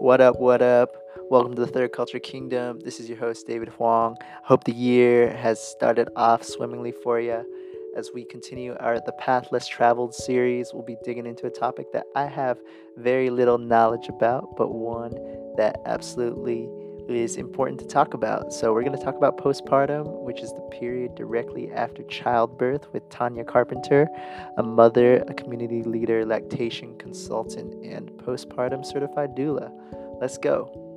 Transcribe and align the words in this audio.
What 0.00 0.22
up, 0.22 0.40
what 0.40 0.62
up? 0.62 0.96
Welcome 1.28 1.54
to 1.56 1.60
the 1.60 1.70
Third 1.70 1.92
Culture 1.92 2.18
Kingdom. 2.18 2.80
This 2.80 3.00
is 3.00 3.08
your 3.10 3.18
host, 3.18 3.46
David 3.46 3.68
Huang. 3.68 4.16
Hope 4.42 4.64
the 4.64 4.72
year 4.72 5.30
has 5.36 5.60
started 5.60 6.08
off 6.16 6.42
swimmingly 6.42 6.90
for 6.90 7.20
you. 7.20 7.44
As 7.94 8.10
we 8.14 8.24
continue 8.24 8.74
our 8.80 8.98
The 8.98 9.12
Path 9.12 9.48
Less 9.52 9.68
Traveled 9.68 10.14
series, 10.14 10.72
we'll 10.72 10.84
be 10.84 10.96
digging 11.04 11.26
into 11.26 11.46
a 11.46 11.50
topic 11.50 11.92
that 11.92 12.06
I 12.14 12.24
have 12.24 12.58
very 12.96 13.28
little 13.28 13.58
knowledge 13.58 14.08
about, 14.08 14.56
but 14.56 14.72
one 14.74 15.12
that 15.58 15.76
absolutely 15.84 16.66
is 17.16 17.36
important 17.36 17.80
to 17.80 17.86
talk 17.86 18.14
about. 18.14 18.52
So, 18.52 18.72
we're 18.72 18.82
going 18.82 18.96
to 18.96 19.04
talk 19.04 19.16
about 19.16 19.36
postpartum, 19.36 20.22
which 20.22 20.40
is 20.40 20.52
the 20.52 20.60
period 20.70 21.14
directly 21.14 21.72
after 21.72 22.02
childbirth, 22.04 22.92
with 22.92 23.08
Tanya 23.10 23.44
Carpenter, 23.44 24.08
a 24.56 24.62
mother, 24.62 25.24
a 25.28 25.34
community 25.34 25.82
leader, 25.82 26.24
lactation 26.24 26.96
consultant, 26.98 27.74
and 27.84 28.10
postpartum 28.10 28.84
certified 28.84 29.34
doula. 29.34 29.70
Let's 30.20 30.38
go. 30.38 30.90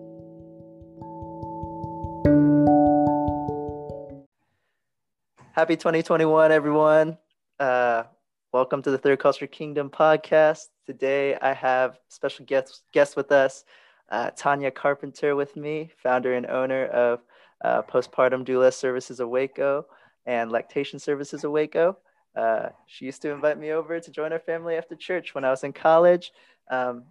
Happy 5.53 5.75
2021, 5.75 6.51
everyone. 6.51 7.17
Uh, 7.59 8.03
welcome 8.51 8.81
to 8.81 8.91
the 8.91 8.97
Third 8.97 9.19
Culture 9.19 9.47
Kingdom 9.47 9.89
podcast. 9.89 10.65
Today, 10.85 11.37
I 11.41 11.53
have 11.53 11.99
special 12.09 12.45
guest, 12.45 12.81
guest 12.91 13.15
with 13.15 13.31
us 13.31 13.63
uh, 14.13 14.29
Tanya 14.35 14.69
Carpenter 14.69 15.35
with 15.35 15.57
me, 15.57 15.89
founder 15.97 16.35
and 16.35 16.45
owner 16.45 16.85
of 16.85 17.21
uh, 17.65 17.81
Postpartum 17.81 18.45
Doula 18.45 18.71
Services 18.71 19.19
of 19.19 19.27
Waco 19.27 19.87
and 20.27 20.51
Lactation 20.51 20.99
Services 20.99 21.43
of 21.43 21.51
Waco. 21.51 21.97
Uh, 22.35 22.69
she 22.85 23.05
used 23.05 23.23
to 23.23 23.31
invite 23.31 23.57
me 23.57 23.71
over 23.71 23.99
to 23.99 24.11
join 24.11 24.31
our 24.31 24.39
family 24.39 24.75
after 24.75 24.95
church 24.95 25.33
when 25.33 25.43
I 25.43 25.49
was 25.49 25.63
in 25.63 25.73
college. 25.73 26.31
Um, 26.69 27.05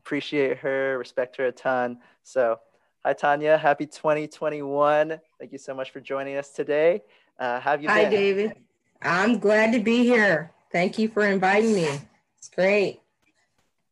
appreciate 0.00 0.58
her, 0.58 0.98
respect 0.98 1.36
her 1.36 1.46
a 1.46 1.52
ton. 1.52 1.98
So, 2.24 2.58
hi, 3.04 3.12
Tanya. 3.12 3.56
Happy 3.56 3.86
2021. 3.86 5.20
Thank 5.38 5.52
you 5.52 5.58
so 5.58 5.72
much 5.72 5.92
for 5.92 6.00
joining 6.00 6.36
us 6.36 6.50
today. 6.50 7.02
Uh, 7.38 7.60
have 7.60 7.80
you 7.80 7.88
Hi, 7.88 8.02
been? 8.02 8.10
David. 8.10 8.52
I'm 9.02 9.38
glad 9.38 9.72
to 9.72 9.78
be 9.78 10.02
here. 10.02 10.50
Thank 10.72 10.98
you 10.98 11.06
for 11.06 11.24
inviting 11.24 11.74
me. 11.74 11.86
It's 12.38 12.48
great. 12.48 13.00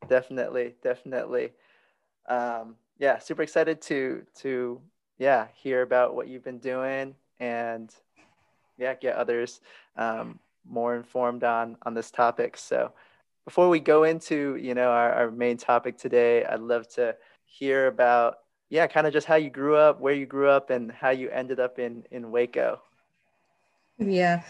Definitely, 0.09 0.75
definitely 0.83 1.53
um, 2.31 2.77
yeah, 2.99 3.19
super 3.19 3.43
excited 3.43 3.83
to 3.83 4.23
to 4.37 4.81
yeah 5.19 5.49
hear 5.55 5.83
about 5.83 6.15
what 6.15 6.29
you've 6.29 6.45
been 6.45 6.59
doing 6.59 7.15
and 7.39 7.95
yeah 8.79 8.95
get 8.95 9.17
others 9.17 9.61
um, 9.97 10.39
more 10.69 10.95
informed 10.95 11.45
on 11.45 11.77
on 11.83 11.93
this 11.93 12.11
topic. 12.11 12.57
So 12.57 12.93
before 13.45 13.69
we 13.69 13.81
go 13.81 14.05
into 14.05 14.57
you 14.57 14.75
know 14.75 14.91
our, 14.91 15.13
our 15.13 15.31
main 15.31 15.57
topic 15.57 15.99
today, 15.99 16.45
I'd 16.45 16.61
love 16.61 16.89
to 16.95 17.17
hear 17.45 17.89
about 17.89 18.39
yeah 18.69 18.87
kind 18.87 19.07
of 19.07 19.13
just 19.13 19.27
how 19.27 19.37
you 19.37 19.51
grew 19.51 19.77
up, 19.77 20.01
where 20.01 20.15
you 20.15 20.27
grew 20.27 20.49
up, 20.49 20.71
and 20.71 20.93
how 20.93 21.11
you 21.11 21.29
ended 21.31 21.59
up 21.59 21.79
in 21.79 22.05
in 22.11 22.31
Waco. 22.31 22.81
Yeah, 23.99 24.43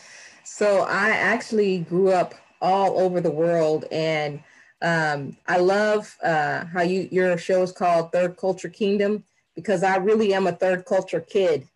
so 0.44 0.82
I 0.82 1.10
actually 1.10 1.80
grew 1.80 2.10
up 2.10 2.34
all 2.60 3.00
over 3.00 3.20
the 3.20 3.30
world 3.30 3.86
and 3.90 4.42
um, 4.82 5.36
I 5.46 5.58
love 5.58 6.16
uh, 6.22 6.64
how 6.66 6.82
you 6.82 7.08
your 7.10 7.36
show 7.36 7.62
is 7.62 7.72
called 7.72 8.12
Third 8.12 8.36
Culture 8.36 8.68
Kingdom 8.68 9.24
because 9.54 9.82
I 9.82 9.96
really 9.96 10.32
am 10.32 10.46
a 10.46 10.52
third 10.52 10.86
culture 10.86 11.20
kid. 11.20 11.68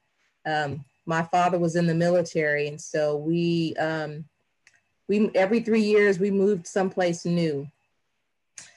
Um, 0.46 0.84
my 1.06 1.22
father 1.22 1.58
was 1.58 1.77
in 1.77 1.86
the 1.86 1.94
military, 1.94 2.69
and 2.69 2.80
so 2.80 3.16
we 3.16 3.74
um, 3.77 4.24
we 5.08 5.30
every 5.34 5.61
three 5.61 5.83
years 5.83 6.19
we 6.19 6.30
moved 6.30 6.66
someplace 6.66 7.24
new. 7.24 7.69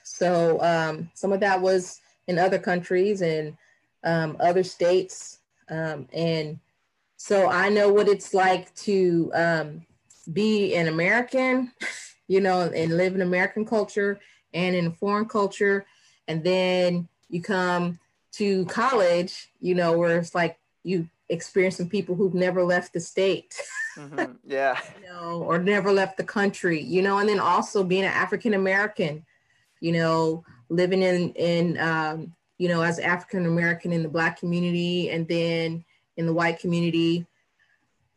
So 0.03 0.62
um, 0.62 1.09
some 1.14 1.31
of 1.31 1.39
that 1.39 1.62
was 1.62 2.02
in 2.28 2.38
other 2.38 2.59
countries 2.59 3.22
and 3.22 3.56
um, 4.03 4.35
other 4.40 4.63
states, 4.63 5.40
um, 5.69 6.07
and 6.12 6.59
so 7.16 7.50
I 7.50 7.69
know 7.69 7.91
what 7.91 8.09
it's 8.09 8.34
like 8.34 8.74
to 8.75 9.31
um, 9.34 9.85
be 10.34 10.75
an 10.75 10.88
American 10.88 11.72
you 12.27 12.41
know, 12.41 12.61
and 12.61 12.97
live 12.97 13.15
in 13.15 13.21
American 13.21 13.65
culture 13.65 14.19
and 14.53 14.75
in 14.75 14.91
foreign 14.91 15.27
culture. 15.27 15.85
And 16.27 16.43
then 16.43 17.07
you 17.29 17.41
come 17.41 17.99
to 18.33 18.65
college, 18.65 19.49
you 19.59 19.75
know, 19.75 19.97
where 19.97 20.19
it's 20.19 20.35
like 20.35 20.57
you 20.83 21.09
experience 21.29 21.77
some 21.77 21.89
people 21.89 22.15
who've 22.15 22.33
never 22.33 22.63
left 22.63 22.93
the 22.93 22.99
state. 22.99 23.59
Mm-hmm. 23.97 24.33
Yeah. 24.45 24.79
you 25.01 25.07
know, 25.07 25.43
or 25.43 25.59
never 25.59 25.91
left 25.91 26.17
the 26.17 26.23
country, 26.23 26.81
you 26.81 27.01
know, 27.01 27.17
and 27.19 27.27
then 27.27 27.39
also 27.39 27.83
being 27.83 28.03
an 28.03 28.13
African 28.13 28.53
American, 28.53 29.25
you 29.79 29.91
know, 29.91 30.44
living 30.69 31.01
in 31.01 31.31
in 31.33 31.77
um, 31.79 32.33
you 32.57 32.67
know, 32.67 32.81
as 32.81 32.99
African 32.99 33.45
American 33.45 33.91
in 33.91 34.03
the 34.03 34.09
black 34.09 34.39
community 34.39 35.09
and 35.09 35.27
then 35.27 35.83
in 36.17 36.25
the 36.25 36.33
white 36.33 36.59
community 36.59 37.25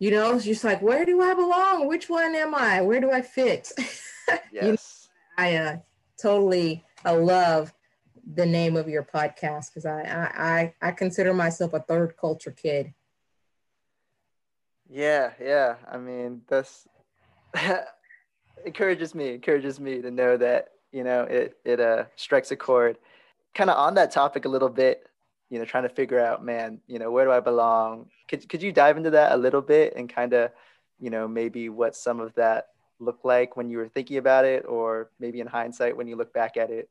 you 0.01 0.11
know, 0.11 0.35
it's 0.35 0.47
just 0.47 0.65
like, 0.65 0.81
where 0.81 1.05
do 1.05 1.21
I 1.21 1.35
belong? 1.35 1.87
Which 1.87 2.09
one 2.09 2.35
am 2.35 2.55
I? 2.55 2.81
Where 2.81 3.01
do 3.01 3.13
I 3.13 3.21
fit? 3.21 3.71
Yes. 3.77 4.41
you 4.53 4.73
know, 4.73 4.77
I 5.39 5.57
uh, 5.57 5.77
totally 6.21 6.85
I 7.05 7.13
love 7.13 7.73
the 8.35 8.47
name 8.47 8.77
of 8.77 8.89
your 8.89 9.03
podcast 9.03 9.67
because 9.69 9.85
I, 9.85 10.73
I 10.81 10.89
I 10.89 10.93
consider 10.93 11.35
myself 11.35 11.75
a 11.75 11.81
third 11.81 12.17
culture 12.19 12.51
kid. 12.51 12.95
Yeah, 14.89 15.33
yeah. 15.41 15.77
I 15.87 15.99
mean, 15.99 16.43
that's 16.49 16.89
encourages 18.65 19.15
me, 19.15 19.35
encourages 19.35 19.79
me 19.79 20.01
to 20.01 20.11
know 20.11 20.39
that, 20.39 20.69
you 20.93 21.05
know, 21.05 21.25
it 21.25 21.59
it 21.65 21.79
uh 21.79 22.05
strikes 22.17 22.51
a 22.51 22.57
chord. 22.57 22.97
Kind 23.55 23.69
of 23.69 23.77
on 23.77 23.95
that 23.95 24.13
topic 24.13 24.47
a 24.47 24.49
little 24.49 24.69
bit, 24.71 25.10
you 25.51 25.59
know, 25.59 25.65
trying 25.65 25.83
to 25.83 25.89
figure 25.89 26.21
out, 26.21 26.45
man, 26.45 26.81
you 26.87 26.99
know, 26.99 27.11
where 27.11 27.25
do 27.25 27.33
I 27.33 27.41
belong? 27.41 28.07
Could 28.29 28.49
could 28.49 28.63
you 28.63 28.73
dive 28.73 28.97
into 28.97 29.11
that 29.11 29.33
a 29.33 29.37
little 29.37 29.61
bit 29.61 29.95
and 29.97 30.09
kind 30.09 30.33
of, 30.33 30.53
you 31.01 31.11
know, 31.11 31.27
maybe 31.29 31.69
what 31.69 31.97
some 31.97 32.21
of 32.21 32.35
that 32.37 32.69
looked 33.01 33.25
like 33.25 33.57
when 33.57 33.69
you 33.69 33.79
were 33.79 33.89
thinking 33.89 34.17
about 34.17 34.45
it, 34.45 34.65
or 34.67 35.11
maybe 35.19 35.41
in 35.41 35.47
hindsight 35.47 35.97
when 35.97 36.07
you 36.07 36.17
look 36.17 36.33
back 36.33 36.57
at 36.57 36.71
it, 36.71 36.89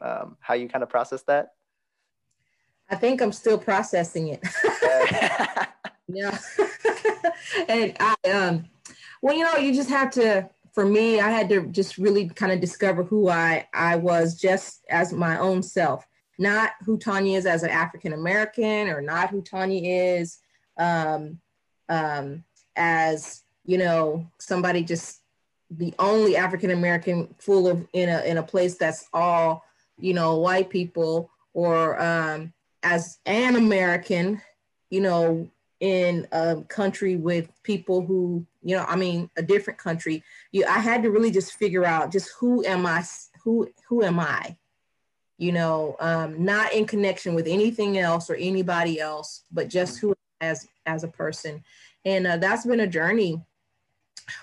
um, 0.00 0.36
how 0.40 0.54
you 0.54 0.68
kind 0.68 0.82
of 0.82 0.88
process 0.88 1.22
that? 1.22 1.54
I 2.90 2.96
think 2.96 3.20
I'm 3.20 3.32
still 3.32 3.58
processing 3.58 4.28
it. 4.28 4.44
yeah. 6.08 6.38
and 7.68 7.96
I, 8.00 8.14
um, 8.30 8.64
well, 9.22 9.34
you 9.34 9.44
know, 9.44 9.56
you 9.56 9.74
just 9.74 9.90
have 9.90 10.10
to, 10.12 10.48
for 10.72 10.84
me, 10.84 11.20
I 11.20 11.30
had 11.30 11.48
to 11.48 11.66
just 11.66 11.98
really 11.98 12.28
kind 12.28 12.52
of 12.52 12.60
discover 12.60 13.02
who 13.02 13.28
I, 13.28 13.66
I 13.74 13.96
was 13.96 14.34
just 14.34 14.84
as 14.88 15.12
my 15.12 15.38
own 15.38 15.62
self 15.62 16.06
not 16.38 16.72
who 16.84 16.96
Tanya 16.96 17.36
is 17.36 17.46
as 17.46 17.62
an 17.62 17.70
African 17.70 18.12
American 18.12 18.88
or 18.88 19.00
not 19.00 19.30
who 19.30 19.42
Tanya 19.42 19.80
is 19.82 20.38
um, 20.78 21.40
um, 21.88 22.44
as 22.76 23.42
you 23.64 23.78
know 23.78 24.26
somebody 24.38 24.82
just 24.82 25.20
the 25.70 25.92
only 25.98 26.36
African 26.36 26.70
American 26.70 27.34
full 27.38 27.68
of 27.68 27.86
in 27.92 28.08
a 28.08 28.22
in 28.22 28.38
a 28.38 28.42
place 28.42 28.76
that's 28.76 29.06
all 29.12 29.64
you 29.98 30.14
know 30.14 30.36
white 30.38 30.70
people 30.70 31.30
or 31.52 32.00
um, 32.00 32.52
as 32.82 33.18
an 33.26 33.56
American 33.56 34.40
you 34.90 35.00
know 35.00 35.48
in 35.80 36.26
a 36.32 36.62
country 36.68 37.16
with 37.16 37.50
people 37.62 38.00
who 38.00 38.46
you 38.62 38.76
know 38.76 38.84
I 38.86 38.96
mean 38.96 39.28
a 39.36 39.42
different 39.42 39.78
country. 39.78 40.22
You 40.52 40.64
I 40.66 40.78
had 40.78 41.02
to 41.02 41.10
really 41.10 41.30
just 41.30 41.54
figure 41.54 41.84
out 41.84 42.12
just 42.12 42.30
who 42.38 42.64
am 42.64 42.86
I 42.86 43.04
who 43.42 43.68
who 43.88 44.04
am 44.04 44.20
I 44.20 44.56
you 45.38 45.52
know, 45.52 45.96
um, 46.00 46.44
not 46.44 46.72
in 46.72 46.84
connection 46.84 47.34
with 47.34 47.46
anything 47.46 47.96
else 47.96 48.28
or 48.28 48.34
anybody 48.34 49.00
else, 49.00 49.44
but 49.52 49.68
just 49.68 50.00
who 50.00 50.14
as 50.40 50.66
as 50.84 51.04
a 51.04 51.08
person. 51.08 51.62
And 52.04 52.26
uh, 52.26 52.36
that's 52.36 52.66
been 52.66 52.80
a 52.80 52.86
journey 52.86 53.40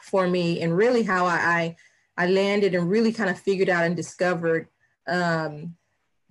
for 0.01 0.27
me, 0.27 0.61
and 0.61 0.75
really 0.75 1.03
how 1.03 1.25
I 1.25 1.75
I, 2.17 2.23
I 2.23 2.27
landed 2.27 2.73
and 2.75 2.89
really 2.89 3.11
kind 3.11 3.29
of 3.29 3.37
figured 3.37 3.69
out 3.69 3.83
and 3.83 3.95
discovered 3.95 4.69
um, 5.07 5.75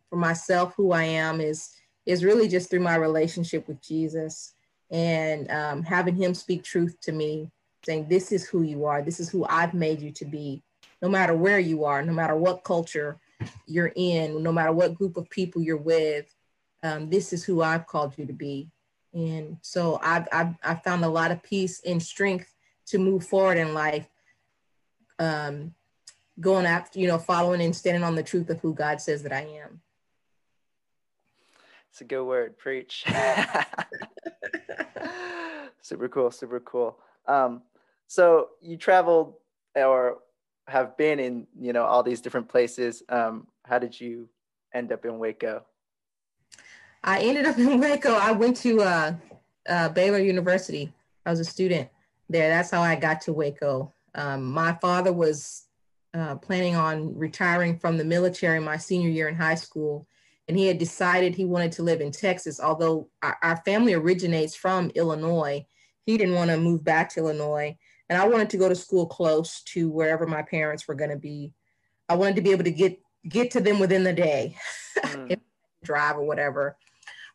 for 0.08 0.16
myself 0.16 0.74
who 0.76 0.92
I 0.92 1.04
am 1.04 1.40
is 1.40 1.70
is 2.06 2.24
really 2.24 2.48
just 2.48 2.70
through 2.70 2.80
my 2.80 2.96
relationship 2.96 3.68
with 3.68 3.82
Jesus 3.82 4.54
and 4.90 5.50
um, 5.50 5.82
having 5.82 6.16
Him 6.16 6.32
speak 6.32 6.64
truth 6.64 6.98
to 7.02 7.12
me, 7.12 7.50
saying, 7.84 8.08
"This 8.08 8.32
is 8.32 8.48
who 8.48 8.62
you 8.62 8.86
are. 8.86 9.02
This 9.02 9.20
is 9.20 9.28
who 9.28 9.44
I've 9.46 9.74
made 9.74 10.00
you 10.00 10.10
to 10.12 10.24
be." 10.24 10.62
No 11.02 11.10
matter 11.10 11.36
where 11.36 11.58
you 11.58 11.84
are, 11.84 12.00
no 12.02 12.14
matter 12.14 12.34
what 12.34 12.64
culture 12.64 13.20
you're 13.66 13.92
in, 13.96 14.42
no 14.42 14.52
matter 14.52 14.72
what 14.72 14.94
group 14.94 15.16
of 15.16 15.28
people 15.30 15.62
you're 15.62 15.76
with, 15.76 16.34
um, 16.82 17.08
this 17.08 17.32
is 17.32 17.44
who 17.44 17.62
I've 17.62 17.86
called 17.86 18.14
you 18.16 18.26
to 18.26 18.32
be. 18.32 18.70
And 19.12 19.58
so 19.62 19.98
I've, 20.02 20.26
I've, 20.32 20.54
I've 20.62 20.82
found 20.82 21.04
a 21.04 21.08
lot 21.08 21.30
of 21.30 21.42
peace 21.42 21.80
and 21.86 22.02
strength 22.02 22.52
to 22.86 22.98
move 22.98 23.24
forward 23.26 23.56
in 23.56 23.72
life, 23.72 24.08
um, 25.18 25.74
going 26.40 26.66
after, 26.66 26.98
you 26.98 27.06
know, 27.06 27.18
following 27.18 27.62
and 27.62 27.74
standing 27.74 28.02
on 28.02 28.16
the 28.16 28.22
truth 28.22 28.50
of 28.50 28.60
who 28.60 28.74
God 28.74 29.00
says 29.00 29.22
that 29.22 29.32
I 29.32 29.42
am. 29.42 29.80
It's 31.90 32.00
a 32.00 32.04
good 32.04 32.24
word, 32.24 32.58
preach. 32.58 33.04
super 35.80 36.08
cool, 36.08 36.32
super 36.32 36.58
cool. 36.58 36.98
Um, 37.28 37.62
so 38.08 38.48
you 38.60 38.76
traveled 38.76 39.34
or 39.76 40.18
have 40.68 40.96
been 40.96 41.20
in 41.20 41.46
you 41.60 41.72
know 41.72 41.84
all 41.84 42.02
these 42.02 42.20
different 42.20 42.48
places 42.48 43.02
um, 43.08 43.46
how 43.66 43.78
did 43.78 43.98
you 43.98 44.28
end 44.74 44.92
up 44.92 45.04
in 45.04 45.18
Waco? 45.18 45.64
I 47.02 47.20
ended 47.20 47.46
up 47.46 47.58
in 47.58 47.80
Waco. 47.80 48.14
I 48.14 48.32
went 48.32 48.56
to 48.58 48.82
uh, 48.82 49.14
uh, 49.68 49.88
Baylor 49.90 50.18
University. 50.18 50.92
I 51.24 51.30
was 51.30 51.40
a 51.40 51.44
student 51.44 51.88
there. 52.28 52.48
That's 52.48 52.70
how 52.70 52.82
I 52.82 52.96
got 52.96 53.20
to 53.22 53.32
Waco. 53.32 53.92
Um, 54.14 54.52
my 54.52 54.74
father 54.74 55.12
was 55.12 55.66
uh, 56.12 56.36
planning 56.36 56.76
on 56.76 57.16
retiring 57.16 57.78
from 57.78 57.96
the 57.96 58.04
military 58.04 58.60
my 58.60 58.76
senior 58.76 59.08
year 59.08 59.28
in 59.28 59.34
high 59.34 59.54
school, 59.54 60.06
and 60.48 60.56
he 60.56 60.66
had 60.66 60.78
decided 60.78 61.34
he 61.34 61.44
wanted 61.44 61.72
to 61.72 61.82
live 61.82 62.00
in 62.00 62.12
Texas. 62.12 62.60
Although 62.60 63.08
our, 63.22 63.36
our 63.42 63.56
family 63.64 63.94
originates 63.94 64.54
from 64.54 64.90
Illinois, 64.94 65.64
he 66.06 66.16
didn't 66.18 66.34
want 66.34 66.50
to 66.50 66.58
move 66.58 66.84
back 66.84 67.08
to 67.10 67.20
Illinois, 67.20 67.76
and 68.08 68.20
I 68.20 68.26
wanted 68.28 68.50
to 68.50 68.56
go 68.56 68.68
to 68.68 68.74
school 68.74 69.06
close 69.06 69.62
to 69.62 69.88
wherever 69.88 70.26
my 70.26 70.42
parents 70.42 70.86
were 70.86 70.94
going 70.94 71.10
to 71.10 71.16
be. 71.16 71.52
I 72.08 72.16
wanted 72.16 72.36
to 72.36 72.42
be 72.42 72.50
able 72.50 72.64
to 72.64 72.70
get 72.70 73.00
get 73.28 73.50
to 73.52 73.60
them 73.60 73.78
within 73.78 74.04
the 74.04 74.12
day, 74.12 74.56
mm. 74.98 75.38
drive 75.84 76.16
or 76.16 76.24
whatever. 76.24 76.76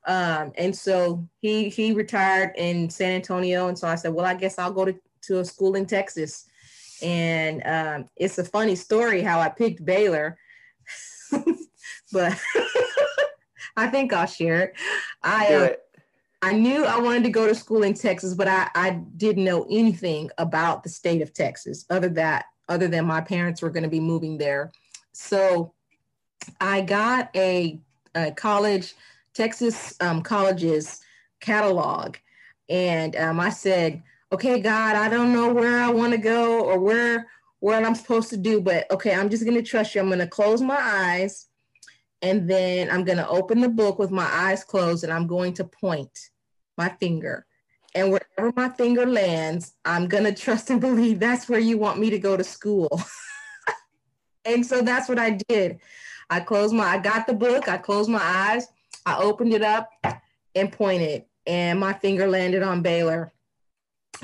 Um, 0.08 0.52
and 0.58 0.76
so 0.76 1.28
he 1.42 1.70
he 1.70 1.94
retired 1.94 2.54
in 2.56 2.90
San 2.90 3.12
Antonio, 3.12 3.68
and 3.68 3.78
so 3.78 3.88
I 3.88 3.96
said, 3.96 4.14
well, 4.14 4.26
I 4.26 4.36
guess 4.36 4.60
I'll 4.60 4.72
go 4.72 4.86
to 4.86 4.96
to 5.24 5.40
a 5.40 5.46
school 5.46 5.76
in 5.76 5.86
Texas. 5.86 6.46
And 7.02 7.62
um, 7.66 8.10
it's 8.18 8.38
a 8.38 8.44
funny 8.44 8.76
story 8.76 9.22
how 9.22 9.40
I 9.40 9.50
picked 9.50 9.86
Baylor, 9.86 10.38
but 12.12 12.38
I 13.78 13.88
think 13.88 14.12
I'll 14.12 14.28
share 14.28 14.62
it. 14.62 14.74
I 15.24 15.54
uh, 15.54 15.70
I 16.42 16.54
knew 16.54 16.86
I 16.86 17.00
wanted 17.00 17.24
to 17.24 17.30
go 17.30 17.48
to 17.48 17.56
school 17.56 17.84
in 17.84 17.94
Texas, 17.94 18.34
but 18.34 18.48
I, 18.48 18.70
I 18.74 18.92
didn't 19.18 19.44
know 19.44 19.68
anything 19.70 20.30
about 20.38 20.84
the 20.84 20.90
state 20.90 21.22
of 21.22 21.34
Texas 21.34 21.86
other 21.90 22.10
that 22.10 22.46
other 22.70 22.88
than 22.88 23.06
my 23.06 23.20
parents 23.20 23.62
were 23.62 23.72
going 23.72 23.84
to 23.84 23.90
be 23.90 24.00
moving 24.00 24.38
there. 24.38 24.72
So 25.12 25.74
I 26.62 26.82
got 26.82 27.30
a, 27.36 27.82
a 28.16 28.32
college 28.32 28.94
Texas 29.34 29.96
um, 30.00 30.22
colleges 30.22 31.02
catalog. 31.40 32.18
And 32.70 33.16
um, 33.16 33.40
I 33.40 33.50
said, 33.50 34.04
okay, 34.32 34.60
God, 34.60 34.96
I 34.96 35.10
don't 35.10 35.34
know 35.34 35.52
where 35.54 35.80
I 35.80 35.90
want 35.90 36.12
to 36.14 36.20
go 36.20 36.62
or 36.62 36.80
where 36.80 37.28
what 37.60 37.84
I'm 37.84 37.96
supposed 37.96 38.30
to 38.30 38.38
do, 38.38 38.62
but 38.62 38.90
okay, 38.92 39.14
I'm 39.14 39.30
just 39.30 39.44
going 39.44 39.58
to 39.58 39.64
trust 39.64 39.94
you. 39.94 40.02
I'm 40.02 40.08
going 40.08 40.20
to 40.20 40.28
close 40.28 40.62
my 40.62 40.80
eyes 40.80 41.48
and 42.22 42.50
then 42.50 42.90
I'm 42.90 43.04
going 43.04 43.18
to 43.18 43.28
open 43.28 43.62
the 43.62 43.70
book 43.70 44.00
with 44.00 44.12
my 44.12 44.26
eyes 44.26 44.64
closed 44.64 45.04
and 45.04 45.14
I'm 45.14 45.28
going 45.28 45.54
to 45.54 45.64
point 45.64 46.30
my 46.78 46.90
finger. 46.90 47.46
And 47.96 48.12
wherever 48.12 48.54
my 48.56 48.70
finger 48.70 49.06
lands, 49.06 49.74
I'm 49.86 50.08
going 50.08 50.26
to 50.26 50.34
trust 50.34 50.70
and 50.70 50.82
believe 50.82 51.20
that's 51.20 51.50
where 51.50 51.60
you 51.60 51.78
want 51.78 52.00
me 52.00 52.10
to 52.10 52.20
go 52.20 52.38
to 52.38 52.44
school. 52.44 53.02
and 54.46 54.66
so 54.66 54.82
that's 54.82 55.10
what 55.10 55.20
I 55.20 55.40
did. 55.48 55.80
I 56.30 56.40
closed 56.42 56.74
my, 56.74 56.86
I 56.86 56.98
got 57.00 57.26
the 57.26 57.34
book, 57.34 57.68
I 57.68 57.78
closed 57.78 58.10
my 58.10 58.22
eyes, 58.22 58.68
I 59.06 59.18
opened 59.18 59.54
it 59.54 59.64
up 59.64 59.90
and 60.54 60.72
pointed, 60.72 61.26
and 61.48 61.80
my 61.80 61.94
finger 61.94 62.28
landed 62.28 62.62
on 62.62 62.84
Baylor. 62.84 63.34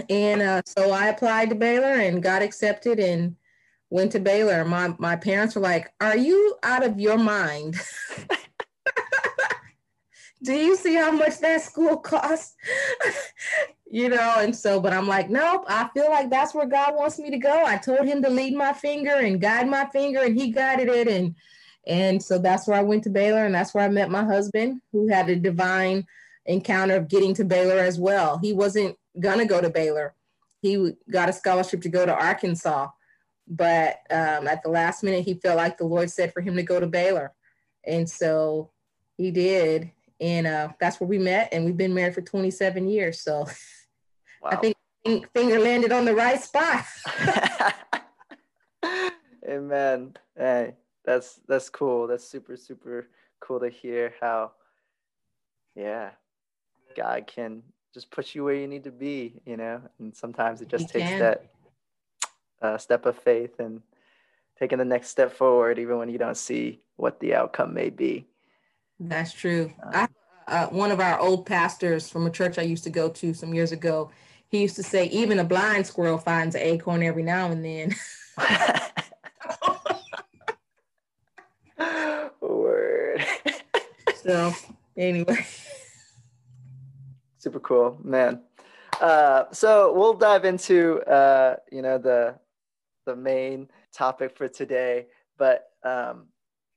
And 0.09 0.42
uh, 0.42 0.62
so 0.65 0.92
I 0.92 1.07
applied 1.07 1.50
to 1.50 1.56
Baylor 1.56 1.95
and 1.95 2.21
got 2.21 2.44
accepted 2.44 3.00
and 3.00 3.36
went 3.90 4.12
to 4.14 4.20
Baylor. 4.20 4.66
My 4.66 4.96
my 4.98 5.16
parents 5.16 5.56
were 5.56 5.62
like, 5.62 5.92
"Are 6.02 6.18
you 6.18 6.58
out 6.64 6.86
of 6.86 7.00
your 7.00 7.18
mind? 7.18 7.76
Do 10.44 10.54
you 10.54 10.76
see 10.76 10.96
how 10.96 11.12
much 11.12 11.40
that 11.40 11.62
school 11.62 11.98
costs?" 11.98 12.56
you 13.96 14.10
know, 14.10 14.36
and 14.40 14.56
so, 14.56 14.80
but 14.80 14.94
I'm 14.94 15.08
like, 15.08 15.30
nope, 15.30 15.64
I 15.68 15.90
feel 15.94 16.10
like 16.10 16.30
that's 16.30 16.54
where 16.54 16.66
God 16.66 16.96
wants 16.96 17.20
me 17.20 17.30
to 17.32 17.38
go. 17.38 17.64
I 17.66 17.78
told 17.78 18.06
him 18.06 18.22
to 18.24 18.30
lead 18.30 18.54
my 18.54 18.74
finger 18.74 19.16
and 19.16 19.40
guide 19.40 19.70
my 19.70 19.86
finger, 19.86 20.20
and 20.24 20.38
he 20.38 20.52
guided 20.52 20.90
it. 20.90 21.08
And 21.08 21.36
and 21.88 22.22
so 22.22 22.38
that's 22.38 22.68
where 22.68 22.78
I 22.78 22.84
went 22.84 23.04
to 23.04 23.10
Baylor, 23.10 23.46
and 23.46 23.56
that's 23.56 23.74
where 23.74 23.86
I 23.86 23.90
met 23.90 24.10
my 24.10 24.24
husband, 24.24 24.81
who 24.92 25.08
had 25.08 25.30
a 25.30 25.36
divine 25.36 26.06
encounter 26.46 26.96
of 26.96 27.08
getting 27.08 27.34
to 27.36 27.46
Baylor 27.46 27.78
as 27.78 28.00
well. 28.00 28.38
He 28.38 28.54
wasn't 28.54 28.98
gonna 29.20 29.46
go 29.46 29.62
to 29.62 29.70
Baylor. 29.70 30.14
He 30.62 30.94
got 31.10 31.30
a 31.30 31.34
scholarship 31.34 31.81
to 31.84 31.90
go 31.90 32.06
to 32.06 32.14
Arkansas, 32.14 32.90
but 33.47 34.00
um, 34.09 34.47
at 34.47 34.63
the 34.63 34.69
last 34.69 35.03
minute, 35.03 35.24
he 35.24 35.36
felt 35.36 35.57
like 35.57 35.77
the 35.77 35.86
Lord 35.86 36.09
said 36.09 36.33
for 36.33 36.42
him 36.42 36.56
to 36.56 36.63
go 36.63 36.80
to 36.80 36.88
Baylor, 36.88 37.33
and 37.86 38.09
so 38.09 38.71
he 39.18 39.31
did. 39.31 39.92
And 40.21 40.47
uh, 40.47 40.69
that's 40.80 41.00
where 41.00 41.09
we 41.09 41.18
met, 41.18 41.50
and 41.51 41.65
we've 41.65 41.75
been 41.75 41.94
married 41.94 42.15
for 42.15 42.21
27 42.21 42.88
years. 42.88 43.19
So 43.19 43.39
wow. 44.42 44.50
I 44.51 44.56
think 44.56 44.77
finger 45.33 45.59
landed 45.59 45.92
on 45.92 46.06
the 46.06 46.15
right 46.15 46.42
spot. 46.42 46.86
Amen. 49.47 50.15
Hey, 50.38 50.75
that's 51.03 51.39
that's 51.47 51.69
cool. 51.69 52.07
That's 52.07 52.27
super 52.27 52.56
super 52.56 53.09
cool 53.42 53.59
to 53.59 53.69
hear 53.69 54.13
how 54.19 54.53
yeah, 55.75 56.12
God 56.95 57.27
can 57.27 57.62
just 57.94 58.09
put 58.12 58.33
you 58.33 58.44
where 58.44 58.56
you 58.56 58.68
need 58.68 58.83
to 58.86 58.92
be, 58.92 59.42
you 59.45 59.57
know. 59.57 59.81
And 60.00 60.15
sometimes 60.15 60.62
it 60.62 60.69
just 60.69 60.92
he 60.92 61.00
takes 61.00 61.12
can. 61.12 61.19
that 61.19 61.55
uh, 62.66 62.78
step 62.78 63.06
of 63.06 63.18
faith 63.18 63.60
and 63.60 63.82
taking 64.58 64.78
the 64.78 64.86
next 64.86 65.10
step 65.10 65.32
forward, 65.32 65.80
even 65.80 65.98
when 65.98 66.10
you 66.10 66.18
don't 66.18 66.38
see 66.38 66.82
what 66.96 67.20
the 67.20 67.36
outcome 67.36 67.74
may 67.74 67.90
be. 67.90 68.26
That's 69.00 69.34
true. 69.34 69.74
Um, 69.84 69.92
I, 69.94 70.08
uh, 70.48 70.68
one 70.68 70.92
of 70.92 71.00
our 71.00 71.20
old 71.20 71.46
pastors 71.46 72.10
from 72.10 72.26
a 72.26 72.30
church 72.30 72.58
I 72.58 72.64
used 72.64 72.84
to 72.86 72.90
go 72.90 73.10
to 73.10 73.34
some 73.34 73.54
years 73.54 73.72
ago, 73.72 74.12
he 74.48 74.62
used 74.62 74.76
to 74.78 74.84
say, 74.84 75.08
even 75.08 75.40
a 75.40 75.44
blind 75.44 75.88
squirrel 75.88 76.18
finds 76.18 76.56
an 76.56 76.62
acorn 76.62 77.04
every 77.04 77.24
now 77.24 77.52
and 77.52 77.66
then. 77.66 77.94
Word. 82.42 83.26
so 84.16 84.54
anyway. 84.96 85.46
Super 87.38 87.60
cool, 87.60 88.00
man. 88.04 88.42
Uh, 89.02 89.46
so 89.52 89.94
we'll 89.94 90.14
dive 90.14 90.46
into 90.46 91.02
uh, 91.02 91.58
you 91.72 91.82
know 91.82 91.98
the 91.98 92.36
the 93.06 93.16
main 93.16 93.69
topic 93.94 94.38
for 94.38 94.48
today. 94.48 95.07
But 95.38 95.69
um, 95.84 96.28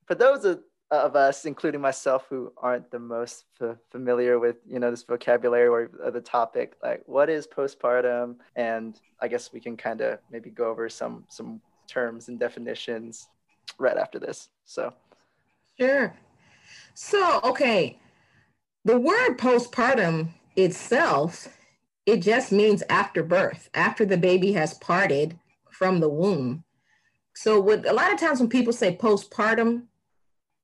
for 0.06 0.14
those 0.14 0.44
of, 0.44 0.60
of, 0.90 1.16
us, 1.16 1.44
including 1.44 1.80
myself, 1.80 2.26
who 2.28 2.52
aren't 2.56 2.90
the 2.90 2.98
most 2.98 3.44
f- 3.60 3.76
familiar 3.90 4.38
with 4.38 4.56
you 4.66 4.78
know 4.78 4.90
this 4.90 5.02
vocabulary 5.02 5.68
or, 5.68 5.90
or 6.02 6.10
the 6.10 6.20
topic, 6.20 6.74
like 6.82 7.02
what 7.06 7.28
is 7.28 7.46
postpartum, 7.46 8.36
and 8.56 8.98
I 9.20 9.28
guess 9.28 9.52
we 9.52 9.60
can 9.60 9.76
kind 9.76 10.00
of 10.00 10.18
maybe 10.30 10.50
go 10.50 10.70
over 10.70 10.88
some 10.88 11.24
some 11.28 11.60
terms 11.86 12.28
and 12.28 12.38
definitions 12.38 13.28
right 13.78 13.96
after 13.96 14.18
this. 14.18 14.48
So. 14.64 14.92
Sure. 15.78 16.14
So, 16.94 17.40
okay, 17.44 18.00
the 18.84 18.98
word 18.98 19.38
postpartum 19.38 20.30
itself, 20.56 21.48
it 22.06 22.18
just 22.18 22.50
means 22.50 22.82
after 22.88 23.22
birth, 23.22 23.70
after 23.74 24.04
the 24.04 24.16
baby 24.16 24.52
has 24.52 24.74
parted 24.74 25.38
from 25.78 26.00
the 26.00 26.08
womb. 26.08 26.64
So, 27.34 27.60
what 27.60 27.88
a 27.88 27.92
lot 27.92 28.12
of 28.12 28.18
times 28.18 28.40
when 28.40 28.48
people 28.48 28.72
say 28.72 28.96
postpartum, 28.96 29.84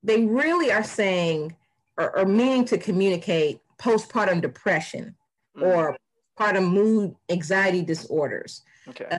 they 0.03 0.25
really 0.25 0.73
are 0.73 0.85
saying 0.85 1.57
or, 1.97 2.19
or 2.19 2.27
meaning 2.27 2.65
to 2.67 2.79
communicate 2.79 3.61
postpartum 3.79 4.41
depression 4.41 5.15
mm. 5.57 5.63
or 5.63 5.97
postpartum 6.39 6.69
mood 6.69 7.15
anxiety 7.29 7.83
disorders. 7.83 8.63
Okay. 8.89 9.07
Uh, 9.11 9.19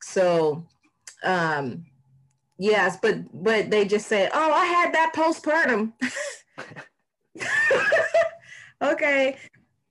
so, 0.00 0.66
um, 1.22 1.84
Yes, 2.62 2.96
but 3.02 3.18
but 3.32 3.70
they 3.70 3.84
just 3.84 4.06
say, 4.06 4.28
"Oh, 4.32 4.52
I 4.52 4.66
had 4.66 4.94
that 4.94 5.12
postpartum." 5.16 5.92
okay. 8.82 9.36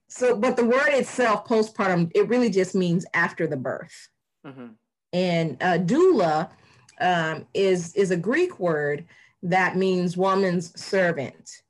So, 0.08 0.36
but 0.36 0.56
the 0.56 0.64
word 0.64 0.88
itself, 0.88 1.46
postpartum, 1.46 2.10
it 2.14 2.28
really 2.28 2.48
just 2.48 2.74
means 2.74 3.04
after 3.12 3.46
the 3.46 3.58
birth. 3.58 4.08
Mm-hmm. 4.46 4.68
And 5.12 5.56
uh, 5.60 5.78
doula 5.78 6.50
um, 7.00 7.46
is 7.54 7.94
is 7.94 8.10
a 8.10 8.16
Greek 8.16 8.58
word 8.58 9.04
that 9.42 9.76
means 9.76 10.16
woman's 10.16 10.78
servant. 10.80 11.62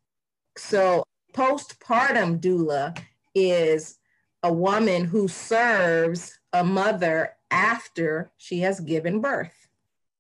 So, 0.57 1.05
postpartum 1.33 2.41
doula 2.41 2.99
is 3.35 3.99
a 4.43 4.53
woman 4.53 5.05
who 5.05 5.29
serves 5.29 6.39
a 6.53 6.63
mother 6.63 7.35
after 7.51 8.31
she 8.37 8.61
has 8.61 8.81
given 8.81 9.21
birth. 9.21 9.69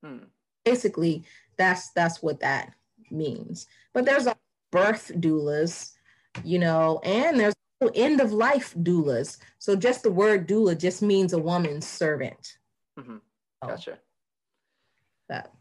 Hmm 0.02 0.24
basically 0.64 1.24
that's 1.56 1.90
that's 1.90 2.22
what 2.22 2.40
that 2.40 2.72
means 3.10 3.66
but 3.92 4.04
there's 4.04 4.26
a 4.26 4.36
birth 4.70 5.12
doulas 5.16 5.92
you 6.44 6.58
know 6.58 7.00
and 7.04 7.38
there's 7.38 7.54
end 7.94 8.20
of 8.20 8.32
life 8.32 8.74
doulas 8.78 9.38
so 9.58 9.74
just 9.74 10.04
the 10.04 10.10
word 10.10 10.48
doula 10.48 10.78
just 10.78 11.02
means 11.02 11.32
a 11.32 11.38
woman's 11.38 11.86
servant 11.86 12.58
mm-hmm. 12.98 13.16
gotcha 13.66 13.98
that 15.28 15.52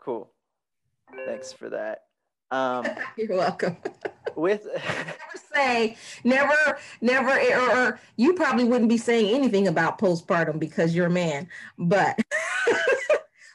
cool 0.00 0.30
thanks 1.26 1.52
for 1.52 1.68
that 1.68 2.04
um 2.50 2.86
you're 3.16 3.36
welcome 3.36 3.76
with 4.36 4.66
never 4.74 5.38
say 5.54 5.96
never 6.24 6.78
never 7.00 7.30
or, 7.30 7.76
or 7.76 8.00
you 8.16 8.32
probably 8.34 8.64
wouldn't 8.64 8.88
be 8.88 8.96
saying 8.96 9.34
anything 9.34 9.68
about 9.68 9.98
postpartum 9.98 10.58
because 10.58 10.94
you're 10.94 11.06
a 11.06 11.10
man 11.10 11.48
but 11.78 12.18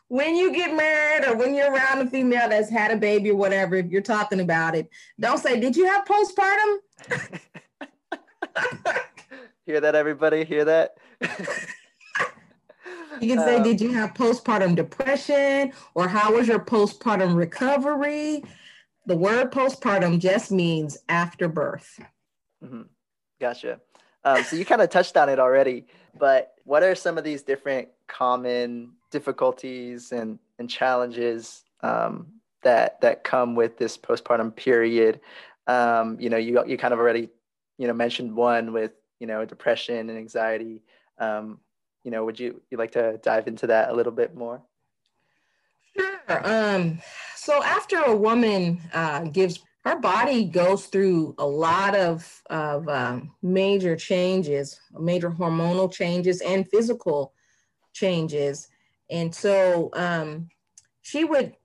when 0.10 0.36
you 0.36 0.54
get 0.54 0.76
married 0.76 1.26
or 1.28 1.36
when 1.36 1.54
you're 1.54 1.72
around 1.72 2.00
a 2.00 2.10
female 2.10 2.50
that's 2.50 2.70
had 2.70 2.92
a 2.92 2.98
baby 2.98 3.32
or 3.32 3.36
whatever, 3.36 3.76
if 3.76 3.88
you're 3.88 4.02
talking 4.02 4.40
about 4.40 4.76
it, 4.76 4.90
don't 5.20 5.40
say, 5.40 5.60
Did 5.60 5.76
you 5.76 5.86
have 5.86 6.06
postpartum? 6.06 6.78
Hear 9.66 9.82
that, 9.82 9.96
everybody? 9.96 10.46
Hear 10.46 10.66
that? 10.66 10.98
You 13.22 13.36
can 13.36 13.40
say, 13.40 13.58
um, 13.58 13.64
Did 13.64 13.82
you 13.82 13.92
have 13.94 14.14
postpartum 14.14 14.76
depression? 14.76 15.72
Or 15.96 16.08
how 16.08 16.34
was 16.36 16.48
your 16.48 16.60
postpartum 16.60 17.36
recovery? 17.36 18.44
The 19.06 19.16
word 19.16 19.52
postpartum 19.52 20.20
just 20.20 20.52
means 20.52 20.98
after 21.08 21.48
birth. 21.48 22.00
Mm-hmm. 22.64 22.84
Gotcha. 23.40 23.80
Um, 24.24 24.44
so 24.44 24.56
you 24.56 24.66
kind 24.66 24.82
of 24.82 24.90
touched 24.90 25.16
on 25.16 25.30
it 25.30 25.40
already, 25.40 25.86
but 26.20 26.56
what 26.66 26.84
are 26.84 26.96
some 26.96 27.18
of 27.18 27.24
these 27.24 27.44
different 27.44 27.88
common 28.08 28.92
difficulties 29.12 30.12
and, 30.12 30.40
and 30.60 30.70
challenges 30.70 31.64
um, 31.82 32.28
that 32.64 33.00
that 33.02 33.24
come 33.24 33.56
with 33.56 33.78
this 33.78 33.98
postpartum 33.98 34.54
period? 34.56 35.22
Um, 35.68 36.20
you 36.20 36.30
know, 36.30 36.38
you 36.38 36.62
you 36.66 36.78
kind 36.78 36.94
of 36.94 37.00
already 37.00 37.30
you 37.78 37.88
know 37.88 37.94
mentioned 37.94 38.36
one 38.36 38.74
with 38.74 38.92
you 39.20 39.28
know 39.28 39.46
depression 39.46 40.10
and 40.10 40.18
anxiety. 40.18 40.84
Um, 41.20 41.60
you 42.08 42.12
know, 42.12 42.24
would 42.24 42.40
you 42.40 42.62
you 42.72 42.78
like 42.78 42.94
to 42.94 43.20
dive 43.22 43.50
into 43.50 43.68
that 43.68 43.90
a 43.90 43.94
little 43.94 44.14
bit 44.14 44.34
more? 44.34 44.62
Sure. 45.94 46.48
Um, 46.48 47.02
so 47.36 47.62
after 47.62 47.98
a 47.98 48.16
woman 48.16 48.80
uh, 48.94 49.26
gives 49.26 49.60
her 49.84 50.00
body 50.00 50.46
goes 50.46 50.86
through 50.86 51.36
a 51.38 51.46
lot 51.46 51.98
of, 51.98 52.42
of 52.50 52.88
um, 52.88 53.34
major 53.42 53.98
changes, 53.98 54.80
major 54.98 55.30
hormonal 55.30 55.92
changes 55.92 56.40
and 56.40 56.70
physical 56.70 57.34
changes. 57.92 58.70
And 59.10 59.36
so 59.36 59.90
um, 59.92 60.48
she 61.02 61.26
would, 61.26 61.58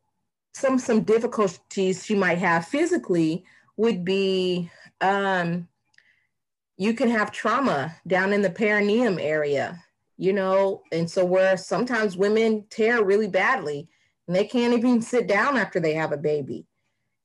some, 0.54 0.76
some 0.76 1.02
difficulties 1.02 2.04
she 2.04 2.16
might 2.16 2.38
have 2.38 2.66
physically 2.66 3.44
would 3.76 4.04
be 4.04 4.72
um, 5.00 5.68
you 6.76 6.94
can 6.94 7.10
have 7.10 7.30
trauma 7.30 7.94
down 8.08 8.32
in 8.32 8.42
the 8.42 8.50
perineum 8.50 9.20
area, 9.20 9.80
you 10.16 10.32
know, 10.32 10.82
and 10.92 11.10
so 11.10 11.24
where 11.24 11.56
sometimes 11.56 12.16
women 12.16 12.64
tear 12.70 13.04
really 13.04 13.28
badly 13.28 13.88
and 14.26 14.36
they 14.36 14.44
can't 14.44 14.74
even 14.74 15.02
sit 15.02 15.26
down 15.26 15.56
after 15.56 15.80
they 15.80 15.94
have 15.94 16.12
a 16.12 16.16
baby 16.16 16.66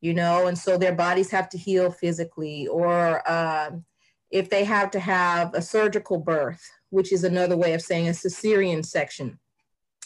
you 0.01 0.13
know, 0.13 0.47
and 0.47 0.57
so 0.57 0.77
their 0.77 0.93
bodies 0.93 1.31
have 1.31 1.49
to 1.49 1.57
heal 1.57 1.91
physically, 1.91 2.67
or 2.67 3.29
um, 3.29 3.83
if 4.29 4.49
they 4.49 4.63
have 4.63 4.91
to 4.91 4.99
have 4.99 5.53
a 5.53 5.61
surgical 5.61 6.19
birth, 6.19 6.69
which 6.89 7.11
is 7.11 7.23
another 7.23 7.57
way 7.57 7.73
of 7.73 7.81
saying 7.81 8.07
a 8.07 8.11
cesarean 8.11 8.85
section, 8.85 9.39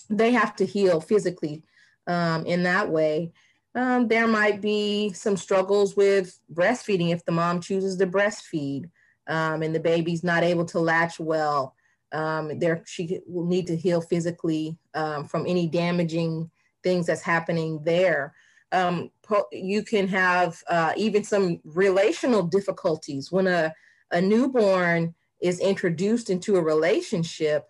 they 0.09 0.31
have 0.31 0.55
to 0.55 0.65
heal 0.65 1.01
physically 1.01 1.63
um, 2.07 2.45
in 2.45 2.63
that 2.63 2.89
way. 2.89 3.31
Um, 3.75 4.07
there 4.07 4.27
might 4.27 4.61
be 4.61 5.13
some 5.13 5.38
struggles 5.38 5.95
with 5.95 6.39
breastfeeding 6.53 7.11
if 7.11 7.23
the 7.25 7.31
mom 7.31 7.61
chooses 7.61 7.97
to 7.97 8.07
breastfeed 8.07 8.89
um, 9.27 9.61
and 9.61 9.73
the 9.73 9.79
baby's 9.79 10.23
not 10.23 10.43
able 10.43 10.65
to 10.65 10.79
latch 10.79 11.19
well. 11.19 11.75
Um, 12.13 12.60
there, 12.60 12.84
she 12.86 13.22
will 13.25 13.46
need 13.46 13.68
to 13.68 13.77
heal 13.77 14.01
physically 14.01 14.77
um, 14.94 15.25
from 15.25 15.46
any 15.48 15.68
damaging 15.68 16.51
things 16.84 17.06
that's 17.06 17.22
happening 17.22 17.82
there 17.84 18.34
um, 18.72 19.12
you 19.51 19.84
can 19.84 20.08
have 20.08 20.62
uh, 20.68 20.94
even 20.96 21.24
some 21.24 21.60
relational 21.63 22.44
difficulties 22.44 23.32
when 23.32 23.48
a, 23.48 23.74
a 24.12 24.22
newborn 24.22 25.13
is 25.41 25.60
introduced 25.60 26.30
into 26.30 26.56
a 26.56 26.62
relationship 26.62 27.70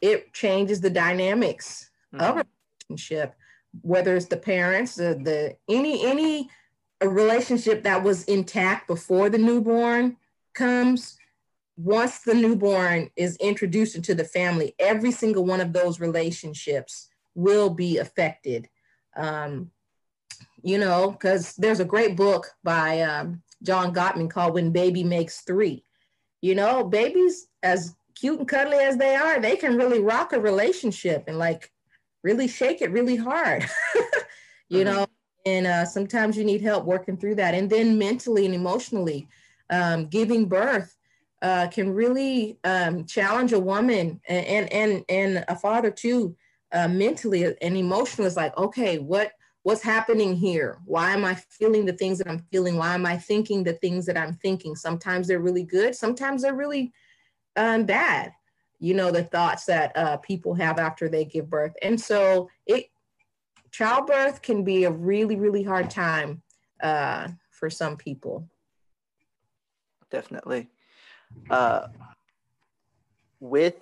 it 0.00 0.32
changes 0.32 0.80
the 0.80 0.90
dynamics 0.90 1.90
mm-hmm. 2.14 2.24
of 2.24 2.38
a 2.38 2.46
relationship 2.88 3.34
whether 3.82 4.16
it's 4.16 4.26
the 4.26 4.36
parents 4.36 4.94
the, 4.94 5.18
the 5.22 5.56
any 5.68 6.04
any 6.04 6.48
a 7.00 7.08
relationship 7.08 7.82
that 7.82 8.02
was 8.02 8.24
intact 8.24 8.86
before 8.86 9.28
the 9.28 9.38
newborn 9.38 10.16
comes 10.54 11.18
once 11.82 12.20
the 12.20 12.34
newborn 12.34 13.10
is 13.16 13.36
introduced 13.36 13.96
into 13.96 14.14
the 14.14 14.24
family 14.24 14.74
every 14.78 15.10
single 15.10 15.44
one 15.44 15.60
of 15.60 15.72
those 15.72 16.00
relationships 16.00 17.08
will 17.34 17.70
be 17.70 17.98
affected 17.98 18.68
um, 19.16 19.70
you 20.62 20.78
know, 20.78 21.10
because 21.10 21.54
there's 21.56 21.80
a 21.80 21.84
great 21.84 22.16
book 22.16 22.46
by 22.62 23.00
um, 23.02 23.42
John 23.62 23.92
Gottman 23.92 24.30
called 24.30 24.54
When 24.54 24.70
Baby 24.70 25.04
Makes 25.04 25.40
Three. 25.40 25.84
You 26.40 26.54
know, 26.54 26.84
babies, 26.84 27.46
as 27.62 27.94
cute 28.14 28.38
and 28.38 28.48
cuddly 28.48 28.78
as 28.78 28.96
they 28.96 29.14
are, 29.14 29.40
they 29.40 29.56
can 29.56 29.76
really 29.76 30.00
rock 30.00 30.32
a 30.32 30.40
relationship 30.40 31.24
and 31.26 31.38
like 31.38 31.70
really 32.22 32.48
shake 32.48 32.82
it 32.82 32.90
really 32.90 33.16
hard, 33.16 33.68
you 34.68 34.78
mm-hmm. 34.78 34.84
know. 34.84 35.06
And 35.44 35.66
uh, 35.66 35.84
sometimes 35.84 36.36
you 36.36 36.44
need 36.44 36.62
help 36.62 36.84
working 36.84 37.16
through 37.16 37.36
that. 37.36 37.54
And 37.54 37.68
then 37.68 37.98
mentally 37.98 38.46
and 38.46 38.54
emotionally, 38.54 39.28
um, 39.70 40.06
giving 40.06 40.46
birth 40.46 40.96
uh, 41.42 41.66
can 41.68 41.92
really 41.92 42.58
um, 42.64 43.04
challenge 43.04 43.52
a 43.52 43.58
woman 43.58 44.20
and 44.28 44.72
and 44.72 45.04
and 45.08 45.44
a 45.48 45.56
father 45.56 45.90
too, 45.90 46.36
uh, 46.72 46.88
mentally 46.88 47.44
and 47.60 47.76
emotionally. 47.76 48.28
It's 48.28 48.36
like, 48.36 48.56
okay, 48.56 48.98
what 48.98 49.32
what's 49.64 49.82
happening 49.82 50.36
here? 50.36 50.78
Why 50.84 51.10
am 51.10 51.24
I 51.24 51.34
feeling 51.34 51.84
the 51.84 51.92
things 51.92 52.18
that 52.18 52.28
I'm 52.28 52.44
feeling? 52.50 52.76
Why 52.76 52.94
am 52.94 53.06
I 53.06 53.16
thinking 53.16 53.64
the 53.64 53.74
things 53.74 54.06
that 54.06 54.16
I'm 54.16 54.34
thinking? 54.34 54.76
Sometimes 54.76 55.26
they're 55.28 55.40
really 55.40 55.64
good, 55.64 55.94
sometimes 55.94 56.42
they're 56.42 56.54
really 56.54 56.92
um, 57.56 57.84
bad. 57.84 58.32
You 58.78 58.94
know, 58.94 59.10
the 59.12 59.24
thoughts 59.24 59.64
that 59.66 59.96
uh, 59.96 60.16
people 60.18 60.54
have 60.54 60.78
after 60.78 61.08
they 61.08 61.24
give 61.24 61.48
birth. 61.48 61.72
And 61.82 62.00
so 62.00 62.48
it, 62.66 62.86
childbirth 63.70 64.42
can 64.42 64.64
be 64.64 64.84
a 64.84 64.90
really, 64.90 65.36
really 65.36 65.62
hard 65.62 65.88
time 65.88 66.42
uh, 66.82 67.28
for 67.50 67.70
some 67.70 67.96
people. 67.96 68.48
Definitely. 70.10 70.68
Uh, 71.50 71.88
with, 73.40 73.80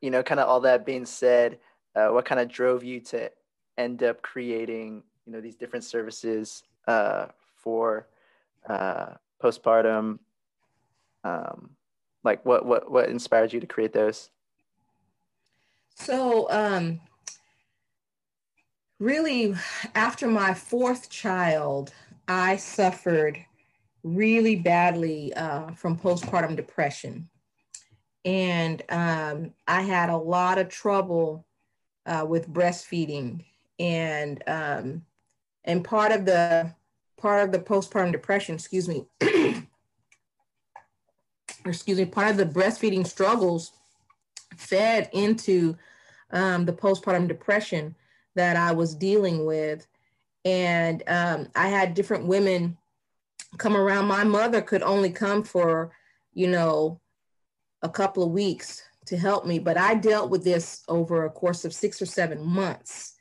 you 0.00 0.10
know, 0.10 0.22
kind 0.22 0.40
of 0.40 0.48
all 0.48 0.60
that 0.60 0.86
being 0.86 1.06
said, 1.06 1.58
uh, 1.94 2.08
what 2.08 2.24
kind 2.24 2.40
of 2.40 2.48
drove 2.48 2.82
you 2.84 3.00
to 3.00 3.30
end 3.76 4.02
up 4.02 4.22
creating 4.22 5.02
you 5.26 5.32
know 5.32 5.40
these 5.40 5.56
different 5.56 5.84
services 5.84 6.62
uh, 6.86 7.26
for 7.56 8.06
uh, 8.68 9.14
postpartum? 9.42 10.18
Um, 11.24 11.70
like 12.24 12.44
what 12.44 12.64
what 12.64 12.90
what 12.90 13.08
inspired 13.08 13.52
you 13.52 13.60
to 13.60 13.66
create 13.66 13.92
those? 13.92 14.30
So 15.94 16.50
um, 16.50 17.00
really 19.00 19.54
after 19.94 20.28
my 20.28 20.52
fourth 20.52 21.08
child 21.08 21.92
i 22.28 22.54
suffered 22.54 23.44
really 24.02 24.56
badly 24.56 25.32
uh, 25.34 25.72
from 25.72 25.98
postpartum 25.98 26.56
depression. 26.56 27.28
And 28.24 28.82
um, 28.90 29.52
i 29.66 29.80
had 29.80 30.10
a 30.10 30.16
lot 30.16 30.58
of 30.58 30.68
trouble 30.68 31.46
uh, 32.06 32.26
with 32.28 32.48
breastfeeding. 32.48 33.44
And 33.78 34.42
um, 34.46 35.02
and 35.64 35.84
part 35.84 36.12
of 36.12 36.24
the 36.24 36.74
part 37.16 37.44
of 37.44 37.52
the 37.52 37.58
postpartum 37.58 38.12
depression, 38.12 38.54
excuse 38.54 38.88
me, 38.88 39.06
excuse 41.64 41.98
me, 41.98 42.04
part 42.04 42.30
of 42.30 42.36
the 42.36 42.46
breastfeeding 42.46 43.06
struggles 43.06 43.72
fed 44.56 45.08
into 45.12 45.76
um, 46.30 46.64
the 46.64 46.72
postpartum 46.72 47.28
depression 47.28 47.94
that 48.34 48.56
I 48.56 48.72
was 48.72 48.94
dealing 48.94 49.46
with, 49.46 49.86
and 50.44 51.02
um, 51.06 51.48
I 51.54 51.68
had 51.68 51.94
different 51.94 52.26
women 52.26 52.76
come 53.58 53.76
around. 53.76 54.06
My 54.06 54.24
mother 54.24 54.62
could 54.62 54.82
only 54.82 55.10
come 55.10 55.42
for, 55.42 55.92
you 56.32 56.48
know, 56.48 57.00
a 57.82 57.88
couple 57.88 58.22
of 58.22 58.30
weeks 58.30 58.82
to 59.06 59.16
help 59.16 59.46
me, 59.46 59.58
but 59.58 59.76
I 59.76 59.94
dealt 59.94 60.30
with 60.30 60.44
this 60.44 60.82
over 60.88 61.24
a 61.24 61.30
course 61.30 61.64
of 61.64 61.74
six 61.74 62.00
or 62.00 62.06
seven 62.06 62.44
months 62.44 63.14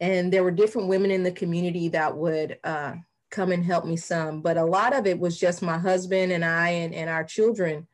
and 0.00 0.32
there 0.32 0.44
were 0.44 0.50
different 0.50 0.88
women 0.88 1.10
in 1.10 1.22
the 1.22 1.32
community 1.32 1.88
that 1.88 2.16
would 2.16 2.58
uh, 2.64 2.94
come 3.30 3.52
and 3.52 3.64
help 3.64 3.84
me 3.84 3.96
some 3.96 4.40
but 4.40 4.56
a 4.56 4.64
lot 4.64 4.94
of 4.94 5.06
it 5.06 5.18
was 5.18 5.38
just 5.38 5.62
my 5.62 5.78
husband 5.78 6.32
and 6.32 6.44
i 6.44 6.68
and, 6.70 6.94
and 6.94 7.10
our 7.10 7.24
children 7.24 7.86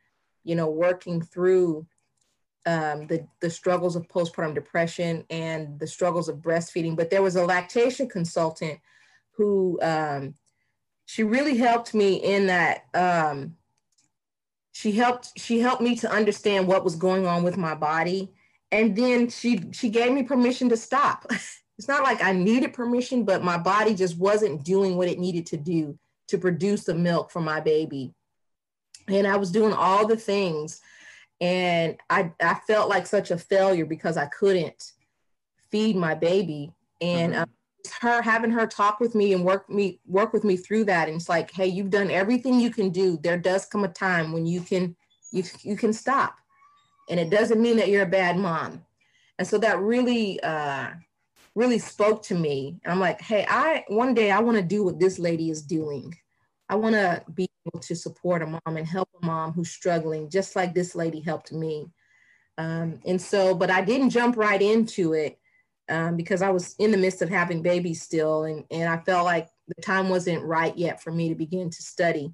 you 0.43 0.55
know 0.55 0.69
working 0.69 1.21
through 1.21 1.85
um, 2.65 3.07
the, 3.07 3.27
the 3.41 3.49
struggles 3.49 3.97
of 3.97 4.07
postpartum 4.07 4.53
depression 4.53 5.25
and 5.29 5.79
the 5.79 5.87
struggles 5.87 6.29
of 6.29 6.37
breastfeeding 6.37 6.95
but 6.95 7.09
there 7.09 7.21
was 7.21 7.35
a 7.35 7.45
lactation 7.45 8.07
consultant 8.07 8.79
who 9.35 9.79
um, 9.81 10.35
she 11.05 11.23
really 11.23 11.57
helped 11.57 11.93
me 11.93 12.15
in 12.15 12.47
that 12.47 12.85
um, 12.93 13.55
she 14.71 14.91
helped 14.91 15.31
she 15.37 15.59
helped 15.59 15.81
me 15.81 15.95
to 15.95 16.11
understand 16.11 16.67
what 16.67 16.83
was 16.83 16.95
going 16.95 17.25
on 17.25 17.43
with 17.43 17.57
my 17.57 17.75
body 17.75 18.31
and 18.71 18.95
then 18.95 19.29
she 19.29 19.63
she 19.71 19.89
gave 19.89 20.11
me 20.11 20.23
permission 20.23 20.69
to 20.69 20.77
stop 20.77 21.25
it's 21.77 21.87
not 21.87 22.03
like 22.03 22.23
I 22.23 22.33
needed 22.33 22.73
permission, 22.73 23.23
but 23.23 23.43
my 23.43 23.57
body 23.57 23.95
just 23.95 24.17
wasn't 24.17 24.63
doing 24.63 24.95
what 24.95 25.07
it 25.07 25.19
needed 25.19 25.45
to 25.47 25.57
do 25.57 25.97
to 26.27 26.37
produce 26.37 26.83
the 26.83 26.93
milk 26.93 27.31
for 27.31 27.41
my 27.41 27.59
baby. 27.59 28.13
And 29.07 29.27
I 29.27 29.37
was 29.37 29.51
doing 29.51 29.73
all 29.73 30.07
the 30.07 30.15
things. 30.15 30.81
And 31.41 31.97
I, 32.09 32.31
I 32.41 32.55
felt 32.67 32.89
like 32.89 33.07
such 33.07 33.31
a 33.31 33.37
failure 33.37 33.85
because 33.85 34.17
I 34.17 34.27
couldn't 34.27 34.93
feed 35.71 35.95
my 35.95 36.13
baby 36.13 36.71
and 37.01 37.33
mm-hmm. 37.33 37.43
Her 38.01 38.21
having 38.21 38.51
her 38.51 38.65
talk 38.65 38.99
with 38.99 39.15
me 39.15 39.33
and 39.33 39.43
work 39.43 39.69
me 39.69 39.99
work 40.05 40.33
with 40.33 40.43
me 40.43 40.57
through 40.57 40.85
that. 40.85 41.07
And 41.07 41.17
it's 41.17 41.29
like 41.29 41.51
hey 41.51 41.67
you've 41.67 41.89
done 41.89 42.09
everything 42.09 42.59
you 42.59 42.69
can 42.69 42.89
do. 42.89 43.17
There 43.17 43.37
does 43.37 43.65
come 43.65 43.83
a 43.83 43.89
time 43.89 44.31
when 44.31 44.45
you 44.45 44.61
can 44.61 44.95
you 45.31 45.43
you 45.61 45.75
can 45.75 45.93
stop. 45.93 46.37
And 47.09 47.19
it 47.19 47.29
doesn't 47.29 47.61
mean 47.61 47.77
that 47.77 47.89
you're 47.89 48.03
a 48.03 48.07
bad 48.07 48.37
mom. 48.37 48.85
And 49.37 49.47
so 49.47 49.57
that 49.59 49.79
really 49.79 50.39
uh 50.41 50.91
really 51.55 51.79
spoke 51.79 52.23
to 52.23 52.35
me. 52.35 52.79
And 52.83 52.93
i'm 52.93 52.99
like 52.99 53.21
hey 53.21 53.45
i 53.49 53.83
one 53.87 54.13
day 54.13 54.31
i 54.31 54.39
want 54.39 54.57
to 54.57 54.63
do 54.63 54.83
what 54.83 54.99
this 54.99 55.19
lady 55.19 55.49
is 55.49 55.61
doing. 55.61 56.15
I 56.69 56.75
want 56.75 56.95
to 56.95 57.23
be 57.33 57.47
able 57.67 57.79
to 57.81 57.95
support 57.95 58.41
a 58.41 58.47
mom 58.47 58.77
and 58.77 58.87
help 58.87 59.09
a 59.21 59.25
mom 59.25 59.51
who's 59.51 59.69
struggling 59.69 60.29
just 60.29 60.55
like 60.55 60.73
this 60.73 60.95
lady 60.95 61.19
helped 61.19 61.51
me. 61.51 61.91
Um, 62.57 62.99
and 63.05 63.19
so 63.19 63.55
but 63.55 63.71
i 63.71 63.81
didn't 63.81 64.11
jump 64.11 64.37
right 64.37 64.61
into 64.61 65.13
it 65.13 65.39
um, 65.93 66.17
because 66.17 66.41
I 66.41 66.49
was 66.49 66.75
in 66.79 66.91
the 66.91 66.97
midst 66.97 67.21
of 67.21 67.29
having 67.29 67.61
babies 67.61 68.01
still, 68.01 68.45
and, 68.45 68.63
and 68.71 68.89
I 68.89 68.97
felt 68.97 69.25
like 69.25 69.47
the 69.67 69.79
time 69.81 70.09
wasn't 70.09 70.43
right 70.43 70.75
yet 70.75 71.03
for 71.03 71.11
me 71.11 71.29
to 71.29 71.35
begin 71.35 71.69
to 71.69 71.81
study 71.83 72.33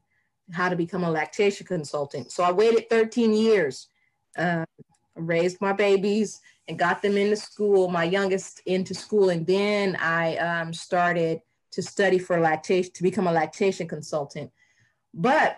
how 0.53 0.69
to 0.69 0.77
become 0.77 1.03
a 1.03 1.11
lactation 1.11 1.67
consultant. 1.67 2.31
So 2.31 2.41
I 2.41 2.53
waited 2.53 2.89
13 2.89 3.33
years, 3.33 3.87
uh, 4.37 4.63
raised 5.15 5.59
my 5.59 5.73
babies, 5.73 6.39
and 6.69 6.79
got 6.79 7.01
them 7.01 7.17
into 7.17 7.35
school, 7.35 7.89
my 7.89 8.05
youngest 8.05 8.61
into 8.65 8.93
school, 8.93 9.29
and 9.29 9.45
then 9.45 9.97
I 9.97 10.37
um, 10.37 10.73
started 10.73 11.41
to 11.71 11.81
study 11.81 12.17
for 12.17 12.39
lactation 12.39 12.93
to 12.93 13.03
become 13.03 13.27
a 13.27 13.31
lactation 13.31 13.89
consultant. 13.89 14.51
But 15.13 15.57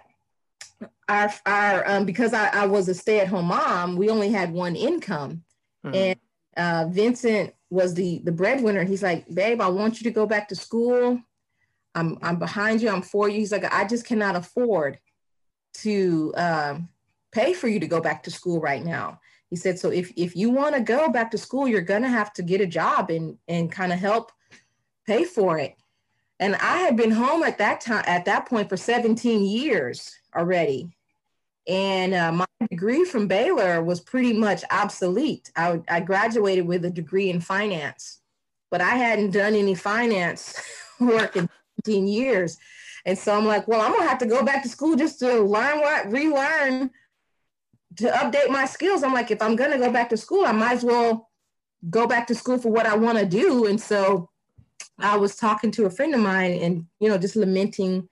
our, 1.07 1.31
our 1.45 1.87
um, 1.87 2.05
because 2.05 2.33
I, 2.33 2.47
I 2.47 2.65
was 2.65 2.89
a 2.89 2.95
stay-at-home 2.95 3.45
mom, 3.45 3.95
we 3.95 4.09
only 4.09 4.29
had 4.29 4.51
one 4.51 4.75
income, 4.75 5.43
mm-hmm. 5.85 5.95
and 5.95 6.19
uh, 6.57 6.87
Vincent 6.89 7.53
was 7.69 7.93
the 7.93 8.19
the 8.23 8.31
breadwinner. 8.31 8.83
He's 8.83 9.03
like, 9.03 9.25
babe, 9.33 9.61
I 9.61 9.69
want 9.69 9.99
you 9.99 10.03
to 10.05 10.11
go 10.11 10.25
back 10.25 10.49
to 10.49 10.55
school. 10.55 11.19
I'm 11.95 12.17
I'm 12.21 12.37
behind 12.37 12.81
you. 12.81 12.89
I'm 12.89 13.01
for 13.01 13.29
you. 13.29 13.39
He's 13.39 13.51
like, 13.51 13.71
I 13.73 13.85
just 13.85 14.05
cannot 14.05 14.35
afford 14.35 14.99
to 15.75 16.33
um, 16.35 16.89
pay 17.31 17.53
for 17.53 17.67
you 17.67 17.79
to 17.79 17.87
go 17.87 18.01
back 18.01 18.23
to 18.23 18.31
school 18.31 18.59
right 18.59 18.83
now. 18.83 19.19
He 19.49 19.55
said, 19.55 19.79
so 19.79 19.89
if 19.89 20.11
if 20.15 20.35
you 20.35 20.49
want 20.49 20.75
to 20.75 20.81
go 20.81 21.09
back 21.09 21.31
to 21.31 21.37
school, 21.37 21.67
you're 21.67 21.81
gonna 21.81 22.09
have 22.09 22.33
to 22.33 22.43
get 22.43 22.61
a 22.61 22.67
job 22.67 23.09
and 23.09 23.37
and 23.47 23.71
kind 23.71 23.91
of 23.91 23.99
help 23.99 24.31
pay 25.05 25.23
for 25.23 25.57
it. 25.57 25.75
And 26.39 26.55
I 26.55 26.77
had 26.77 26.97
been 26.97 27.11
home 27.11 27.43
at 27.43 27.57
that 27.59 27.81
time 27.81 28.03
at 28.07 28.25
that 28.25 28.47
point 28.47 28.69
for 28.69 28.77
17 28.77 29.43
years 29.43 30.15
already. 30.35 30.91
And 31.67 32.13
uh, 32.13 32.31
my 32.31 32.45
degree 32.69 33.05
from 33.05 33.27
Baylor 33.27 33.83
was 33.83 33.99
pretty 33.99 34.33
much 34.33 34.63
obsolete. 34.71 35.51
I, 35.55 35.81
I 35.87 35.99
graduated 35.99 36.65
with 36.65 36.85
a 36.85 36.89
degree 36.89 37.29
in 37.29 37.39
finance, 37.39 38.21
but 38.71 38.81
I 38.81 38.95
hadn't 38.95 39.31
done 39.31 39.53
any 39.53 39.75
finance 39.75 40.59
work 40.99 41.35
in 41.35 41.47
15 41.85 42.07
years. 42.07 42.57
And 43.05 43.17
so 43.17 43.35
I'm 43.35 43.45
like, 43.45 43.67
well, 43.67 43.81
I'm 43.81 43.91
gonna 43.91 44.07
have 44.07 44.19
to 44.19 44.25
go 44.25 44.43
back 44.43 44.63
to 44.63 44.69
school 44.69 44.95
just 44.95 45.19
to 45.19 45.41
learn 45.41 45.79
what, 45.79 46.11
relearn, 46.11 46.91
to 47.97 48.07
update 48.09 48.49
my 48.49 48.65
skills. 48.65 49.03
I'm 49.03 49.13
like, 49.13 49.31
if 49.31 49.41
I'm 49.41 49.55
gonna 49.55 49.77
go 49.77 49.91
back 49.91 50.09
to 50.09 50.17
school, 50.17 50.45
I 50.45 50.51
might 50.51 50.73
as 50.73 50.83
well 50.83 51.29
go 51.89 52.07
back 52.07 52.27
to 52.27 52.35
school 52.35 52.57
for 52.57 52.71
what 52.71 52.85
I 52.85 52.95
want 52.95 53.17
to 53.17 53.25
do. 53.25 53.65
And 53.65 53.81
so 53.81 54.29
I 54.99 55.17
was 55.17 55.35
talking 55.35 55.71
to 55.71 55.85
a 55.85 55.89
friend 55.89 56.13
of 56.13 56.21
mine 56.21 56.53
and, 56.61 56.85
you 56.99 57.09
know, 57.09 57.17
just 57.17 57.35
lamenting 57.35 58.07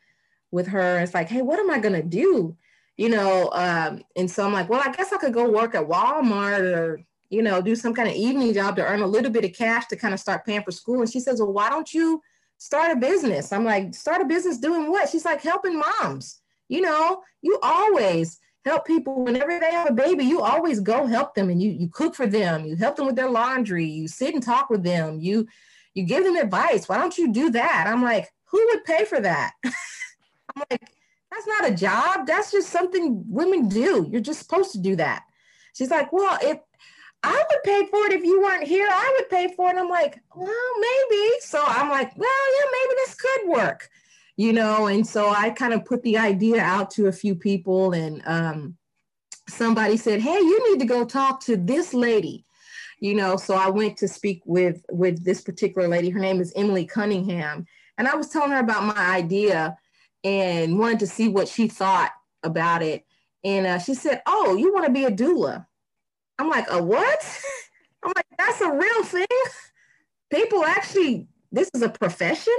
with 0.52 0.68
her. 0.68 1.00
It's 1.00 1.14
like, 1.14 1.30
hey, 1.30 1.44
what 1.44 1.60
am 1.60 1.70
I 1.70 1.80
gonna 1.80 2.04
do? 2.04 2.58
You 3.00 3.08
know, 3.08 3.50
um, 3.54 4.04
and 4.18 4.30
so 4.30 4.46
I'm 4.46 4.52
like, 4.52 4.68
well, 4.68 4.82
I 4.84 4.92
guess 4.92 5.14
I 5.14 5.18
could 5.18 5.34
go 5.34 5.50
work 5.50 5.74
at 5.74 5.88
Walmart 5.88 6.76
or, 6.76 7.00
you 7.30 7.42
know, 7.42 7.62
do 7.62 7.74
some 7.74 7.94
kind 7.94 8.10
of 8.10 8.14
evening 8.14 8.54
job 8.54 8.76
to 8.76 8.86
earn 8.86 9.00
a 9.00 9.08
little 9.08 9.32
bit 9.32 9.46
of 9.46 9.54
cash 9.54 9.86
to 9.86 9.96
kind 9.96 10.14
of 10.14 10.20
start 10.20 10.46
paying 10.46 10.64
for 10.64 10.72
school. 10.72 11.00
And 11.00 11.10
she 11.10 11.22
says, 11.22 11.40
well, 11.40 11.54
why 11.54 11.70
don't 11.70 11.94
you 11.94 12.22
start 12.58 12.92
a 12.92 13.00
business? 13.00 13.54
I'm 13.54 13.64
like, 13.64 13.96
start 13.96 14.22
a 14.22 14.26
business 14.26 14.58
doing 14.58 14.92
what? 14.92 15.08
She's 15.08 15.24
like, 15.24 15.42
helping 15.42 15.80
moms. 15.80 16.42
You 16.68 16.82
know, 16.82 17.24
you 17.42 17.58
always 17.64 18.38
help 18.66 18.86
people 18.86 19.24
whenever 19.24 19.58
they 19.58 19.72
have 19.72 19.92
a 19.92 19.94
baby, 19.94 20.26
you 20.26 20.42
always 20.42 20.82
go 20.82 21.06
help 21.06 21.36
them 21.36 21.50
and 21.50 21.62
you 21.62 21.72
you 21.72 21.88
cook 21.88 22.16
for 22.16 22.28
them, 22.28 22.66
you 22.66 22.76
help 22.76 22.98
them 22.98 23.06
with 23.06 23.16
their 23.16 23.30
laundry, 23.30 23.86
you 23.86 24.10
sit 24.10 24.34
and 24.34 24.44
talk 24.44 24.70
with 24.70 24.84
them, 24.84 25.22
you 25.22 25.48
you 25.94 26.04
give 26.04 26.26
them 26.26 26.36
advice. 26.36 26.90
Why 26.90 26.98
don't 26.98 27.18
you 27.18 27.32
do 27.32 27.50
that? 27.52 27.86
I'm 27.88 28.04
like, 28.04 28.30
who 28.52 28.62
would 28.72 28.84
pay 28.84 29.06
for 29.06 29.22
that? 29.22 29.54
I'm 29.64 30.64
like, 30.70 30.99
that's 31.32 31.48
not 31.48 31.70
a 31.70 31.76
job. 31.76 32.28
That's 32.28 32.52
just 32.52 32.70
something 32.70 33.24
women 33.28 33.68
do. 33.68 34.08
You're 34.12 34.22
just 34.22 34.40
supposed 34.40 34.72
to 34.74 34.80
do 34.80 34.96
that. 34.96 35.24
She's 35.74 35.92
like, 35.92 36.12
well, 36.12 36.38
if 36.42 36.60
I 37.24 37.32
would 37.32 37.64
pay 37.64 37.86
for 37.88 38.06
it 38.06 38.14
if 38.14 38.24
you 38.24 38.42
weren't 38.42 38.64
here, 38.64 38.88
I 38.90 39.18
would 39.18 39.30
pay 39.30 39.54
for 39.56 39.70
it. 39.70 39.78
I'm 39.78 39.90
like, 39.90 40.22
well, 40.36 40.50
maybe. 40.80 41.32
So 41.42 41.64
I'm 41.66 41.90
like, 41.90 42.18
well, 42.18 42.30
yeah, 42.30 42.68
maybe 42.72 42.94
this 42.96 43.16
could 43.16 43.50
work, 43.50 43.90
you 44.38 44.54
know. 44.54 44.88
And 44.88 45.06
so 45.06 45.30
I 45.30 45.50
kind 45.50 45.74
of 45.74 45.86
put 45.86 46.02
the 46.04 46.18
idea 46.18 46.62
out 46.62 46.92
to 46.92 47.08
a 47.08 47.12
few 47.12 47.36
people, 47.36 47.94
and 47.94 48.22
um, 48.26 48.78
somebody 49.50 49.98
said, 49.98 50.22
hey, 50.22 50.38
you 50.38 50.72
need 50.72 50.80
to 50.80 50.86
go 50.86 51.04
talk 51.04 51.42
to 51.46 51.58
this 51.58 51.94
lady, 51.94 52.46
you 53.00 53.16
know. 53.16 53.36
So 53.36 53.54
I 53.54 53.70
went 53.70 53.98
to 53.98 54.08
speak 54.08 54.42
with 54.46 54.84
with 54.90 55.24
this 55.24 55.42
particular 55.42 55.88
lady. 55.88 56.10
Her 56.10 56.20
name 56.20 56.40
is 56.40 56.54
Emily 56.56 56.86
Cunningham, 56.86 57.66
and 57.98 58.08
I 58.08 58.16
was 58.16 58.30
telling 58.30 58.52
her 58.52 58.60
about 58.60 58.84
my 58.84 59.16
idea 59.16 59.78
and 60.24 60.78
wanted 60.78 61.00
to 61.00 61.08
see 61.08 61.28
what 61.28 61.48
she 61.48 61.68
thought 61.68 62.12
about 62.44 62.82
it. 62.82 63.06
And 63.44 63.66
uh, 63.66 63.80
she 63.80 63.94
said, 63.94 64.22
Oh, 64.26 64.56
you 64.56 64.74
want 64.74 64.86
to 64.86 64.92
be 64.92 65.06
a 65.06 65.12
doula? 65.12 65.66
I'm 66.38 66.50
like, 66.50 66.70
A 66.70 66.82
what? 66.82 67.42
I'm 68.04 68.14
like, 68.16 68.26
That's 68.38 68.62
a 68.62 68.72
real 68.72 69.04
thing. 69.04 69.28
People 70.32 70.64
actually, 70.64 71.28
this 71.52 71.70
is 71.74 71.82
a 71.82 71.90
profession. 71.90 72.58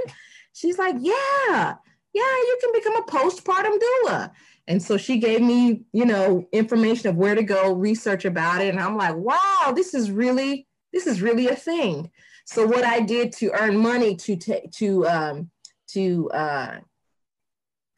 She's 0.53 0.77
like, 0.77 0.95
Yeah, 0.99 1.75
yeah, 2.13 2.23
you 2.23 2.57
can 2.61 2.71
become 2.73 2.95
a 2.97 3.05
postpartum 3.05 3.79
doula. 3.79 4.31
And 4.67 4.81
so 4.81 4.97
she 4.97 5.17
gave 5.17 5.41
me, 5.41 5.83
you 5.91 6.05
know, 6.05 6.47
information 6.51 7.09
of 7.09 7.15
where 7.15 7.35
to 7.35 7.43
go 7.43 7.73
research 7.73 8.25
about 8.25 8.61
it. 8.61 8.69
And 8.69 8.79
I'm 8.79 8.95
like, 8.95 9.15
wow, 9.15 9.73
this 9.75 9.93
is 9.93 10.11
really, 10.11 10.67
this 10.93 11.07
is 11.07 11.21
really 11.21 11.47
a 11.47 11.55
thing. 11.55 12.11
So 12.45 12.65
what 12.65 12.83
I 12.83 12.99
did 12.99 13.31
to 13.33 13.51
earn 13.59 13.77
money 13.77 14.15
to 14.17 14.35
take 14.35 14.71
to 14.73 15.07
um, 15.07 15.51
to 15.89 16.29
uh, 16.31 16.77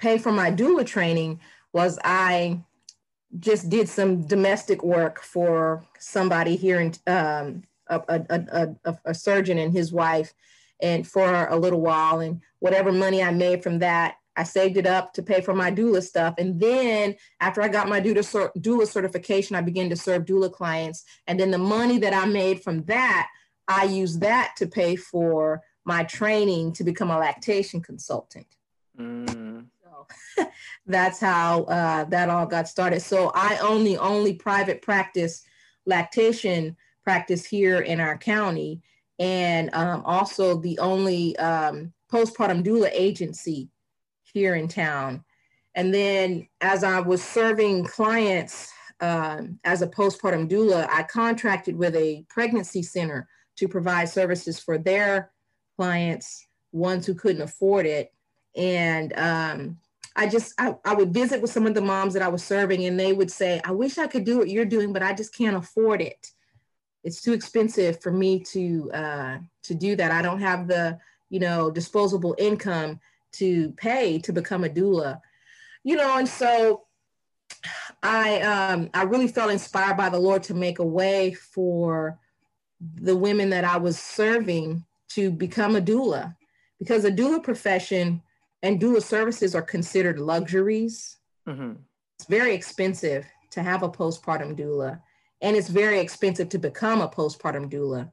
pay 0.04 0.18
for 0.18 0.34
my 0.34 0.52
doula 0.52 0.86
training 0.86 1.40
was 1.72 1.98
I 2.04 2.60
just 3.40 3.70
did 3.70 3.88
some 3.88 4.28
domestic 4.28 4.84
work 4.84 5.22
for 5.22 5.86
somebody 5.98 6.58
here 6.58 6.82
in 6.82 6.94
um, 7.08 7.64
a, 7.88 8.02
a, 8.10 8.76
a, 8.84 8.98
a, 9.06 9.14
surgeon 9.14 9.58
and 9.58 9.72
his 9.72 9.94
wife 9.94 10.34
and 10.82 11.08
for 11.08 11.48
a 11.48 11.56
little 11.56 11.80
while 11.80 12.20
and 12.20 12.42
whatever 12.60 12.92
money 12.92 13.24
I 13.24 13.32
made 13.32 13.64
from 13.64 13.80
that 13.80 14.16
I 14.36 14.44
saved 14.44 14.78
it 14.78 14.86
up 14.86 15.14
to 15.14 15.24
pay 15.24 15.42
for 15.42 15.54
my 15.54 15.72
doula 15.72 16.02
stuff. 16.02 16.34
And 16.40 16.60
then 16.60 17.16
after 17.40 17.62
I 17.62 17.68
got 17.68 17.88
my 17.88 18.02
doula, 18.02 18.52
doula 18.58 18.88
certification, 18.88 19.56
I 19.56 19.62
began 19.62 19.92
to 19.92 19.96
serve 19.96 20.26
doula 20.26 20.52
clients. 20.52 21.04
And 21.28 21.40
then 21.40 21.52
the 21.52 21.60
money 21.60 22.00
that 22.00 22.16
I 22.16 22.26
made 22.26 22.64
from 22.64 22.84
that, 22.86 23.28
I 23.68 23.84
used 23.84 24.22
that 24.22 24.56
to 24.58 24.66
pay 24.66 24.96
for 24.96 25.62
my 25.86 26.04
training 26.04 26.74
to 26.74 26.84
become 26.84 27.12
a 27.12 27.20
lactation 27.20 27.80
consultant. 27.80 28.48
Mm 29.00 29.68
that's 30.86 31.20
how 31.20 31.64
uh, 31.64 32.04
that 32.06 32.30
all 32.30 32.46
got 32.46 32.68
started. 32.68 33.02
So 33.02 33.32
I 33.34 33.58
own 33.58 33.84
the 33.84 33.98
only 33.98 34.34
private 34.34 34.82
practice 34.82 35.44
lactation 35.86 36.76
practice 37.04 37.46
here 37.46 37.82
in 37.82 38.00
our 38.00 38.18
county, 38.18 38.82
and 39.20 39.70
um, 39.74 40.02
also 40.06 40.58
the 40.58 40.80
only 40.80 41.36
um, 41.38 41.92
postpartum 42.12 42.64
doula 42.64 42.90
agency 42.94 43.70
here 44.24 44.56
in 44.56 44.68
town. 44.68 45.24
And 45.76 45.94
then 45.94 46.48
as 46.62 46.84
I 46.84 47.00
was 47.00 47.24
serving 47.24 47.86
clients 47.86 48.72
um, 49.02 49.60
as 49.64 49.82
a 49.82 49.88
postpartum 49.88 50.50
doula, 50.50 50.88
I 50.90 51.04
contracted 51.04 51.76
with 51.76 51.96
a 51.96 52.26
pregnancy 52.30 52.84
center 52.84 53.28
to 53.58 53.68
provide 53.68 54.10
services 54.10 54.60
for 54.60 54.78
their 54.78 55.32
clients, 55.78 56.48
ones 56.72 57.06
who 57.06 57.16
couldn't 57.16 57.42
afford 57.42 57.86
it. 57.86 58.14
And 58.56 59.14
um, 59.18 59.78
I 60.16 60.28
just 60.28 60.54
I, 60.60 60.76
I 60.86 60.94
would 60.94 61.14
visit 61.14 61.42
with 61.42 61.52
some 61.52 61.66
of 61.66 61.74
the 61.74 61.82
moms 61.82 62.14
that 62.14 62.22
I 62.22 62.28
was 62.28 62.44
serving 62.44 62.86
and 62.86 63.00
they 63.00 63.14
would 63.14 63.32
say, 63.32 63.62
I 63.64 63.72
wish 63.72 63.98
I 63.98 64.08
could 64.08 64.24
do 64.24 64.38
what 64.38 64.50
you're 64.50 64.66
doing, 64.66 64.94
but 64.94 65.04
I 65.04 65.14
just 65.14 65.36
can't 65.36 65.56
afford 65.56 66.02
it. 66.02 66.32
It's 67.04 67.22
too 67.22 67.34
expensive 67.34 68.02
for 68.02 68.12
me 68.12 68.40
to 68.40 68.92
uh, 68.94 69.38
to 69.64 69.74
do 69.74 69.96
that. 69.96 70.12
I 70.12 70.22
don't 70.22 70.40
have 70.40 70.68
the, 70.68 71.00
you 71.30 71.40
know, 71.40 71.72
disposable 71.72 72.36
income 72.38 73.00
to 73.34 73.72
pay 73.72 74.20
to 74.20 74.32
become 74.32 74.64
a 74.64 74.70
doula. 74.70 75.20
You 75.84 75.96
know, 75.96 76.18
and 76.18 76.30
so 76.30 76.84
I 78.02 78.42
um 78.42 78.90
I 78.94 79.04
really 79.04 79.28
felt 79.28 79.52
inspired 79.52 79.98
by 79.98 80.10
the 80.10 80.20
Lord 80.20 80.44
to 80.44 80.54
make 80.54 80.80
a 80.80 80.86
way 80.86 81.34
for 81.34 82.20
the 82.96 83.16
women 83.16 83.50
that 83.50 83.64
I 83.64 83.78
was 83.78 83.98
serving 83.98 84.86
to 85.10 85.32
become 85.32 85.76
a 85.76 85.82
doula 85.82 86.36
because 86.80 87.04
the 87.04 87.12
doula 87.12 87.42
profession 87.42 88.22
and 88.64 88.80
doula 88.80 89.04
services 89.04 89.54
are 89.54 89.62
considered 89.62 90.18
luxuries. 90.18 91.18
Mm-hmm. 91.48 91.74
It's 92.18 92.28
very 92.28 92.56
expensive 92.56 93.26
to 93.52 93.62
have 93.62 93.84
a 93.84 93.90
postpartum 93.90 94.58
doula, 94.58 95.00
and 95.42 95.56
it's 95.56 95.68
very 95.68 96.00
expensive 96.00 96.50
to 96.50 96.58
become 96.58 97.02
a 97.02 97.10
postpartum 97.10 97.70
doula. 97.70 98.10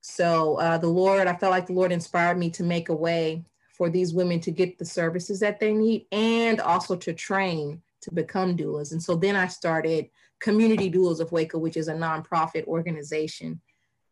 So 0.00 0.56
uh, 0.56 0.78
the 0.78 0.88
Lord, 0.88 1.28
I 1.28 1.36
felt 1.36 1.52
like 1.52 1.66
the 1.66 1.74
Lord 1.74 1.92
inspired 1.92 2.38
me 2.38 2.50
to 2.50 2.64
make 2.64 2.88
a 2.88 2.94
way 2.94 3.44
for 3.70 3.88
these 3.88 4.12
women 4.12 4.40
to 4.40 4.50
get 4.50 4.78
the 4.78 4.84
services 4.84 5.38
that 5.40 5.60
they 5.60 5.72
need 5.72 6.06
and 6.10 6.60
also 6.60 6.96
to 6.96 7.12
train 7.12 7.80
to 8.00 8.12
become 8.12 8.56
doulas. 8.56 8.92
And 8.92 9.02
so 9.02 9.14
then 9.14 9.36
I 9.36 9.46
started 9.46 10.08
Community 10.40 10.90
Doulas 10.90 11.20
of 11.20 11.30
Waco, 11.30 11.58
which 11.58 11.76
is 11.76 11.86
a 11.86 11.94
nonprofit 11.94 12.66
organization 12.66 13.60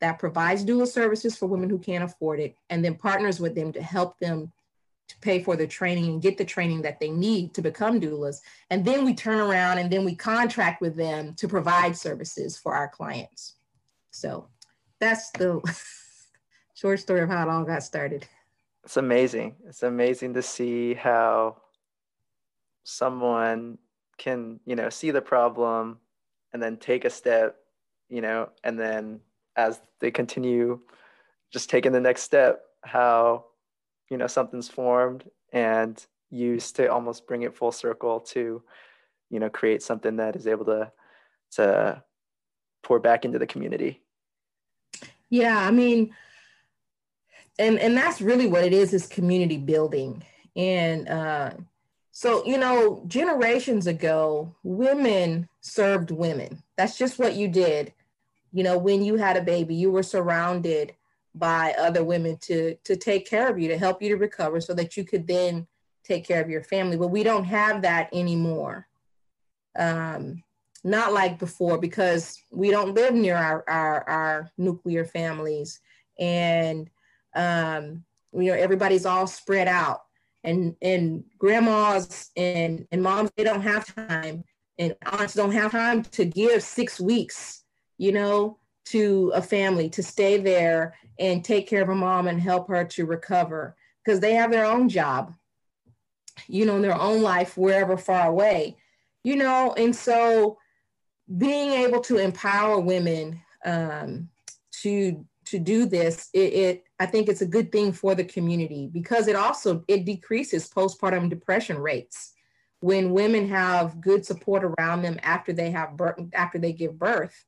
that 0.01 0.19
provides 0.19 0.65
doula 0.65 0.87
services 0.87 1.37
for 1.37 1.47
women 1.47 1.69
who 1.69 1.79
can't 1.79 2.05
afford 2.05 2.39
it 2.39 2.55
and 2.71 2.85
then 2.85 2.95
partners 2.95 3.41
with 3.41 3.55
them 3.55 3.73
to 3.73 3.83
help 3.83 4.19
them 4.19 4.53
to 5.11 5.19
pay 5.19 5.43
for 5.43 5.57
the 5.57 5.67
training 5.67 6.07
and 6.07 6.23
get 6.23 6.39
the 6.39 6.45
training 6.45 6.83
that 6.83 7.01
they 7.01 7.11
need 7.11 7.53
to 7.53 7.61
become 7.61 8.01
doulas. 8.01 8.41
And 8.71 8.85
then 8.85 9.05
we 9.05 9.13
turn 9.13 9.41
around 9.41 9.79
and 9.79 9.91
then 9.91 10.05
we 10.05 10.15
contract 10.15 10.81
with 10.81 10.95
them 10.95 11.35
to 11.35 11.49
provide 11.49 11.97
services 11.97 12.57
for 12.57 12.77
our 12.77 12.87
clients. 12.87 13.57
So 14.13 14.47
that's 15.01 15.31
the 15.33 15.61
short 16.75 17.01
story 17.01 17.23
of 17.23 17.29
how 17.29 17.43
it 17.43 17.51
all 17.51 17.65
got 17.65 17.83
started. 17.83 18.25
It's 18.85 18.97
amazing. 18.97 19.57
It's 19.67 19.83
amazing 19.83 20.35
to 20.35 20.43
see 20.43 20.95
how 20.95 21.57
someone 22.85 23.79
can, 24.17 24.61
you 24.65 24.77
know, 24.77 24.91
see 24.91 25.11
the 25.11 25.21
problem 25.21 25.99
and 26.53 26.63
then 26.63 26.77
take 26.77 27.05
a 27.05 27.11
step, 27.11 27.57
you 28.09 28.21
know, 28.21 28.51
and 28.63 28.79
then 28.79 29.21
as 29.57 29.81
they 29.99 30.13
continue 30.13 30.79
just 31.53 31.69
taking 31.69 31.91
the 31.91 32.01
next 32.01 32.23
step, 32.23 32.63
how, 32.85 33.47
you 34.11 34.17
know, 34.17 34.27
something's 34.27 34.69
formed 34.69 35.25
and 35.53 36.05
used 36.31 36.77
to 36.77 36.89
almost 36.89 37.27
bring 37.27 37.43
it 37.43 37.57
full 37.57 37.73
circle 37.73 38.21
to, 38.21 38.63
you 39.31 39.41
know, 39.41 39.49
create 39.49 39.83
something 39.83 40.17
that 40.17 40.37
is 40.37 40.47
able 40.47 40.65
to 40.67 40.93
to 41.53 42.03
pour 42.83 42.99
back 42.99 43.25
into 43.25 43.39
the 43.39 43.47
community. 43.47 44.03
Yeah, 45.29 45.59
I 45.59 45.71
mean, 45.71 46.15
and 47.59 47.79
and 47.79 47.97
that's 47.97 48.21
really 48.21 48.47
what 48.47 48.65
it 48.65 48.73
is 48.73 48.93
is 48.93 49.07
community 49.07 49.59
building. 49.59 50.25
And 50.57 51.09
uh 51.09 51.51
so 52.11 52.45
you 52.45 52.59
know 52.59 53.05
generations 53.07 53.87
ago 53.87 54.55
women 54.65 55.49
served 55.61 56.11
women. 56.11 56.63
That's 56.77 56.99
just 56.99 57.19
what 57.19 57.35
you 57.35 57.49
did. 57.49 57.93
You 58.53 58.65
know 58.65 58.79
when 58.79 59.05
you 59.05 59.17
had 59.17 59.37
a 59.37 59.43
baby 59.43 59.75
you 59.75 59.91
were 59.91 60.03
surrounded 60.03 60.95
by 61.35 61.75
other 61.79 62.05
women 62.05 62.37
to 62.43 62.75
to 62.85 62.97
take 62.97 63.29
care 63.29 63.49
of 63.49 63.59
you 63.59 63.69
to 63.69 63.79
help 63.79 64.03
you 64.03 64.09
to 64.09 64.17
recover 64.17 64.61
so 64.61 64.75
that 64.75 64.97
you 64.97 65.05
could 65.05 65.27
then 65.27 65.67
take 66.05 66.27
care 66.27 66.43
of 66.43 66.51
your 66.51 66.63
family. 66.63 66.97
But 66.97 67.09
we 67.09 67.23
don't 67.23 67.45
have 67.45 67.83
that 67.83 68.09
anymore. 68.13 68.87
Um 69.79 70.43
not 70.83 71.13
like 71.13 71.39
before 71.39 71.79
because 71.79 72.43
we 72.51 72.71
don't 72.71 72.95
live 72.95 73.15
near 73.15 73.37
our 73.37 73.65
our, 73.69 74.09
our 74.09 74.51
nuclear 74.59 75.05
families. 75.05 75.81
And 76.19 76.91
um, 77.35 78.05
you 78.33 78.51
know 78.51 78.55
everybody's 78.55 79.07
all 79.07 79.27
spread 79.27 79.69
out. 79.69 80.03
And 80.43 80.75
and 80.83 81.25
grandmas 81.39 82.31
and 82.37 82.87
and 82.91 83.03
moms 83.03 83.31
they 83.37 83.45
don't 83.45 83.63
have 83.63 83.95
time. 83.95 84.45
And 84.79 84.97
aunts 85.05 85.35
don't 85.35 85.53
have 85.53 85.73
time 85.73 86.03
to 86.03 86.25
give 86.25 86.63
six 86.63 86.99
weeks 86.99 87.61
you 88.01 88.13
know 88.13 88.57
to 88.87 89.31
a 89.35 89.43
family 89.43 89.89
to 89.91 90.03
stay 90.03 90.39
there 90.39 90.95
and 91.19 91.45
take 91.45 91.69
care 91.69 91.83
of 91.83 91.89
a 91.89 91.95
mom 91.95 92.27
and 92.27 92.41
help 92.41 92.69
her 92.69 92.85
to 92.85 93.07
recover 93.07 93.77
because 94.05 94.21
they 94.21 94.35
have 94.35 94.51
their 94.51 94.67
own 94.67 94.89
job 94.89 95.35
you 96.49 96.65
know 96.65 96.77
in 96.77 96.83
their 96.83 96.99
own 96.99 97.23
life 97.23 97.57
wherever 97.57 97.97
far 97.97 98.29
away 98.29 98.77
you 99.23 99.37
know 99.37 99.75
and 99.77 99.95
so 99.95 100.57
being 101.37 101.73
able 101.73 102.01
to 102.01 102.17
empower 102.17 102.81
women 102.81 103.41
um, 103.65 104.29
to 104.71 105.25
to 105.47 105.59
do 105.59 105.85
this, 105.85 106.29
it, 106.33 106.53
it, 106.53 106.85
I 107.01 107.07
think 107.07 107.29
it's 107.29 107.41
a 107.41 107.47
good 107.47 107.73
thing 107.73 107.93
for 107.93 108.15
the 108.15 108.25
community 108.25 108.89
because 108.93 109.27
it 109.27 109.35
also 109.35 109.85
it 109.89 110.05
decreases 110.05 110.71
postpartum 110.71 111.29
depression 111.29 111.79
rates 111.79 112.33
when 112.81 113.13
women 113.13 113.49
have 113.49 114.01
good 114.01 114.25
support 114.25 114.63
around 114.65 115.03
them 115.03 115.19
after 115.23 115.53
they 115.53 115.71
have 115.73 115.97
birth 115.97 116.21
after 116.35 116.59
they 116.59 116.73
give 116.73 116.99
birth. 116.99 117.45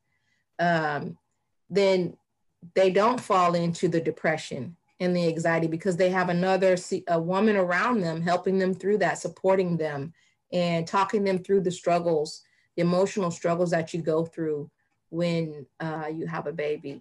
Um, 0.59 1.17
then 1.73 2.17
they 2.75 2.91
don't 2.91 3.21
fall 3.21 3.55
into 3.55 3.89
the 3.89 4.01
depression 4.01 4.77
and 5.01 5.17
the 5.17 5.27
anxiety 5.27 5.67
because 5.67 5.97
they 5.97 6.11
have 6.11 6.29
another 6.29 6.77
a 7.09 7.21
woman 7.21 7.57
around 7.57 8.01
them 8.01 8.21
helping 8.21 8.59
them 8.59 8.75
through 8.75 8.99
that, 8.99 9.19
supporting 9.19 9.77
them, 9.77 10.13
and 10.53 10.87
talking 10.87 11.25
them 11.25 11.39
through 11.43 11.61
the 11.61 11.71
struggles, 11.71 12.43
the 12.77 12.83
emotional 12.83 13.31
struggles 13.31 13.71
that 13.71 13.93
you 13.93 14.01
go 14.01 14.25
through 14.25 14.71
when 15.11 15.67
uh, 15.81 16.09
you 16.13 16.27
have 16.27 16.47
a 16.47 16.53
baby 16.53 17.01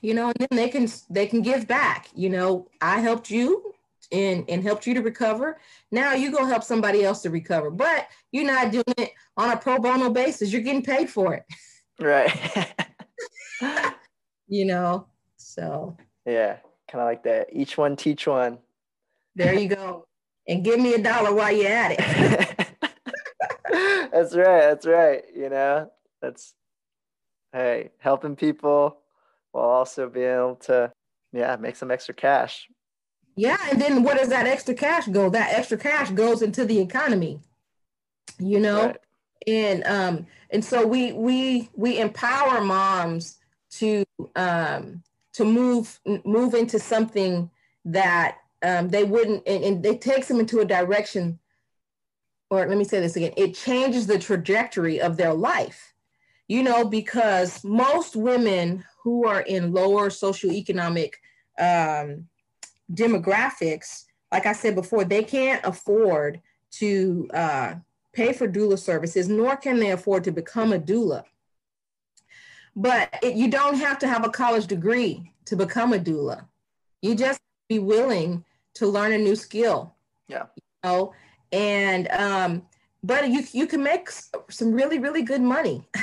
you 0.00 0.14
know, 0.14 0.26
and 0.28 0.36
then 0.38 0.56
they 0.56 0.68
can 0.68 0.88
they 1.10 1.26
can 1.26 1.42
give 1.42 1.66
back. 1.66 2.08
You 2.14 2.30
know, 2.30 2.68
I 2.80 3.00
helped 3.00 3.30
you 3.30 3.74
and 4.12 4.44
and 4.48 4.62
helped 4.62 4.86
you 4.86 4.94
to 4.94 5.02
recover. 5.02 5.58
Now 5.90 6.14
you 6.14 6.30
go 6.30 6.44
help 6.44 6.62
somebody 6.62 7.04
else 7.04 7.22
to 7.22 7.30
recover, 7.30 7.70
but 7.70 8.08
you're 8.32 8.44
not 8.44 8.72
doing 8.72 8.84
it 8.98 9.12
on 9.36 9.50
a 9.50 9.56
pro 9.56 9.78
bono 9.78 10.10
basis. 10.10 10.52
You're 10.52 10.62
getting 10.62 10.82
paid 10.82 11.10
for 11.10 11.34
it. 11.34 11.44
Right. 12.00 12.30
you 14.48 14.64
know, 14.64 15.06
so 15.36 15.96
yeah, 16.24 16.56
kind 16.90 17.02
of 17.02 17.06
like 17.06 17.22
that. 17.24 17.48
Each 17.52 17.76
one 17.78 17.96
teach 17.96 18.26
one. 18.26 18.58
There 19.34 19.54
you 19.54 19.68
go. 19.68 20.06
And 20.48 20.64
give 20.64 20.80
me 20.80 20.94
a 20.94 21.02
dollar 21.02 21.34
while 21.34 21.52
you're 21.52 21.70
at 21.70 21.92
it. 21.92 22.76
that's 24.12 24.34
right. 24.34 24.60
That's 24.60 24.86
right. 24.86 25.24
You 25.34 25.50
know, 25.50 25.90
that's 26.20 26.54
hey, 27.52 27.90
helping 27.98 28.36
people 28.36 28.98
while 29.52 29.64
also 29.64 30.08
being 30.08 30.30
able 30.30 30.56
to, 30.56 30.92
yeah, 31.32 31.56
make 31.56 31.76
some 31.76 31.90
extra 31.90 32.14
cash. 32.14 32.68
Yeah, 33.36 33.58
and 33.70 33.80
then 33.80 34.02
where 34.02 34.16
does 34.16 34.28
that 34.28 34.46
extra 34.46 34.74
cash 34.74 35.06
go? 35.08 35.28
That 35.28 35.52
extra 35.52 35.76
cash 35.76 36.10
goes 36.10 36.40
into 36.40 36.64
the 36.64 36.80
economy, 36.80 37.40
you 38.38 38.58
know, 38.58 38.86
right. 38.86 38.96
and 39.46 39.84
um, 39.84 40.26
and 40.50 40.64
so 40.64 40.86
we 40.86 41.12
we 41.12 41.68
we 41.74 41.98
empower 41.98 42.62
moms 42.62 43.38
to 43.78 44.04
um 44.34 45.02
to 45.34 45.44
move 45.44 46.00
move 46.24 46.54
into 46.54 46.78
something 46.78 47.50
that 47.84 48.38
um, 48.62 48.88
they 48.88 49.04
wouldn't, 49.04 49.46
and, 49.46 49.62
and 49.62 49.86
it 49.86 50.00
takes 50.00 50.28
them 50.28 50.40
into 50.40 50.60
a 50.60 50.64
direction. 50.64 51.38
Or 52.50 52.66
let 52.66 52.78
me 52.78 52.84
say 52.84 53.00
this 53.00 53.16
again: 53.16 53.32
it 53.36 53.54
changes 53.54 54.06
the 54.06 54.18
trajectory 54.18 55.00
of 55.00 55.16
their 55.16 55.34
life 55.34 55.94
you 56.48 56.62
know, 56.62 56.84
because 56.84 57.62
most 57.64 58.14
women 58.14 58.84
who 59.02 59.26
are 59.26 59.40
in 59.40 59.72
lower 59.72 60.10
socioeconomic 60.10 61.12
um, 61.58 62.26
demographics, 62.92 64.04
like 64.30 64.46
I 64.46 64.52
said 64.52 64.74
before, 64.74 65.04
they 65.04 65.24
can't 65.24 65.64
afford 65.64 66.40
to 66.72 67.28
uh, 67.34 67.74
pay 68.12 68.32
for 68.32 68.48
doula 68.48 68.78
services, 68.78 69.28
nor 69.28 69.56
can 69.56 69.78
they 69.78 69.90
afford 69.90 70.24
to 70.24 70.30
become 70.30 70.72
a 70.72 70.78
doula. 70.78 71.24
But 72.76 73.08
it, 73.22 73.34
you 73.34 73.50
don't 73.50 73.76
have 73.76 73.98
to 74.00 74.08
have 74.08 74.24
a 74.24 74.30
college 74.30 74.66
degree 74.66 75.32
to 75.46 75.56
become 75.56 75.92
a 75.92 75.98
doula. 75.98 76.46
You 77.02 77.14
just 77.14 77.40
be 77.68 77.78
willing 77.78 78.44
to 78.74 78.86
learn 78.86 79.12
a 79.12 79.18
new 79.18 79.34
skill. 79.34 79.94
Yeah. 80.28 80.46
You 80.56 80.62
know, 80.84 81.12
and 81.52 82.08
um, 82.10 82.62
but 83.02 83.28
you 83.30 83.42
you 83.52 83.66
can 83.66 83.82
make 83.82 84.10
some 84.50 84.72
really 84.72 84.98
really 84.98 85.22
good 85.22 85.40
money. 85.40 85.88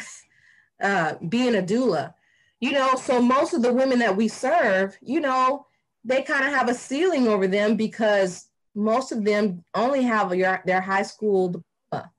uh, 0.83 1.15
being 1.29 1.55
a 1.55 1.62
doula. 1.62 2.13
You 2.59 2.71
know, 2.71 2.95
so 2.95 3.21
most 3.21 3.53
of 3.53 3.62
the 3.62 3.73
women 3.73 3.99
that 3.99 4.15
we 4.15 4.27
serve, 4.27 4.97
you 5.01 5.19
know, 5.19 5.65
they 6.05 6.21
kind 6.21 6.45
of 6.45 6.53
have 6.53 6.69
a 6.69 6.73
ceiling 6.73 7.27
over 7.27 7.47
them 7.47 7.75
because 7.75 8.47
most 8.75 9.12
of 9.12 9.25
them 9.25 9.63
only 9.73 10.03
have 10.03 10.33
your, 10.33 10.62
their 10.65 10.81
high 10.81 11.03
school 11.03 11.49
diploma, 11.49 12.12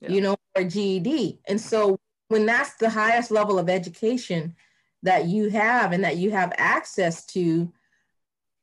yeah. 0.00 0.08
you 0.08 0.20
know, 0.20 0.36
or 0.56 0.64
GED. 0.64 1.40
And 1.46 1.60
so 1.60 1.98
when 2.30 2.46
that's 2.46 2.74
the 2.76 2.88
highest 2.88 3.32
level 3.32 3.58
of 3.58 3.68
education 3.68 4.54
that 5.02 5.26
you 5.26 5.50
have 5.50 5.90
and 5.90 6.04
that 6.04 6.16
you 6.16 6.30
have 6.30 6.52
access 6.56 7.26
to, 7.26 7.72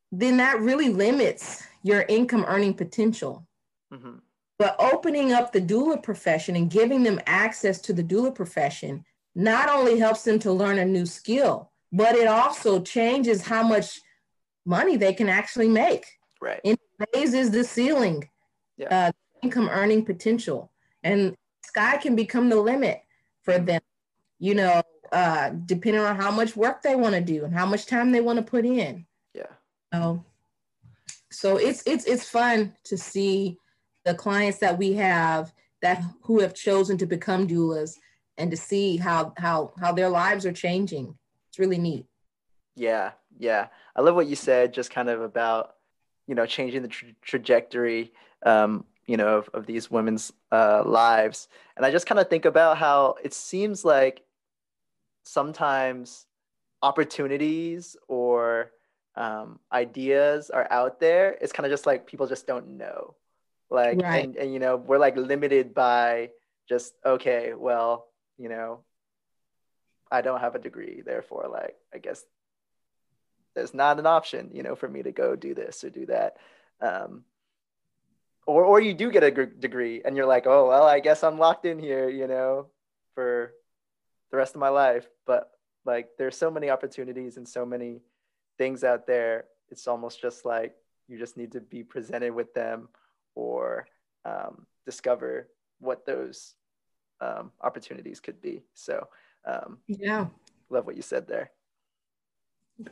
then 0.09 0.37
that 0.37 0.61
really 0.61 0.87
limits 0.87 1.63
your 1.83 2.05
income 2.07 2.45
earning 2.47 2.73
potential. 2.73 3.45
Mm-hmm. 3.93 4.19
But 4.57 4.77
opening 4.79 5.33
up 5.33 5.51
the 5.51 5.59
doula 5.59 6.01
profession 6.01 6.55
and 6.55 6.71
giving 6.71 7.03
them 7.03 7.19
access 7.27 7.81
to 7.81 7.93
the 7.93 8.03
doula 8.03 8.33
profession 8.33 9.03
not 9.35 9.67
only 9.69 9.99
helps 9.99 10.23
them 10.23 10.39
to 10.39 10.51
learn 10.53 10.79
a 10.79 10.85
new 10.85 11.05
skill, 11.05 11.69
but 11.91 12.15
it 12.15 12.27
also 12.27 12.81
changes 12.81 13.41
how 13.41 13.63
much 13.63 13.99
money 14.65 14.95
they 14.95 15.13
can 15.13 15.27
actually 15.27 15.67
make. 15.67 16.05
Right. 16.41 16.61
It 16.63 16.79
raises 17.13 17.51
the 17.51 17.65
ceiling, 17.65 18.29
yeah. 18.77 19.09
uh, 19.09 19.11
income 19.43 19.67
earning 19.69 20.05
potential, 20.05 20.71
and 21.03 21.35
sky 21.65 21.97
can 21.97 22.15
become 22.15 22.47
the 22.47 22.55
limit 22.55 23.01
for 23.47 23.59
them. 23.59 23.81
You 24.39 24.55
know, 24.55 24.83
uh, 25.11 25.51
depending 25.65 26.01
on 26.01 26.15
how 26.17 26.31
much 26.31 26.55
work 26.55 26.81
they 26.81 26.95
want 26.95 27.15
to 27.15 27.21
do 27.21 27.45
and 27.45 27.53
how 27.53 27.65
much 27.65 27.85
time 27.85 28.11
they 28.11 28.21
want 28.21 28.37
to 28.37 28.43
put 28.43 28.65
in. 28.65 29.05
Yeah. 29.33 29.53
So, 29.93 30.25
so 31.31 31.57
it's 31.57 31.81
it's 31.87 32.05
it's 32.05 32.29
fun 32.29 32.73
to 32.83 32.97
see 32.97 33.57
the 34.03 34.13
clients 34.13 34.59
that 34.59 34.77
we 34.77 34.93
have 34.93 35.53
that 35.81 36.03
who 36.23 36.39
have 36.41 36.53
chosen 36.53 36.97
to 36.97 37.05
become 37.05 37.47
doulas 37.47 37.93
and 38.37 38.51
to 38.51 38.57
see 38.57 38.97
how 38.97 39.33
how 39.37 39.71
how 39.79 39.93
their 39.93 40.09
lives 40.09 40.45
are 40.45 40.51
changing. 40.51 41.17
It's 41.49 41.57
really 41.57 41.77
neat. 41.77 42.05
Yeah, 42.75 43.11
yeah. 43.39 43.67
I 43.95 44.01
love 44.01 44.15
what 44.15 44.27
you 44.27 44.35
said, 44.35 44.73
just 44.73 44.91
kind 44.91 45.09
of 45.09 45.21
about, 45.21 45.75
you 46.27 46.35
know, 46.35 46.45
changing 46.45 46.83
the 46.83 46.87
tra- 46.87 47.15
trajectory, 47.23 48.13
um, 48.45 48.85
you 49.07 49.17
know, 49.17 49.37
of, 49.37 49.49
of 49.53 49.65
these 49.65 49.89
women's 49.89 50.33
uh, 50.51 50.83
lives. 50.85 51.47
And 51.75 51.85
I 51.85 51.91
just 51.91 52.05
kind 52.05 52.19
of 52.19 52.29
think 52.29 52.45
about 52.45 52.77
how 52.77 53.15
it 53.23 53.33
seems 53.33 53.83
like 53.85 54.21
sometimes 55.23 56.25
opportunities 56.83 57.95
or 58.07 58.71
um, 59.15 59.59
ideas 59.71 60.49
are 60.49 60.67
out 60.69 60.99
there. 60.99 61.35
It's 61.41 61.53
kind 61.53 61.65
of 61.65 61.71
just 61.71 61.85
like 61.85 62.05
people 62.05 62.27
just 62.27 62.45
don't 62.45 62.77
know. 62.77 63.15
Like, 63.69 64.01
right. 64.01 64.23
and, 64.23 64.35
and, 64.35 64.53
you 64.53 64.59
know, 64.59 64.75
we're 64.75 64.99
like 64.99 65.17
limited 65.17 65.73
by 65.73 66.29
just, 66.69 66.93
okay, 67.05 67.53
well, 67.57 68.07
you 68.37 68.49
know, 68.49 68.81
I 70.11 70.21
don't 70.21 70.39
have 70.39 70.55
a 70.55 70.59
degree. 70.59 71.01
Therefore, 71.05 71.49
like, 71.51 71.75
I 71.93 71.97
guess 71.97 72.23
there's 73.55 73.73
not 73.73 73.99
an 73.99 74.05
option, 74.05 74.51
you 74.53 74.63
know, 74.63 74.75
for 74.75 74.87
me 74.87 75.03
to 75.03 75.11
go 75.11 75.35
do 75.35 75.55
this 75.55 75.83
or 75.83 75.89
do 75.89 76.05
that. 76.05 76.37
Um, 76.79 77.23
or, 78.47 78.63
or 78.63 78.79
you 78.79 78.93
do 78.93 79.11
get 79.11 79.23
a 79.23 79.45
degree 79.45 80.01
and 80.03 80.15
you're 80.15 80.25
like, 80.25 80.47
oh, 80.47 80.69
well, 80.69 80.83
I 80.83 80.99
guess 80.99 81.23
I'm 81.23 81.37
locked 81.37 81.65
in 81.65 81.77
here, 81.77 82.09
you 82.09 82.27
know, 82.27 82.67
for 83.13 83.53
the 84.31 84.37
rest 84.37 84.55
of 84.55 84.61
my 84.61 84.69
life. 84.69 85.07
But 85.25 85.51
like, 85.85 86.09
there's 86.17 86.37
so 86.37 86.49
many 86.49 86.69
opportunities 86.69 87.37
and 87.37 87.47
so 87.47 87.65
many 87.65 88.01
things 88.57 88.83
out 88.83 89.05
there. 89.05 89.45
It's 89.69 89.87
almost 89.87 90.21
just 90.21 90.45
like 90.45 90.73
you 91.07 91.19
just 91.19 91.35
need 91.35 91.51
to 91.51 91.61
be 91.61 91.83
presented 91.83 92.31
with 92.31 92.53
them 92.53 92.87
or 93.35 93.85
um, 94.23 94.65
discover 94.85 95.49
what 95.79 96.05
those 96.05 96.55
um, 97.19 97.51
opportunities 97.61 98.21
could 98.21 98.41
be. 98.41 98.63
So, 98.73 99.07
um, 99.45 99.79
yeah, 99.87 100.27
love 100.69 100.85
what 100.85 100.95
you 100.95 101.01
said 101.01 101.27
there. 101.27 101.51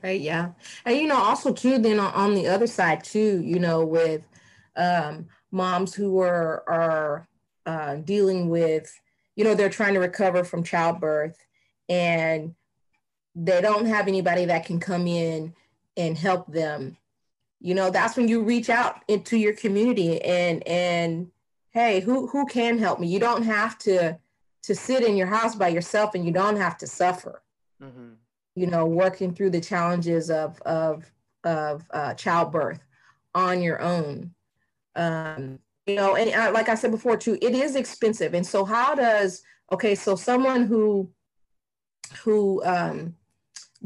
Right. 0.04 0.20
Yeah. 0.20 0.50
And, 0.84 0.98
you 0.98 1.08
know, 1.08 1.18
also 1.18 1.54
too, 1.54 1.78
then 1.78 2.00
on 2.00 2.34
the 2.34 2.48
other 2.48 2.68
side 2.68 3.04
too, 3.04 3.42
you 3.42 3.60
know, 3.60 3.86
with 3.86 4.24
um, 4.76 5.28
moms 5.56 5.94
who 5.94 6.20
are, 6.20 6.64
are 6.68 7.28
uh, 7.66 7.96
dealing 7.96 8.50
with, 8.50 9.00
you 9.36 9.44
know, 9.44 9.56
they're 9.56 9.70
trying 9.70 9.94
to 9.96 10.00
recover 10.00 10.44
from 10.44 10.64
childbirth 10.64 11.38
and 11.90 12.54
they 13.36 13.62
don't 13.62 13.86
have 13.86 14.08
anybody 14.08 14.46
that 14.46 14.66
can 14.66 14.80
come 14.80 15.08
in 15.08 15.54
and 15.98 16.18
help 16.18 16.52
them. 16.52 16.98
You 17.60 17.74
know, 17.74 17.90
that's 17.90 18.16
when 18.16 18.28
you 18.28 18.44
reach 18.44 18.70
out 18.70 19.04
into 19.08 19.38
your 19.38 19.54
community 19.54 20.22
and, 20.22 20.66
and, 20.68 21.32
hey, 21.72 22.00
who, 22.02 22.28
who 22.28 22.46
can 22.46 22.78
help 22.78 23.00
me? 23.00 23.08
You 23.08 23.20
don't 23.20 23.44
have 23.44 23.78
to, 23.80 24.18
to 24.64 24.76
sit 24.76 25.04
in 25.04 25.16
your 25.16 25.28
house 25.28 25.56
by 25.56 25.70
yourself 25.70 26.16
and 26.16 26.26
you 26.26 26.32
don't 26.32 26.58
have 26.58 26.78
to 26.78 26.88
suffer. 26.88 27.42
Mm-hmm 27.82 28.14
you 28.56 28.68
know, 28.68 28.86
working 28.86 29.34
through 29.34 29.52
the 29.52 29.62
challenges 29.62 30.30
of 30.30 30.62
of 30.62 31.12
of 31.44 31.84
uh, 31.92 32.14
childbirth 32.16 32.84
on 33.36 33.62
your 33.62 33.82
own. 33.82 34.34
Um, 34.96 35.60
you 35.86 35.96
know, 35.96 36.16
and 36.16 36.34
uh, 36.34 36.52
like 36.52 36.70
I 36.70 36.76
said 36.76 36.92
before 36.92 37.18
too, 37.18 37.38
it 37.42 37.54
is 37.54 37.76
expensive. 37.76 38.34
And 38.34 38.46
so, 38.46 38.66
how 38.66 38.96
does 38.96 39.42
okay? 39.72 39.96
So 39.96 40.16
someone 40.16 40.66
who 40.66 41.12
who 42.24 42.64
um, 42.64 43.16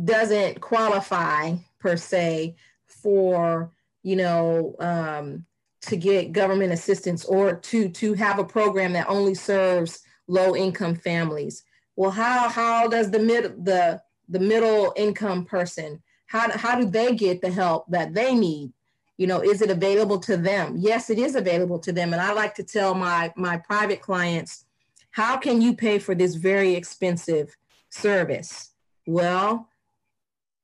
doesn't 0.03 0.61
qualify 0.61 1.55
per 1.79 1.97
se 1.97 2.55
for 2.85 3.71
you 4.03 4.15
know 4.15 4.75
um, 4.79 5.45
to 5.81 5.97
get 5.97 6.31
government 6.31 6.71
assistance 6.71 7.25
or 7.25 7.55
to 7.55 7.89
to 7.89 8.13
have 8.13 8.39
a 8.39 8.45
program 8.45 8.93
that 8.93 9.09
only 9.09 9.35
serves 9.35 10.01
low 10.27 10.55
income 10.55 10.95
families. 10.95 11.63
Well, 11.95 12.11
how 12.11 12.47
how 12.47 12.87
does 12.87 13.11
the 13.11 13.19
mid 13.19 13.65
the 13.65 14.01
the 14.29 14.39
middle 14.39 14.93
income 14.95 15.43
person 15.43 16.01
how, 16.29 16.55
how 16.55 16.79
do 16.79 16.85
they 16.85 17.15
get 17.15 17.41
the 17.41 17.49
help 17.49 17.85
that 17.89 18.13
they 18.13 18.35
need 18.35 18.71
you 19.19 19.27
know 19.27 19.41
is 19.41 19.61
it 19.61 19.69
available 19.69 20.17
to 20.19 20.37
them? 20.37 20.75
Yes 20.77 21.09
it 21.09 21.19
is 21.19 21.35
available 21.35 21.77
to 21.79 21.91
them. 21.91 22.13
And 22.13 22.21
i 22.21 22.31
like 22.33 22.55
to 22.55 22.63
tell 22.63 22.95
my 22.95 23.31
my 23.35 23.57
private 23.57 24.01
clients 24.01 24.65
how 25.11 25.37
can 25.37 25.61
you 25.61 25.75
pay 25.75 25.99
for 25.99 26.15
this 26.15 26.35
very 26.35 26.73
expensive 26.73 27.55
service? 27.89 28.71
Well 29.05 29.67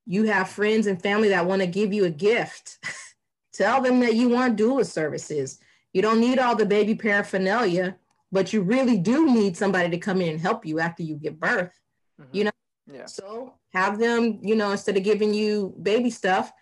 you 0.06 0.24
have 0.24 0.48
friends 0.48 0.86
and 0.86 1.02
family 1.02 1.28
that 1.28 1.46
want 1.46 1.62
to 1.62 1.66
give 1.66 1.92
you 1.92 2.04
a 2.04 2.10
gift. 2.10 2.78
Tell 3.52 3.80
them 3.82 4.00
that 4.00 4.14
you 4.14 4.28
want 4.28 4.56
doula 4.56 4.86
services. 4.86 5.58
You 5.92 6.02
don't 6.02 6.20
need 6.20 6.38
all 6.38 6.54
the 6.54 6.66
baby 6.66 6.94
paraphernalia 6.94 7.96
but 8.32 8.52
you 8.52 8.60
really 8.60 8.98
do 8.98 9.32
need 9.32 9.56
somebody 9.56 9.88
to 9.90 9.98
come 9.98 10.20
in 10.20 10.30
and 10.30 10.40
help 10.40 10.66
you 10.66 10.80
after 10.80 11.02
you 11.02 11.14
give 11.14 11.38
birth 11.38 11.78
mm-hmm. 12.20 12.36
you 12.36 12.44
know? 12.44 12.50
Yeah. 12.92 13.06
So 13.06 13.54
have 13.72 13.98
them, 13.98 14.38
you 14.42 14.54
know, 14.54 14.70
instead 14.70 14.96
of 14.96 15.02
giving 15.02 15.34
you 15.34 15.74
baby 15.82 16.10
stuff, 16.10 16.52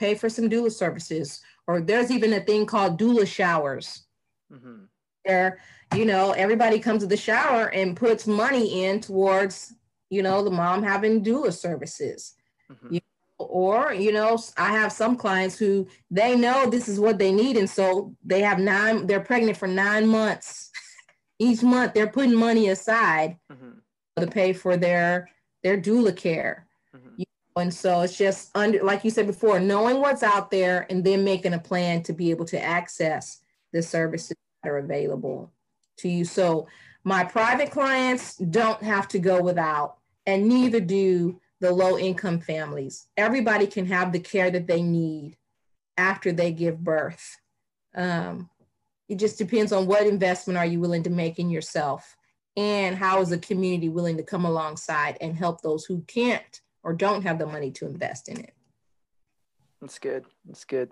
pay 0.00 0.14
for 0.14 0.28
some 0.28 0.48
doula 0.48 0.72
services. 0.72 1.40
Or 1.66 1.80
there's 1.80 2.10
even 2.10 2.32
a 2.32 2.40
thing 2.40 2.66
called 2.66 2.98
doula 2.98 3.26
showers. 3.26 4.02
Mm-hmm. 4.52 4.84
Where, 5.24 5.60
you 5.94 6.06
know, 6.06 6.32
everybody 6.32 6.80
comes 6.80 7.02
to 7.02 7.06
the 7.06 7.16
shower 7.16 7.66
and 7.68 7.96
puts 7.96 8.26
money 8.26 8.84
in 8.84 9.00
towards, 9.00 9.74
you 10.08 10.22
know, 10.22 10.42
the 10.42 10.50
mom 10.50 10.82
having 10.82 11.22
doula 11.22 11.52
services. 11.52 12.34
Mm-hmm. 12.72 12.94
You 12.94 13.00
know, 13.38 13.46
or, 13.46 13.92
you 13.92 14.12
know, 14.12 14.38
I 14.56 14.72
have 14.72 14.92
some 14.92 15.16
clients 15.16 15.58
who 15.58 15.86
they 16.10 16.34
know 16.36 16.68
this 16.68 16.88
is 16.88 16.98
what 16.98 17.18
they 17.18 17.30
need. 17.30 17.56
And 17.56 17.68
so 17.68 18.16
they 18.24 18.40
have 18.40 18.58
nine, 18.58 19.06
they're 19.06 19.20
pregnant 19.20 19.58
for 19.58 19.68
nine 19.68 20.08
months. 20.08 20.70
Each 21.38 21.62
month 21.62 21.94
they're 21.94 22.06
putting 22.10 22.34
money 22.34 22.68
aside 22.68 23.38
mm-hmm. 23.50 23.78
to 24.18 24.26
pay 24.26 24.52
for 24.52 24.76
their 24.76 25.28
their 25.62 25.78
doula 25.78 26.16
care. 26.16 26.66
Mm-hmm. 26.94 27.14
You 27.18 27.24
and 27.60 27.72
so 27.72 28.00
it's 28.00 28.16
just 28.16 28.50
under, 28.56 28.82
like 28.82 29.04
you 29.04 29.10
said 29.10 29.26
before, 29.26 29.60
knowing 29.60 30.00
what's 30.00 30.22
out 30.22 30.50
there 30.50 30.86
and 30.90 31.04
then 31.04 31.24
making 31.24 31.54
a 31.54 31.58
plan 31.58 32.02
to 32.02 32.12
be 32.12 32.30
able 32.30 32.44
to 32.46 32.62
access 32.62 33.40
the 33.72 33.82
services 33.82 34.36
that 34.62 34.70
are 34.70 34.78
available 34.78 35.52
to 35.98 36.08
you. 36.08 36.24
So 36.24 36.66
my 37.04 37.24
private 37.24 37.70
clients 37.70 38.36
don't 38.36 38.82
have 38.82 39.08
to 39.08 39.18
go 39.18 39.40
without, 39.40 39.96
and 40.26 40.48
neither 40.48 40.80
do 40.80 41.40
the 41.60 41.72
low 41.72 41.98
income 41.98 42.40
families. 42.40 43.06
Everybody 43.16 43.66
can 43.66 43.86
have 43.86 44.12
the 44.12 44.20
care 44.20 44.50
that 44.50 44.66
they 44.66 44.82
need 44.82 45.36
after 45.96 46.32
they 46.32 46.52
give 46.52 46.82
birth. 46.82 47.36
Um, 47.94 48.50
it 49.08 49.16
just 49.16 49.38
depends 49.38 49.72
on 49.72 49.86
what 49.86 50.06
investment 50.06 50.58
are 50.58 50.66
you 50.66 50.80
willing 50.80 51.02
to 51.02 51.10
make 51.10 51.38
in 51.38 51.50
yourself 51.50 52.16
and 52.56 52.96
how 52.96 53.20
is 53.20 53.30
the 53.30 53.38
community 53.38 53.88
willing 53.88 54.16
to 54.16 54.22
come 54.22 54.44
alongside 54.44 55.16
and 55.20 55.36
help 55.36 55.60
those 55.60 55.84
who 55.84 56.02
can't 56.02 56.60
or 56.82 56.92
don't 56.92 57.22
have 57.22 57.38
the 57.38 57.46
money 57.46 57.70
to 57.72 57.86
invest 57.86 58.28
in 58.28 58.38
it. 58.38 58.54
That's 59.80 59.98
good. 59.98 60.24
That's 60.46 60.64
good. 60.64 60.90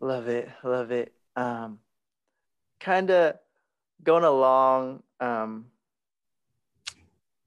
Love 0.00 0.28
it. 0.28 0.48
Love 0.62 0.90
it. 0.90 1.12
Um, 1.36 1.78
kind 2.80 3.10
of 3.10 3.34
going 4.02 4.24
along 4.24 5.02
um, 5.20 5.66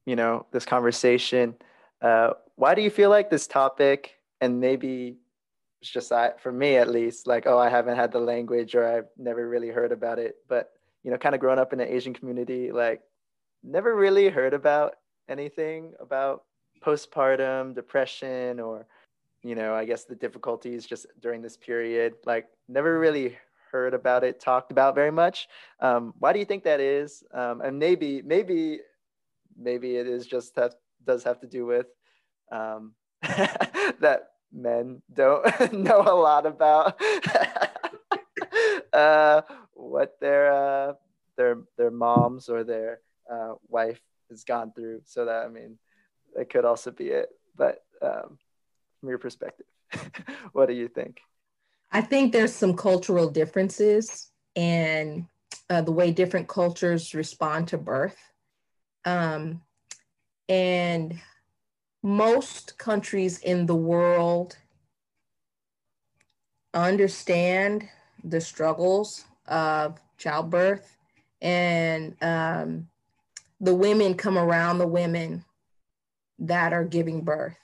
you 0.06 0.16
know 0.16 0.46
this 0.52 0.66
conversation 0.66 1.56
uh, 2.02 2.32
why 2.56 2.76
do 2.76 2.82
you 2.82 2.90
feel 2.90 3.10
like 3.10 3.30
this 3.30 3.48
topic 3.48 4.16
and 4.42 4.60
maybe 4.60 5.18
it's 5.82 5.90
just 5.90 6.12
I, 6.12 6.32
for 6.42 6.52
me 6.52 6.76
at 6.76 6.90
least 6.90 7.28
like 7.28 7.48
oh 7.48 7.58
i 7.58 7.70
haven't 7.70 7.96
had 7.96 8.12
the 8.12 8.20
language 8.20 8.76
or 8.76 8.86
i've 8.86 9.08
never 9.18 9.48
really 9.48 9.70
heard 9.70 9.92
about 9.92 10.20
it 10.20 10.36
but 10.50 10.72
you 11.04 11.12
know, 11.12 11.18
kind 11.18 11.36
of 11.36 11.42
growing 11.42 11.60
up 11.60 11.74
in 11.74 11.80
the 11.80 11.94
Asian 11.94 12.14
community, 12.14 12.72
like 12.72 13.02
never 13.64 13.96
really 13.96 14.30
heard 14.30 14.54
about 14.54 14.96
anything 15.28 15.94
about 16.00 16.44
postpartum 16.84 17.74
depression 17.76 18.60
or, 18.60 18.86
you 19.44 19.56
know, 19.56 19.74
I 19.74 19.86
guess 19.86 20.06
the 20.06 20.16
difficulties 20.16 20.86
just 20.86 21.06
during 21.22 21.42
this 21.42 21.58
period. 21.58 22.14
Like 22.26 22.48
never 22.68 23.00
really 23.00 23.38
heard 23.72 23.94
about 23.94 24.24
it 24.24 24.40
talked 24.40 24.72
about 24.72 24.96
very 24.96 25.12
much. 25.12 25.48
Um, 25.80 26.14
why 26.20 26.34
do 26.34 26.40
you 26.40 26.46
think 26.46 26.64
that 26.64 26.80
is? 26.80 27.24
Um, 27.34 27.62
and 27.62 27.80
maybe, 27.80 28.22
maybe, 28.22 28.80
maybe 29.58 29.96
it 29.96 30.08
is 30.08 30.28
just 30.28 30.58
does 31.06 31.24
have 31.24 31.40
to 31.40 31.48
do 31.48 31.66
with 31.66 31.88
um, 32.52 32.94
that 33.22 34.32
men 34.52 35.02
don't 35.14 35.74
know 35.74 36.02
a 36.02 36.16
lot 36.16 36.46
about 36.46 37.02
uh, 38.94 39.42
what 39.74 40.20
their 40.20 40.52
uh, 40.52 40.94
their 41.38 41.58
their 41.78 41.92
moms 41.92 42.50
or 42.50 42.64
their 42.64 43.00
uh, 43.32 43.54
wife 43.68 44.02
has 44.30 44.44
gone 44.44 44.72
through. 44.74 45.02
So 45.06 45.26
that 45.26 45.46
I 45.46 45.48
mean, 45.48 45.78
that 46.42 46.50
could 46.50 46.66
also 46.66 46.90
be 46.90 47.10
it. 47.10 47.30
But 47.56 47.84
um, 48.02 48.40
from 49.00 49.10
your 49.10 49.20
perspective, 49.20 49.68
what 50.54 50.68
do 50.68 50.74
you 50.74 50.88
think? 50.88 51.20
I 51.92 52.02
think 52.02 52.34
there's 52.34 52.52
some 52.52 52.76
cultural 52.76 53.30
differences 53.30 54.32
and 54.56 55.28
uh, 55.70 55.82
the 55.82 55.92
way 55.92 56.12
different 56.12 56.48
cultures 56.48 57.14
respond 57.14 57.68
to 57.68 57.78
birth. 57.78 58.18
Um, 59.06 59.62
and 60.50 61.20
most 62.02 62.80
countries 62.80 63.38
in 63.42 63.68
the 63.68 63.76
world 63.76 64.58
understand 66.74 67.88
the 68.24 68.42
struggles 68.42 69.26
of 69.46 70.00
childbirth 70.18 70.98
and 71.40 72.16
um, 72.24 72.88
the 73.60 73.76
women 73.76 74.16
come 74.16 74.40
around 74.40 74.80
the 74.80 74.88
women 74.88 75.46
that 76.42 76.74
are 76.74 76.84
giving 76.84 77.22
birth 77.22 77.58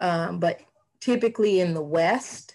Um, 0.00 0.38
but 0.40 0.60
typically 1.00 1.60
in 1.60 1.74
the 1.74 1.82
West, 1.82 2.54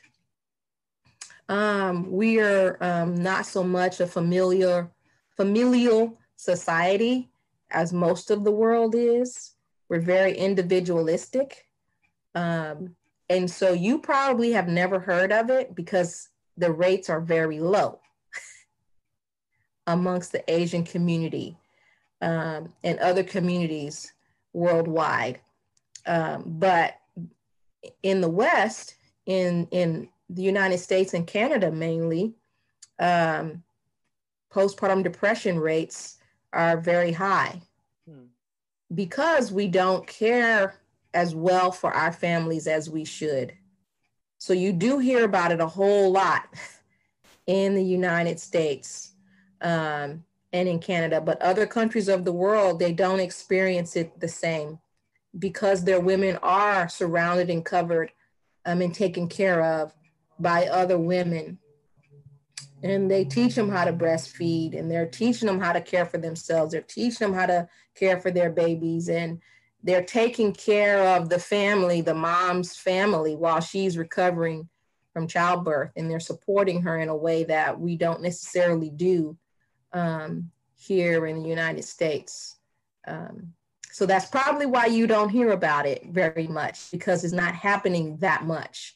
um, 1.50 2.12
we 2.12 2.40
are 2.40 2.78
um, 2.82 3.16
not 3.16 3.46
so 3.46 3.64
much 3.64 4.00
a 4.00 4.08
familiar 4.08 4.92
familial 5.36 6.18
society 6.36 7.30
as 7.70 7.94
most 7.94 8.32
of 8.32 8.44
the 8.44 8.52
world 8.52 8.96
is. 8.96 9.54
We're 9.88 10.00
very 10.00 10.36
individualistic. 10.36 11.68
Um, 12.36 12.96
and 13.30 13.50
so 13.50 13.74
you 13.74 14.00
probably 14.00 14.52
have 14.54 14.68
never 14.68 15.00
heard 15.00 15.32
of 15.32 15.50
it 15.50 15.76
because 15.76 16.30
the 16.58 16.72
rates 16.72 17.10
are 17.10 17.22
very 17.22 17.60
low 17.60 18.00
amongst 19.88 20.32
the 20.32 20.44
Asian 20.52 20.84
community 20.84 21.58
um, 22.22 22.74
and 22.84 23.00
other 23.00 23.24
communities 23.24 24.12
worldwide. 24.58 25.40
Um, 26.06 26.44
but 26.46 26.96
in 28.04 28.22
the 28.22 28.30
West, 28.30 28.96
in, 29.26 29.68
in 29.72 30.10
the 30.30 30.42
United 30.42 30.80
States 30.80 31.14
and 31.14 31.28
Canada 31.28 31.72
mainly, 31.72 32.34
um, 33.00 33.64
postpartum 34.52 35.04
depression 35.04 35.60
rates 35.60 36.18
are 36.54 36.78
very 36.78 37.12
high 37.12 37.62
hmm. 38.10 38.26
because 38.96 39.52
we 39.52 39.68
don't 39.68 40.08
care 40.08 40.76
as 41.14 41.36
well 41.36 41.72
for 41.72 41.92
our 41.94 42.12
families 42.12 42.68
as 42.68 42.90
we 42.90 43.06
should. 43.06 43.54
So 44.40 44.54
you 44.54 44.72
do 44.72 45.00
hear 45.00 45.26
about 45.26 45.52
it 45.52 45.60
a 45.60 45.68
whole 45.68 46.12
lot 46.12 46.44
in 47.48 47.76
the 47.76 47.84
United 47.84 48.40
States 48.40 49.12
um, 49.62 50.24
and 50.54 50.68
in 50.68 50.80
Canada, 50.80 51.20
but 51.20 51.42
other 51.42 51.66
countries 51.66 52.08
of 52.08 52.24
the 52.24 52.32
world, 52.32 52.80
they 52.80 52.94
don't 52.94 53.20
experience 53.20 53.96
it 53.96 54.20
the 54.20 54.28
same 54.28 54.80
because 55.38 55.84
their 55.84 56.00
women 56.00 56.38
are 56.42 56.88
surrounded 56.88 57.50
and 57.50 57.66
covered 57.66 58.12
um, 58.66 58.82
and 58.82 58.94
taken 58.94 59.28
care 59.28 59.62
of 59.62 59.94
by 60.40 60.68
other 60.68 60.98
women. 60.98 61.60
And 62.84 63.10
they 63.10 63.26
teach 63.26 63.56
them 63.56 63.70
how 63.70 63.86
to 63.86 63.94
breastfeed 63.94 64.78
and 64.78 64.90
they're 64.90 65.08
teaching 65.08 65.48
them 65.48 65.60
how 65.60 65.74
to 65.74 65.82
care 65.82 66.06
for 66.06 66.18
themselves. 66.18 66.72
They're 66.72 66.82
teaching 66.82 67.28
them 67.28 67.34
how 67.34 67.48
to 67.48 67.68
care 67.96 68.20
for 68.20 68.32
their 68.32 68.52
babies 68.52 69.10
and 69.10 69.42
they're 69.84 70.04
taking 70.04 70.54
care 70.54 71.18
of 71.18 71.30
the 71.30 71.40
family, 71.40 72.02
the 72.02 72.14
mom's 72.14 72.76
family, 72.76 73.36
while 73.36 73.62
she's 73.62 73.98
recovering 73.98 74.70
from 75.14 75.28
childbirth. 75.28 75.92
And 75.96 76.10
they're 76.10 76.20
supporting 76.20 76.82
her 76.84 76.98
in 77.00 77.10
a 77.10 77.16
way 77.16 77.44
that 77.46 77.80
we 77.80 77.96
don't 77.96 78.22
necessarily 78.22 78.90
do 78.90 79.38
um, 79.98 80.52
here 80.76 81.26
in 81.26 81.42
the 81.42 81.50
United 81.50 81.84
States. 81.84 82.58
Um, 83.08 83.54
so 83.92 84.06
that's 84.06 84.28
probably 84.28 84.66
why 84.66 84.86
you 84.86 85.08
don't 85.08 85.30
hear 85.30 85.52
about 85.52 85.86
it 85.88 86.06
very 86.08 86.48
much 86.48 86.92
because 86.92 87.24
it's 87.24 87.34
not 87.34 87.56
happening 87.56 88.18
that 88.18 88.46
much 88.46 88.96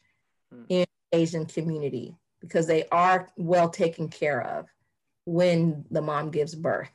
mm. 0.53 0.65
in 0.69 0.85
Asian 1.11 1.45
community 1.45 2.15
because 2.39 2.67
they 2.67 2.87
are 2.89 3.29
well 3.37 3.69
taken 3.69 4.09
care 4.09 4.41
of 4.41 4.67
when 5.25 5.85
the 5.89 6.01
mom 6.01 6.29
gives 6.29 6.55
birth. 6.55 6.91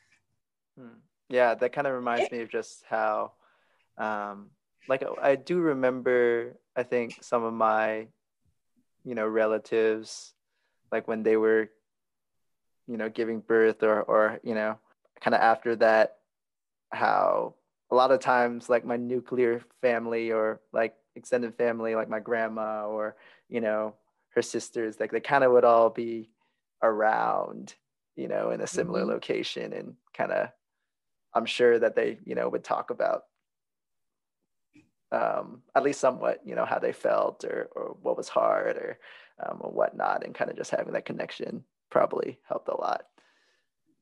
Hmm. 0.79 0.99
Yeah, 1.29 1.55
that 1.55 1.73
kind 1.73 1.87
of 1.87 1.95
reminds 1.95 2.31
me 2.31 2.41
of 2.43 2.51
just 2.51 2.85
how, 2.89 3.33
um, 3.99 4.51
like, 4.89 5.05
I 5.21 5.37
do 5.37 5.59
remember, 5.59 6.57
I 6.77 6.83
think 6.83 7.19
some 7.23 7.45
of 7.45 7.55
my, 7.55 8.07
you 9.05 9.15
know, 9.15 9.27
relatives, 9.27 10.33
like 10.93 11.09
when 11.09 11.23
they 11.23 11.37
were, 11.37 11.71
you 12.87 12.97
know, 12.97 13.09
giving 13.09 13.41
birth 13.41 13.83
or, 13.83 14.03
or, 14.03 14.41
you 14.43 14.55
know, 14.55 14.79
kind 15.21 15.35
of 15.35 15.41
after 15.41 15.77
that, 15.77 16.19
how 16.93 17.55
a 17.91 17.95
lot 17.95 18.11
of 18.11 18.21
times, 18.21 18.69
like 18.69 18.85
my 18.85 18.97
nuclear 18.97 19.61
family 19.81 20.33
or 20.33 20.61
like 20.73 20.95
extended 21.15 21.55
family, 21.57 21.95
like 21.95 22.09
my 22.09 22.21
grandma 22.21 22.87
or, 22.87 23.17
you 23.49 23.61
know, 23.61 23.95
her 24.31 24.43
sisters, 24.43 25.01
like 25.01 25.11
they 25.11 25.21
kind 25.21 25.45
of 25.45 25.53
would 25.53 25.65
all 25.65 25.91
be 25.91 26.31
around, 26.83 27.75
you 28.17 28.29
know, 28.29 28.51
in 28.51 28.61
a 28.61 28.67
similar 28.67 29.01
mm-hmm. 29.01 29.11
location 29.11 29.73
and 29.73 29.95
kind 30.15 30.33
of, 30.33 30.49
I'm 31.35 31.47
sure 31.47 31.79
that 31.79 31.97
they, 31.97 32.19
you 32.25 32.35
know, 32.35 32.49
would 32.49 32.65
talk 32.65 32.91
about 32.91 33.25
um, 35.13 35.63
at 35.75 35.83
least 35.83 36.01
somewhat, 36.01 36.41
you 36.45 36.55
know, 36.55 36.65
how 36.65 36.79
they 36.79 36.93
felt 36.93 37.45
or, 37.45 37.69
or 37.75 37.97
what 38.03 38.17
was 38.17 38.29
hard 38.29 38.77
or, 38.77 38.99
um, 39.45 39.59
or 39.61 39.71
whatnot. 39.71 40.25
And 40.25 40.35
kind 40.35 40.51
of 40.51 40.57
just 40.57 40.71
having 40.71 40.93
that 40.95 41.05
connection 41.05 41.65
probably 41.91 42.39
helped 42.49 42.69
a 42.69 42.77
lot. 42.77 43.07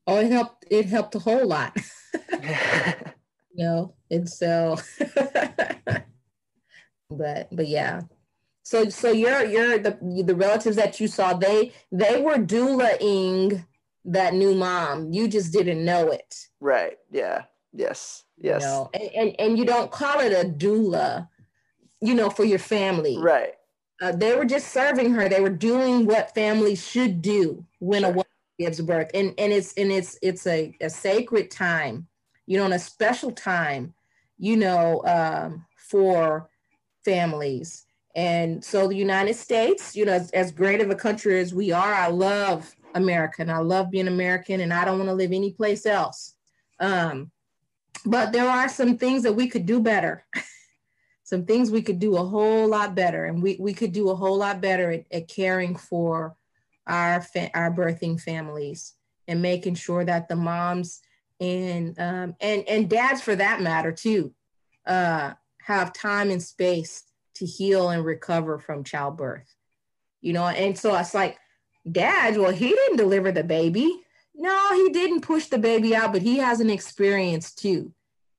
Oh, 0.07 0.17
it 0.17 0.31
helped. 0.31 0.65
It 0.69 0.85
helped 0.85 1.15
a 1.15 1.19
whole 1.19 1.47
lot. 1.47 1.75
you 2.31 3.63
know, 3.63 3.95
and 4.11 4.29
so, 4.29 4.77
but, 7.09 7.47
but 7.51 7.67
yeah, 7.67 8.01
so 8.65 8.89
so 8.89 9.11
you're 9.11 9.45
you're 9.45 9.77
the 9.77 10.23
the 10.25 10.35
relatives 10.35 10.75
that 10.75 10.99
you 10.99 11.07
saw 11.07 11.33
they 11.33 11.71
they 11.91 12.19
were 12.19 12.37
doulaing 12.37 13.63
that 14.05 14.33
new 14.33 14.55
mom. 14.55 15.13
You 15.13 15.27
just 15.27 15.53
didn't 15.53 15.85
know 15.85 16.09
it. 16.09 16.35
Right. 16.59 16.97
Yeah. 17.11 17.43
Yes. 17.73 18.23
Yes. 18.37 18.63
You 18.63 18.67
know? 18.67 18.89
and, 18.93 19.09
and 19.15 19.35
and 19.39 19.57
you 19.57 19.65
don't 19.65 19.91
call 19.91 20.19
it 20.19 20.31
a 20.31 20.49
doula, 20.49 21.29
you 22.01 22.15
know, 22.15 22.31
for 22.31 22.43
your 22.43 22.59
family. 22.59 23.19
Right. 23.19 23.53
Uh, 24.01 24.11
they 24.11 24.35
were 24.35 24.45
just 24.45 24.73
serving 24.73 25.13
her. 25.13 25.29
They 25.29 25.41
were 25.41 25.49
doing 25.49 26.05
what 26.05 26.33
families 26.33 26.85
should 26.85 27.21
do 27.21 27.65
when 27.85 28.01
sure. 28.01 28.09
a 28.09 28.13
woman 28.13 28.25
gives 28.59 28.81
birth, 28.81 29.09
and 29.13 29.33
and 29.37 29.53
it's 29.53 29.73
and 29.73 29.91
it's 29.91 30.17
it's 30.21 30.47
a, 30.47 30.75
a 30.81 30.89
sacred 30.89 31.51
time, 31.51 32.07
you 32.45 32.57
know, 32.57 32.65
and 32.65 32.73
a 32.73 32.79
special 32.79 33.31
time, 33.31 33.93
you 34.37 34.57
know, 34.57 35.03
um, 35.05 35.65
for 35.77 36.49
families 37.03 37.85
and 38.15 38.63
so 38.63 38.87
the 38.87 38.95
United 38.95 39.35
States, 39.35 39.95
you 39.95 40.05
know, 40.05 40.13
as, 40.13 40.31
as, 40.31 40.51
great 40.51 40.79
of 40.79 40.89
a 40.89 40.95
country 40.95 41.39
as 41.39 41.53
we 41.53 41.73
are, 41.73 41.93
I 41.93 42.07
love 42.07 42.73
America 42.95 43.41
and 43.41 43.51
I 43.51 43.57
love 43.57 43.91
being 43.91 44.07
American 44.07 44.61
and 44.61 44.73
I 44.73 44.85
don't 44.85 44.97
want 44.97 45.09
to 45.09 45.15
live 45.15 45.33
anyplace 45.33 45.85
else. 45.85 46.33
Um, 46.79 47.29
but 48.05 48.31
there 48.31 48.49
are 48.49 48.69
some 48.69 48.97
things 48.97 49.23
that 49.23 49.33
we 49.33 49.47
could 49.47 49.65
do 49.65 49.81
better. 49.81 50.25
some 51.23 51.45
things 51.45 51.71
we 51.71 51.81
could 51.81 51.99
do 51.99 52.15
a 52.15 52.23
whole 52.23 52.69
lot 52.69 52.95
better. 52.95 53.25
And 53.25 53.43
we, 53.43 53.57
we 53.59 53.73
could 53.73 53.91
do 53.91 54.09
a 54.09 54.15
whole 54.15 54.37
lot 54.37 54.61
better 54.61 54.91
at, 54.91 55.05
at 55.11 55.27
caring 55.27 55.75
for 55.75 56.37
our, 56.87 57.25
our 57.53 57.71
birthing 57.71 58.21
families 58.21 58.93
and 59.27 59.41
making 59.41 59.75
sure 59.75 60.05
that 60.05 60.27
the 60.27 60.35
moms 60.35 61.01
and, 61.39 61.99
um, 61.99 62.35
and, 62.39 62.67
and 62.67 62.89
dads 62.89 63.21
for 63.21 63.35
that 63.35 63.61
matter 63.61 63.91
too, 63.91 64.33
uh, 64.85 65.33
have 65.61 65.93
time 65.93 66.29
and 66.29 66.41
space 66.41 67.03
to 67.35 67.45
heal 67.45 67.89
and 67.89 68.05
recover 68.05 68.59
from 68.59 68.83
childbirth. 68.83 69.53
You 70.21 70.33
know, 70.33 70.45
and 70.45 70.77
so 70.77 70.95
it's 70.95 71.13
like, 71.13 71.37
Dad, 71.91 72.37
well, 72.37 72.51
he 72.51 72.69
didn't 72.69 72.97
deliver 72.97 73.31
the 73.31 73.43
baby. 73.43 74.01
No, 74.33 74.73
he 74.73 74.89
didn't 74.89 75.21
push 75.21 75.47
the 75.47 75.57
baby 75.57 75.95
out, 75.95 76.11
but 76.11 76.21
he 76.21 76.37
has 76.37 76.59
an 76.59 76.69
experience 76.69 77.53
too. 77.53 77.93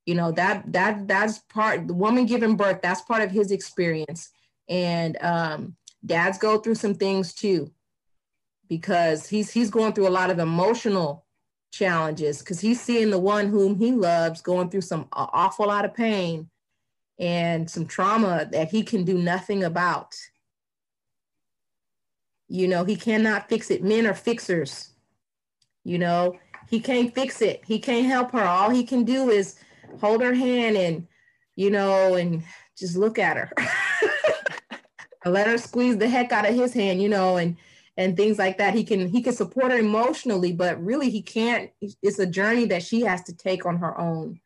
You 0.05 0.15
know, 0.15 0.33
that 0.33 0.73
that 0.73 1.09
that's 1.09 1.39
part 1.39 1.87
the 1.89 1.95
woman 1.95 2.27
giving 2.27 2.57
birth, 2.57 2.81
that's 2.83 3.03
part 3.03 3.23
of 3.23 3.31
his 3.31 3.51
experience. 3.51 4.31
And 4.69 5.17
um, 5.21 5.77
dads 6.05 6.39
go 6.39 6.59
through 6.59 6.75
some 6.77 6.95
things 6.95 7.35
too, 7.35 7.71
because 8.69 9.29
he's 9.29 9.51
he's 9.51 9.71
going 9.71 9.93
through 9.93 10.09
a 10.09 10.11
lot 10.11 10.31
of 10.31 10.39
emotional 10.39 11.25
challenges 11.73 12.39
because 12.39 12.61
he's 12.61 12.81
seeing 12.81 13.11
the 13.11 13.19
one 13.19 13.49
whom 13.49 13.77
he 13.77 13.93
loves 13.93 14.41
going 14.41 14.71
through 14.71 14.81
some 14.81 15.09
awful 15.13 15.67
lot 15.67 15.85
of 15.85 15.95
pain 15.95 16.49
and 17.19 17.71
some 17.71 17.87
trauma 17.87 18.49
that 18.53 18.71
he 18.71 18.83
can 18.83 19.05
do 19.05 19.19
nothing 19.19 19.65
about. 19.65 20.15
You 22.49 22.69
know, 22.69 22.85
he 22.85 22.97
cannot 22.97 23.49
fix 23.49 23.71
it. 23.71 23.83
Men 23.83 24.07
are 24.07 24.15
fixers. 24.15 24.91
You 25.85 25.99
know, 25.99 26.39
he 26.69 26.81
can't 26.81 27.15
fix 27.15 27.43
it. 27.43 27.63
He 27.67 27.79
can't 27.79 28.07
help 28.07 28.33
her. 28.33 28.43
All 28.43 28.71
he 28.71 28.85
can 28.85 29.05
do 29.05 29.31
is 29.31 29.57
hold 30.01 30.23
her 30.23 30.35
hand 30.35 30.77
and, 30.77 31.07
you 31.57 31.71
know, 31.71 32.15
and 32.15 32.43
just 32.77 32.97
look 32.97 33.19
at 33.19 33.37
her. 33.37 33.53
let 35.25 35.47
her 35.47 35.59
squeeze 35.59 35.97
the 35.97 36.09
heck 36.09 36.33
out 36.33 36.49
of 36.49 36.55
his 36.55 36.73
hand, 36.73 37.03
you 37.03 37.09
know, 37.09 37.37
and 37.37 37.57
and 37.97 38.17
things 38.17 38.39
like 38.39 38.59
that. 38.59 38.75
He 38.75 38.85
can 38.85 39.09
he 39.09 39.23
can 39.23 39.33
support 39.33 39.73
her 39.73 39.79
emotionally, 39.79 40.53
but 40.53 40.83
really 40.83 41.11
he 41.11 41.23
can't. 41.23 41.71
It's 41.81 42.19
a 42.19 42.27
journey 42.27 42.67
that 42.67 42.83
she 42.83 43.03
has 43.03 43.23
to 43.25 43.35
take 43.35 43.67
on 43.67 43.79
her 43.79 43.99
own 43.99 44.41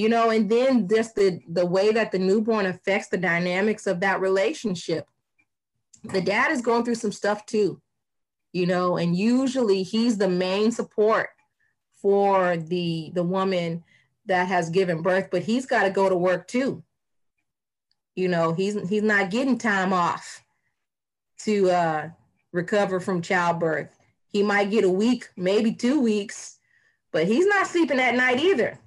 you 0.00 0.08
know 0.08 0.30
and 0.30 0.48
then 0.48 0.88
just 0.88 1.14
the 1.14 1.40
the 1.48 1.66
way 1.66 1.92
that 1.92 2.10
the 2.10 2.18
newborn 2.18 2.64
affects 2.64 3.08
the 3.08 3.18
dynamics 3.18 3.86
of 3.86 4.00
that 4.00 4.20
relationship 4.20 5.06
the 6.04 6.22
dad 6.22 6.50
is 6.50 6.62
going 6.62 6.82
through 6.82 6.94
some 6.94 7.12
stuff 7.12 7.44
too 7.44 7.80
you 8.54 8.66
know 8.66 8.96
and 8.96 9.14
usually 9.14 9.82
he's 9.82 10.16
the 10.16 10.28
main 10.28 10.70
support 10.70 11.28
for 12.00 12.56
the 12.56 13.10
the 13.14 13.22
woman 13.22 13.84
that 14.24 14.48
has 14.48 14.70
given 14.70 15.02
birth 15.02 15.28
but 15.30 15.42
he's 15.42 15.66
got 15.66 15.82
to 15.82 15.90
go 15.90 16.08
to 16.08 16.16
work 16.16 16.48
too 16.48 16.82
you 18.14 18.28
know 18.28 18.54
he's 18.54 18.88
he's 18.88 19.02
not 19.02 19.30
getting 19.30 19.58
time 19.58 19.92
off 19.92 20.42
to 21.38 21.68
uh 21.70 22.08
recover 22.52 23.00
from 23.00 23.22
childbirth 23.22 23.96
he 24.28 24.42
might 24.42 24.70
get 24.70 24.84
a 24.84 24.88
week 24.88 25.28
maybe 25.36 25.72
two 25.72 26.00
weeks 26.00 26.58
but 27.12 27.26
he's 27.26 27.46
not 27.46 27.66
sleeping 27.66 28.00
at 28.00 28.14
night 28.14 28.38
either 28.38 28.78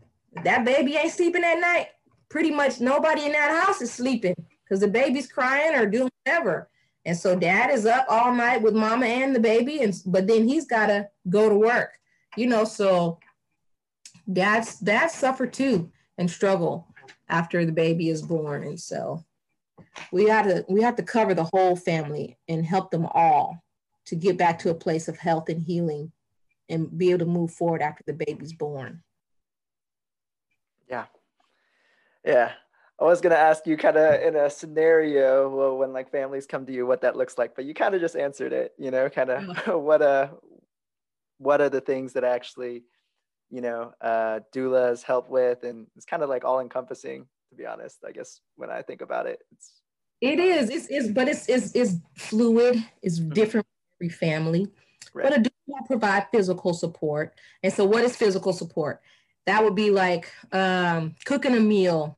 that 0.43 0.65
baby 0.65 0.95
ain't 0.95 1.11
sleeping 1.11 1.43
at 1.43 1.59
night, 1.59 1.87
pretty 2.29 2.51
much 2.51 2.79
nobody 2.79 3.25
in 3.25 3.33
that 3.33 3.63
house 3.63 3.81
is 3.81 3.91
sleeping 3.91 4.35
because 4.63 4.79
the 4.79 4.87
baby's 4.87 5.31
crying 5.31 5.75
or 5.75 5.85
doing 5.85 6.09
whatever. 6.25 6.69
And 7.05 7.17
so 7.17 7.35
dad 7.35 7.69
is 7.69 7.85
up 7.85 8.05
all 8.09 8.33
night 8.33 8.61
with 8.61 8.73
mama 8.73 9.05
and 9.05 9.35
the 9.35 9.39
baby, 9.39 9.81
and 9.81 9.93
but 10.05 10.25
then 10.25 10.47
he's 10.47 10.65
gotta 10.65 11.09
go 11.29 11.49
to 11.49 11.55
work, 11.55 11.91
you 12.37 12.47
know. 12.47 12.63
So 12.63 13.19
dads 14.31 14.79
dads 14.79 15.13
suffer 15.13 15.45
too 15.45 15.91
and 16.17 16.31
struggle 16.31 16.87
after 17.27 17.65
the 17.65 17.73
baby 17.73 18.09
is 18.09 18.21
born. 18.21 18.63
And 18.63 18.79
so 18.79 19.25
we 20.11 20.25
have 20.27 20.45
to 20.45 20.65
we 20.69 20.81
have 20.81 20.95
to 20.95 21.03
cover 21.03 21.33
the 21.33 21.49
whole 21.53 21.75
family 21.75 22.37
and 22.47 22.65
help 22.65 22.91
them 22.91 23.05
all 23.13 23.63
to 24.05 24.15
get 24.15 24.37
back 24.37 24.59
to 24.59 24.69
a 24.69 24.75
place 24.75 25.07
of 25.07 25.17
health 25.17 25.49
and 25.49 25.63
healing 25.63 26.11
and 26.69 26.97
be 26.97 27.09
able 27.09 27.19
to 27.19 27.25
move 27.25 27.51
forward 27.51 27.81
after 27.81 28.03
the 28.05 28.13
baby's 28.13 28.53
born. 28.53 29.03
Yeah. 30.89 31.05
Yeah. 32.25 32.51
I 32.99 33.05
was 33.05 33.21
gonna 33.21 33.35
ask 33.35 33.65
you 33.65 33.75
kind 33.75 33.97
of 33.97 34.21
in 34.21 34.35
a 34.35 34.49
scenario 34.49 35.49
well, 35.49 35.77
when 35.77 35.93
like 35.93 36.11
families 36.11 36.45
come 36.45 36.65
to 36.65 36.73
you 36.73 36.85
what 36.85 37.01
that 37.01 37.15
looks 37.15 37.37
like, 37.37 37.55
but 37.55 37.65
you 37.65 37.73
kind 37.73 37.95
of 37.95 38.01
just 38.01 38.15
answered 38.15 38.53
it. 38.53 38.73
You 38.77 38.91
know, 38.91 39.09
kind 39.09 39.29
of 39.29 39.67
what 39.83 40.01
uh 40.01 40.29
what 41.37 41.61
are 41.61 41.69
the 41.69 41.81
things 41.81 42.13
that 42.13 42.23
actually 42.23 42.83
you 43.49 43.61
know 43.61 43.93
uh, 44.01 44.39
doulas 44.53 45.03
help 45.03 45.29
with, 45.29 45.63
and 45.63 45.87
it's 45.95 46.05
kind 46.05 46.23
of 46.23 46.29
like 46.29 46.43
all 46.43 46.59
encompassing. 46.59 47.27
To 47.49 47.55
be 47.55 47.67
honest, 47.67 47.99
I 48.07 48.11
guess 48.11 48.41
when 48.55 48.71
I 48.71 48.81
think 48.81 49.01
about 49.01 49.27
it, 49.27 49.39
it's 49.51 49.82
it 50.23 50.39
is 50.39 50.69
it's, 50.69 50.87
it's 50.89 51.09
but 51.09 51.27
it's 51.27 51.49
it's, 51.49 51.75
it's 51.75 51.95
fluid. 52.15 52.83
It's 53.01 53.19
mm-hmm. 53.19 53.33
different 53.33 53.65
for 53.67 53.97
every 53.97 54.09
family. 54.09 54.67
Right. 55.13 55.29
But 55.29 55.37
a 55.37 55.41
doula 55.41 55.85
provide 55.85 56.27
physical 56.31 56.73
support, 56.73 57.33
and 57.61 57.73
so 57.73 57.83
what 57.83 58.05
is 58.05 58.15
physical 58.15 58.53
support? 58.53 59.01
That 59.45 59.63
would 59.63 59.75
be 59.75 59.91
like 59.91 60.31
um, 60.53 61.15
cooking 61.25 61.55
a 61.55 61.59
meal 61.59 62.17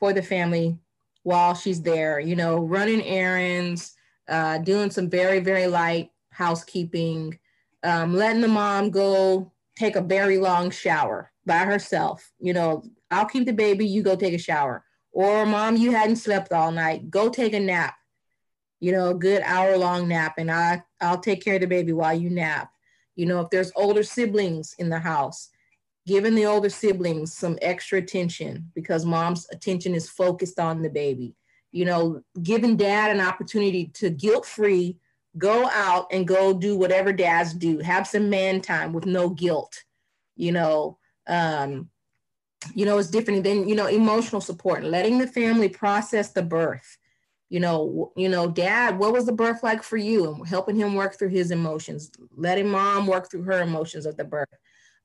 for 0.00 0.14
the 0.14 0.22
family 0.22 0.78
while 1.22 1.54
she's 1.54 1.82
there. 1.82 2.18
You 2.18 2.34
know, 2.34 2.60
running 2.60 3.02
errands, 3.02 3.94
uh, 4.26 4.58
doing 4.58 4.90
some 4.90 5.10
very 5.10 5.40
very 5.40 5.66
light 5.66 6.10
housekeeping, 6.30 7.38
um, 7.82 8.14
letting 8.14 8.40
the 8.40 8.48
mom 8.48 8.88
go 8.88 9.52
take 9.76 9.96
a 9.96 10.00
very 10.00 10.38
long 10.38 10.70
shower 10.70 11.30
by 11.44 11.58
herself. 11.58 12.32
You 12.40 12.54
know, 12.54 12.84
I'll 13.10 13.26
keep 13.26 13.44
the 13.44 13.52
baby, 13.52 13.86
you 13.86 14.02
go 14.02 14.16
take 14.16 14.32
a 14.32 14.38
shower. 14.38 14.82
Or 15.14 15.46
mom, 15.46 15.76
you 15.76 15.92
hadn't 15.92 16.16
slept 16.16 16.52
all 16.52 16.72
night, 16.72 17.08
go 17.08 17.28
take 17.28 17.54
a 17.54 17.60
nap. 17.60 17.94
You 18.80 18.92
know, 18.92 19.10
a 19.10 19.14
good 19.14 19.40
hour 19.42 19.78
long 19.78 20.08
nap, 20.08 20.34
and 20.36 20.50
I 20.50 20.82
I'll 21.00 21.20
take 21.20 21.42
care 21.42 21.54
of 21.54 21.60
the 21.60 21.66
baby 21.66 21.92
while 21.92 22.12
you 22.12 22.28
nap. 22.28 22.70
You 23.16 23.26
know, 23.26 23.40
if 23.40 23.48
there's 23.48 23.72
older 23.76 24.02
siblings 24.02 24.74
in 24.78 24.90
the 24.90 24.98
house, 24.98 25.48
giving 26.06 26.34
the 26.34 26.44
older 26.44 26.68
siblings 26.68 27.32
some 27.32 27.56
extra 27.62 28.00
attention 28.00 28.70
because 28.74 29.06
mom's 29.06 29.46
attention 29.50 29.94
is 29.94 30.10
focused 30.10 30.58
on 30.58 30.82
the 30.82 30.90
baby. 30.90 31.34
You 31.70 31.86
know, 31.86 32.22
giving 32.42 32.76
dad 32.76 33.10
an 33.10 33.24
opportunity 33.24 33.86
to 33.94 34.10
guilt 34.10 34.44
free 34.44 34.98
go 35.38 35.68
out 35.72 36.06
and 36.12 36.28
go 36.28 36.52
do 36.52 36.76
whatever 36.76 37.12
dads 37.12 37.54
do 37.54 37.78
have 37.78 38.06
some 38.06 38.30
man 38.30 38.60
time 38.60 38.92
with 38.92 39.06
no 39.06 39.28
guilt 39.28 39.82
you 40.36 40.52
know 40.52 40.98
um 41.26 41.88
you 42.74 42.84
know 42.84 42.98
it's 42.98 43.10
different 43.10 43.44
than 43.44 43.68
you 43.68 43.74
know 43.74 43.86
emotional 43.86 44.40
support 44.40 44.84
letting 44.84 45.18
the 45.18 45.26
family 45.26 45.68
process 45.68 46.30
the 46.30 46.42
birth. 46.42 46.98
You 47.50 47.60
know 47.60 48.12
you 48.16 48.28
know 48.28 48.50
dad 48.50 48.98
what 48.98 49.12
was 49.12 49.26
the 49.26 49.32
birth 49.32 49.62
like 49.62 49.82
for 49.82 49.96
you? 49.96 50.32
And 50.32 50.46
helping 50.46 50.76
him 50.76 50.94
work 50.94 51.18
through 51.18 51.28
his 51.28 51.50
emotions 51.50 52.10
letting 52.36 52.68
mom 52.68 53.06
work 53.06 53.30
through 53.30 53.42
her 53.42 53.60
emotions 53.62 54.06
of 54.06 54.16
the 54.16 54.24
birth. 54.24 54.48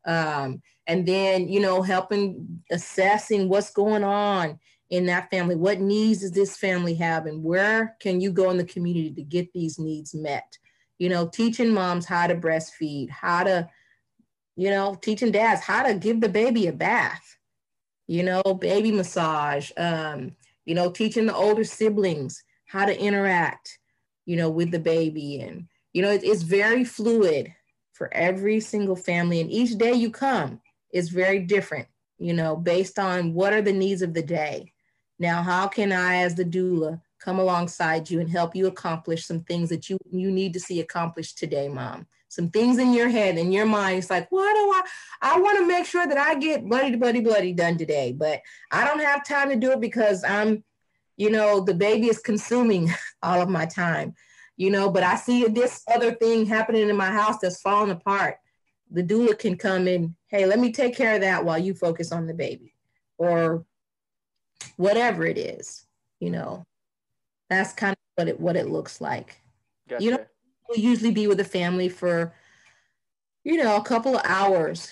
Um 0.05 0.61
and 0.87 1.05
then 1.05 1.47
you 1.47 1.59
know 1.59 1.81
helping 1.81 2.61
assessing 2.71 3.49
what's 3.49 3.71
going 3.71 4.03
on 4.03 4.59
in 4.89 5.05
that 5.05 5.29
family. 5.29 5.55
What 5.55 5.79
needs 5.79 6.21
does 6.21 6.31
this 6.31 6.57
family 6.57 6.95
have 6.95 7.25
and 7.25 7.43
where 7.43 7.95
can 7.99 8.21
you 8.21 8.31
go 8.31 8.49
in 8.49 8.57
the 8.57 8.63
community 8.63 9.11
to 9.11 9.23
get 9.23 9.53
these 9.53 9.77
needs 9.77 10.15
met? 10.15 10.57
You 10.97 11.09
know 11.09 11.27
teaching 11.27 11.71
moms 11.71 12.05
how 12.05 12.27
to 12.27 12.35
breastfeed 12.35 13.09
how 13.09 13.43
to 13.43 13.69
you 14.59 14.69
know 14.69 14.95
teaching 15.01 15.31
dads 15.31 15.61
how 15.61 15.83
to 15.83 15.93
give 15.95 16.19
the 16.19 16.29
baby 16.29 16.67
a 16.67 16.73
bath 16.73 17.37
you 18.09 18.23
know 18.23 18.41
baby 18.59 18.91
massage 18.91 19.71
um, 19.77 20.31
you 20.65 20.73
know 20.73 20.89
teaching 20.89 21.27
the 21.27 21.35
older 21.35 21.63
siblings 21.63 22.43
how 22.65 22.83
to 22.83 22.99
interact 22.99 23.77
you 24.25 24.35
know 24.35 24.49
with 24.49 24.71
the 24.71 24.79
baby. 24.79 25.41
And 25.41 25.67
you 25.93 26.01
know 26.01 26.11
it, 26.11 26.23
it's 26.23 26.41
very 26.41 26.83
fluid 26.83 27.53
for 27.93 28.13
every 28.13 28.59
single 28.59 28.95
family. 28.95 29.41
And 29.41 29.51
each 29.51 29.77
day 29.77 29.93
you 29.93 30.09
come 30.09 30.59
is 30.91 31.09
very 31.09 31.39
different 31.39 31.87
you 32.17 32.33
know 32.33 32.55
based 32.55 32.97
on 32.97 33.33
what 33.33 33.53
are 33.53 33.61
the 33.61 33.73
needs 33.73 34.01
of 34.01 34.13
the 34.13 34.23
day. 34.23 34.73
Now, 35.19 35.43
how 35.43 35.67
can 35.67 35.91
I, 35.91 36.23
as 36.23 36.35
the 36.35 36.45
doula, 36.45 37.01
come 37.19 37.39
alongside 37.39 38.09
you 38.09 38.21
and 38.21 38.29
help 38.29 38.55
you 38.55 38.67
accomplish 38.67 39.25
some 39.25 39.41
things 39.41 39.67
that 39.67 39.89
you, 39.89 39.97
you 40.09 40.31
need 40.31 40.53
to 40.53 40.61
see 40.61 40.79
accomplished 40.79 41.37
today, 41.37 41.67
mom? 41.67 42.07
Some 42.29 42.49
things 42.51 42.77
in 42.77 42.93
your 42.93 43.09
head, 43.09 43.37
in 43.37 43.51
your 43.51 43.65
mind, 43.65 43.97
it's 43.97 44.09
like, 44.09 44.31
what 44.31 44.53
do 44.53 44.59
I, 44.59 45.33
I 45.33 45.39
want 45.39 45.57
to 45.57 45.67
make 45.67 45.85
sure 45.85 46.05
that 46.05 46.17
I 46.17 46.35
get 46.35 46.63
bloody, 46.63 46.95
bloody, 46.95 47.21
bloody 47.21 47.53
done 47.53 47.77
today, 47.77 48.13
but 48.13 48.41
I 48.71 48.85
don't 48.85 48.99
have 48.99 49.25
time 49.25 49.49
to 49.49 49.55
do 49.55 49.71
it 49.71 49.81
because 49.81 50.23
I'm, 50.23 50.63
you 51.17 51.31
know, 51.31 51.59
the 51.59 51.73
baby 51.73 52.07
is 52.07 52.19
consuming 52.19 52.91
all 53.23 53.41
of 53.41 53.49
my 53.49 53.65
time, 53.65 54.13
you 54.57 54.69
know, 54.69 54.91
but 54.91 55.01
I 55.01 55.15
see 55.15 55.45
this 55.45 55.83
other 55.91 56.13
thing 56.13 56.45
happening 56.45 56.87
in 56.87 56.95
my 56.95 57.09
house 57.09 57.39
that's 57.41 57.61
falling 57.61 57.89
apart. 57.91 58.37
The 58.91 59.03
doula 59.03 59.37
can 59.37 59.57
come 59.57 59.87
in, 59.87 60.15
hey, 60.27 60.45
let 60.45 60.59
me 60.59 60.71
take 60.71 60.95
care 60.95 61.15
of 61.15 61.21
that 61.21 61.43
while 61.43 61.57
you 61.57 61.73
focus 61.73 62.11
on 62.11 62.27
the 62.27 62.33
baby. 62.33 62.75
Or 63.17 63.65
whatever 64.77 65.25
it 65.25 65.37
is, 65.37 65.85
you 66.19 66.29
know, 66.29 66.65
that's 67.49 67.73
kind 67.73 67.93
of 67.93 67.97
what 68.15 68.27
it 68.27 68.39
what 68.39 68.55
it 68.55 68.69
looks 68.69 69.01
like. 69.01 69.41
Gotcha. 69.89 70.03
You 70.03 70.11
know, 70.11 70.25
we'll 70.69 70.79
usually 70.79 71.11
be 71.11 71.27
with 71.27 71.37
the 71.37 71.43
family 71.43 71.89
for, 71.89 72.33
you 73.43 73.57
know, 73.57 73.75
a 73.75 73.83
couple 73.83 74.15
of 74.15 74.21
hours 74.25 74.91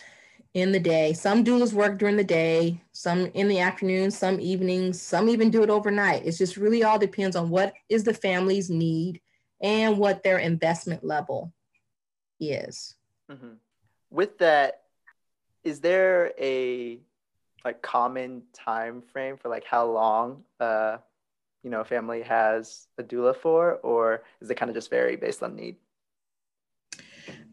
in 0.54 0.72
the 0.72 0.80
day. 0.80 1.14
Some 1.14 1.44
doulas 1.44 1.74
work 1.74 2.00
during 2.00 2.18
the 2.18 2.24
day, 2.24 2.82
some 2.92 3.28
in 3.28 3.48
the 3.48 3.60
afternoon, 3.60 4.10
some 4.10 4.40
evenings, 4.40 5.00
some 5.00 5.30
even 5.30 5.52
do 5.52 5.62
it 5.62 5.70
overnight. 5.70 6.26
It's 6.26 6.40
just 6.40 6.58
really 6.58 6.84
all 6.84 6.98
depends 6.98 7.36
on 7.36 7.50
what 7.50 7.74
is 7.90 8.04
the 8.04 8.14
family's 8.14 8.70
need 8.70 9.22
and 9.62 9.98
what 9.98 10.24
their 10.24 10.40
investment 10.40 11.04
level 11.04 11.54
is. 12.40 12.96
Mm-hmm. 13.32 13.54
With 14.10 14.38
that, 14.40 14.82
is 15.64 15.80
there 15.80 16.34
a 16.40 17.00
like 17.66 17.82
common 17.82 18.44
time 18.54 19.02
frame 19.02 19.36
for 19.36 19.50
like 19.50 19.66
how 19.66 19.86
long 19.86 20.44
uh 20.60 20.98
you 21.64 21.70
know 21.70 21.82
a 21.82 21.86
family 21.86 22.22
has 22.22 22.88
a 22.98 23.04
doula 23.04 23.36
for 23.36 23.76
or 23.84 24.24
is 24.42 24.50
it 24.50 24.56
kind 24.56 24.70
of 24.70 24.76
just 24.76 24.90
vary 24.90 25.16
based 25.16 25.44
on 25.44 25.56
need? 25.56 25.76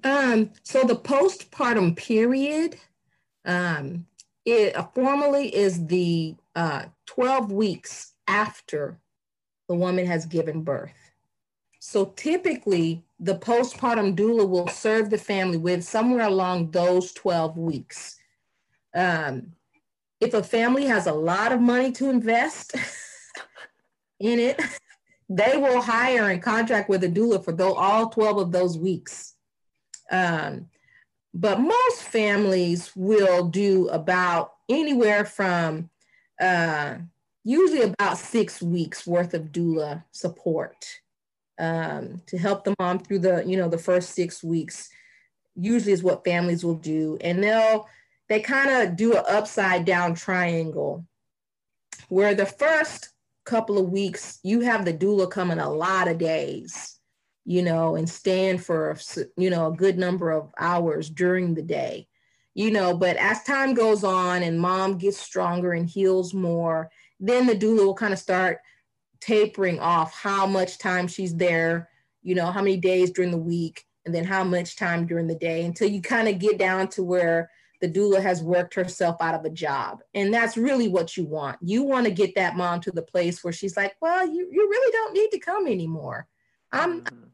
Um 0.03 0.51
so 0.63 0.85
the 0.85 0.97
postpartum 0.97 1.97
period 1.97 2.77
um 3.45 4.07
it 4.45 4.77
uh, 4.77 4.87
formally 4.95 5.55
is 5.55 5.87
the 5.87 6.37
uh 6.55 6.87
12 7.07 7.53
weeks 7.53 8.13
after 8.27 8.99
the 9.69 9.75
woman 9.75 10.07
has 10.07 10.27
given 10.27 10.63
birth. 10.63 10.93
So 11.81 12.07
typically 12.17 13.05
the 13.21 13.37
postpartum 13.37 14.17
doula 14.17 14.49
will 14.49 14.69
serve 14.69 15.11
the 15.11 15.19
family 15.19 15.57
with 15.59 15.85
somewhere 15.85 16.27
along 16.27 16.71
those 16.71 17.13
12 17.13 17.57
weeks. 17.57 18.17
Um, 18.95 19.53
if 20.21 20.35
a 20.35 20.43
family 20.43 20.87
has 20.87 21.07
a 21.07 21.13
lot 21.13 21.53
of 21.53 21.61
money 21.61 21.93
to 21.93 22.09
invest 22.09 22.75
in 24.25 24.39
it, 24.41 24.61
they 25.29 25.57
will 25.57 25.81
hire 25.81 26.31
and 26.31 26.43
contract 26.43 26.89
with 26.89 27.05
a 27.05 27.09
doula 27.09 27.45
for 27.45 27.53
those, 27.53 27.75
all 27.77 28.09
12 28.09 28.39
of 28.39 28.53
those 28.53 28.79
weeks. 28.79 29.35
Um, 30.11 30.66
but 31.33 31.61
most 31.61 32.03
families 32.03 32.93
will 32.95 33.49
do 33.49 33.89
about 33.89 34.53
anywhere 34.68 35.25
from 35.25 35.91
uh, 36.41 36.97
usually 37.45 37.83
about 37.83 38.18
six 38.18 38.62
weeks 38.62 39.07
worth 39.07 39.35
of 39.35 39.53
doula 39.53 40.05
support 40.12 40.87
um, 41.59 42.22
to 42.27 42.39
help 42.39 42.64
the 42.64 42.75
mom 42.79 42.99
through 42.99 43.18
the 43.20 43.45
you 43.47 43.57
know 43.57 43.68
the 43.68 43.79
first 43.79 44.11
six 44.11 44.43
weeks 44.43 44.89
usually 45.55 45.93
is 45.93 46.03
what 46.03 46.25
families 46.25 46.64
will 46.64 46.75
do 46.75 47.18
and 47.20 47.43
they'll 47.43 47.87
they 48.29 48.41
kind 48.41 48.70
of 48.70 48.97
do 48.97 49.12
an 49.14 49.22
upside 49.29 49.85
down 49.85 50.14
triangle 50.14 51.05
where 52.09 52.35
the 52.35 52.47
first 52.47 53.11
couple 53.45 53.78
of 53.78 53.90
weeks 53.90 54.38
you 54.42 54.61
have 54.61 54.84
the 54.84 54.92
doula 54.92 55.30
coming 55.30 55.59
a 55.59 55.70
lot 55.70 56.09
of 56.09 56.18
days 56.18 56.99
you 57.45 57.62
know 57.62 57.97
and 57.97 58.09
stand 58.09 58.64
for 58.64 58.97
you 59.36 59.51
know 59.51 59.66
a 59.66 59.76
good 59.76 59.99
number 59.99 60.30
of 60.30 60.51
hours 60.59 61.11
during 61.11 61.55
the 61.55 61.62
day 61.62 62.07
you 62.57 62.70
know. 62.70 62.97
But 62.97 63.16
as 63.16 63.42
time 63.42 63.74
goes 63.74 64.05
on 64.05 64.42
and 64.42 64.61
mom 64.61 64.97
gets 64.97 65.18
stronger 65.18 65.72
and 65.72 65.88
heals 65.88 66.32
more 66.32 66.90
then 67.20 67.47
the 67.47 67.55
doula 67.55 67.84
will 67.84 67.95
kind 67.95 68.12
of 68.12 68.18
start 68.18 68.61
tapering 69.20 69.78
off 69.78 70.12
how 70.14 70.47
much 70.47 70.78
time 70.78 71.07
she's 71.07 71.34
there 71.34 71.88
you 72.22 72.34
know 72.34 72.51
how 72.51 72.61
many 72.61 72.76
days 72.76 73.11
during 73.11 73.30
the 73.30 73.36
week 73.36 73.84
and 74.07 74.14
then 74.14 74.24
how 74.24 74.45
much 74.45 74.76
time 74.76 75.07
during 75.07 75.26
the 75.26 75.34
day 75.34 75.64
until 75.64 75.88
you 75.88 76.01
kind 76.01 76.28
of 76.28 76.38
get 76.38 76.59
down 76.59 76.88
to 76.88 77.03
where 77.03 77.51
the 77.85 78.01
doula 78.01 78.22
has 78.22 78.43
worked 78.43 78.72
herself 78.72 79.16
out 79.20 79.35
of 79.35 79.45
a 79.45 79.51
job. 79.51 80.03
And 80.14 80.32
that's 80.32 80.57
really 80.57 80.89
what 80.89 81.18
you 81.18 81.26
want. 81.26 81.59
You 81.61 81.82
want 81.82 82.07
to 82.07 82.12
get 82.12 82.35
that 82.35 82.57
mom 82.57 82.80
to 82.80 82.91
the 82.91 83.03
place 83.03 83.45
where 83.45 83.53
she's 83.53 83.76
like, 83.76 83.95
well, 84.01 84.26
you, 84.26 84.49
you 84.51 84.68
really 84.70 84.93
don't 84.93 85.12
need 85.12 85.30
to 85.32 85.39
come 85.39 85.66
anymore. 85.66 86.26
I'm, 86.72 87.03
mm-hmm. 87.03 87.24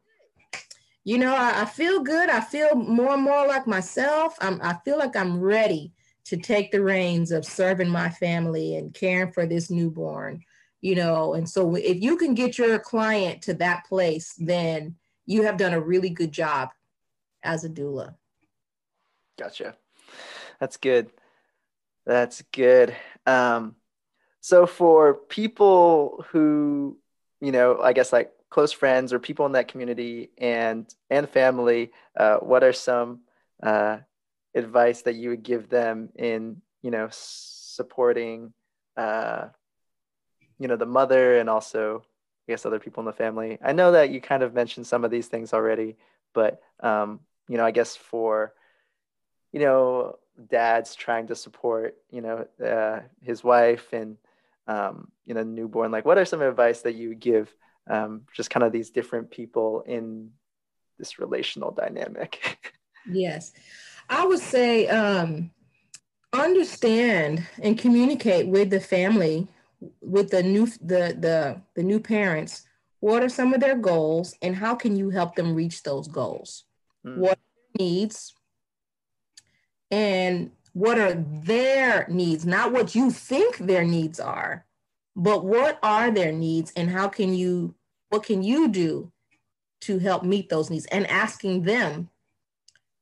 you 1.05 1.19
know, 1.19 1.33
I, 1.33 1.61
I, 1.61 1.65
feel 1.65 2.01
good. 2.01 2.29
I 2.29 2.41
feel 2.41 2.75
more 2.75 3.13
and 3.13 3.23
more 3.23 3.47
like 3.47 3.65
myself. 3.65 4.35
I'm, 4.41 4.59
I 4.61 4.75
feel 4.83 4.97
like 4.97 5.15
I'm 5.15 5.39
ready 5.39 5.93
to 6.25 6.35
take 6.35 6.71
the 6.71 6.83
reins 6.83 7.31
of 7.31 7.45
serving 7.45 7.89
my 7.89 8.09
family 8.09 8.75
and 8.75 8.93
caring 8.93 9.31
for 9.31 9.45
this 9.45 9.71
newborn, 9.71 10.43
you 10.81 10.95
know. 10.95 11.33
And 11.33 11.47
so 11.47 11.75
if 11.75 12.01
you 12.01 12.17
can 12.17 12.33
get 12.33 12.57
your 12.57 12.77
client 12.77 13.41
to 13.43 13.53
that 13.53 13.85
place, 13.87 14.33
then 14.37 14.95
you 15.25 15.43
have 15.43 15.55
done 15.55 15.73
a 15.73 15.79
really 15.79 16.09
good 16.09 16.33
job 16.33 16.71
as 17.41 17.63
a 17.63 17.69
doula. 17.69 18.15
Gotcha. 19.39 19.77
That's 20.61 20.77
good. 20.77 21.09
That's 22.05 22.43
good. 22.53 22.95
Um, 23.25 23.75
so 24.41 24.67
for 24.67 25.15
people 25.15 26.23
who, 26.29 26.99
you 27.41 27.51
know, 27.51 27.81
I 27.81 27.93
guess 27.93 28.13
like 28.13 28.31
close 28.51 28.71
friends 28.71 29.11
or 29.11 29.19
people 29.19 29.47
in 29.47 29.53
that 29.53 29.67
community 29.67 30.29
and 30.37 30.87
and 31.09 31.27
family, 31.27 31.91
uh, 32.15 32.37
what 32.37 32.63
are 32.63 32.73
some 32.73 33.21
uh, 33.63 33.97
advice 34.53 35.01
that 35.01 35.15
you 35.15 35.31
would 35.31 35.41
give 35.43 35.67
them 35.67 36.09
in, 36.15 36.61
you 36.83 36.91
know, 36.91 37.07
supporting, 37.11 38.53
uh, 38.97 39.47
you 40.59 40.67
know, 40.67 40.75
the 40.75 40.85
mother 40.85 41.39
and 41.39 41.49
also, 41.49 42.03
I 42.47 42.51
guess, 42.51 42.67
other 42.67 42.79
people 42.79 43.01
in 43.01 43.07
the 43.07 43.13
family? 43.13 43.57
I 43.63 43.71
know 43.73 43.93
that 43.93 44.11
you 44.11 44.21
kind 44.21 44.43
of 44.43 44.53
mentioned 44.53 44.85
some 44.85 45.03
of 45.03 45.09
these 45.09 45.27
things 45.27 45.53
already, 45.53 45.97
but 46.35 46.61
um, 46.81 47.21
you 47.47 47.57
know, 47.57 47.65
I 47.65 47.71
guess 47.71 47.95
for, 47.95 48.53
you 49.51 49.59
know, 49.59 50.17
dads 50.49 50.95
trying 50.95 51.27
to 51.27 51.35
support 51.35 51.95
you 52.09 52.21
know 52.21 52.45
uh, 52.63 53.01
his 53.21 53.43
wife 53.43 53.93
and 53.93 54.17
um, 54.67 55.11
you 55.25 55.33
know 55.33 55.43
newborn 55.43 55.91
like 55.91 56.05
what 56.05 56.17
are 56.17 56.25
some 56.25 56.41
advice 56.41 56.81
that 56.81 56.95
you 56.95 57.09
would 57.09 57.19
give 57.19 57.53
um, 57.89 58.21
just 58.33 58.49
kind 58.49 58.63
of 58.63 58.71
these 58.71 58.89
different 58.89 59.31
people 59.31 59.81
in 59.85 60.31
this 60.97 61.19
relational 61.19 61.71
dynamic? 61.71 62.71
Yes. 63.09 63.51
I 64.11 64.27
would 64.27 64.39
say 64.39 64.87
um, 64.87 65.49
understand 66.33 67.43
and 67.63 67.75
communicate 67.75 68.47
with 68.47 68.69
the 68.69 68.79
family 68.79 69.47
with 70.01 70.29
the 70.29 70.43
new 70.43 70.67
the 70.67 71.17
the 71.17 71.59
the 71.73 71.81
new 71.81 71.99
parents. 71.99 72.61
What 72.99 73.23
are 73.23 73.29
some 73.29 73.55
of 73.55 73.59
their 73.59 73.75
goals 73.75 74.35
and 74.43 74.55
how 74.55 74.75
can 74.75 74.95
you 74.95 75.09
help 75.09 75.35
them 75.35 75.55
reach 75.55 75.81
those 75.81 76.07
goals? 76.07 76.65
Mm. 77.03 77.17
what 77.17 77.39
needs 77.79 78.35
and 79.91 80.51
what 80.73 80.97
are 80.97 81.13
their 81.13 82.07
needs, 82.09 82.45
not 82.45 82.71
what 82.71 82.95
you 82.95 83.11
think 83.11 83.57
their 83.57 83.83
needs 83.83 84.19
are, 84.19 84.65
but 85.15 85.43
what 85.43 85.77
are 85.83 86.09
their 86.09 86.31
needs 86.31 86.71
and 86.75 86.89
how 86.89 87.09
can 87.09 87.33
you, 87.33 87.75
what 88.09 88.23
can 88.23 88.41
you 88.41 88.69
do 88.69 89.11
to 89.81 89.99
help 89.99 90.23
meet 90.23 90.49
those 90.49 90.69
needs? 90.69 90.85
And 90.87 91.05
asking 91.07 91.63
them, 91.63 92.09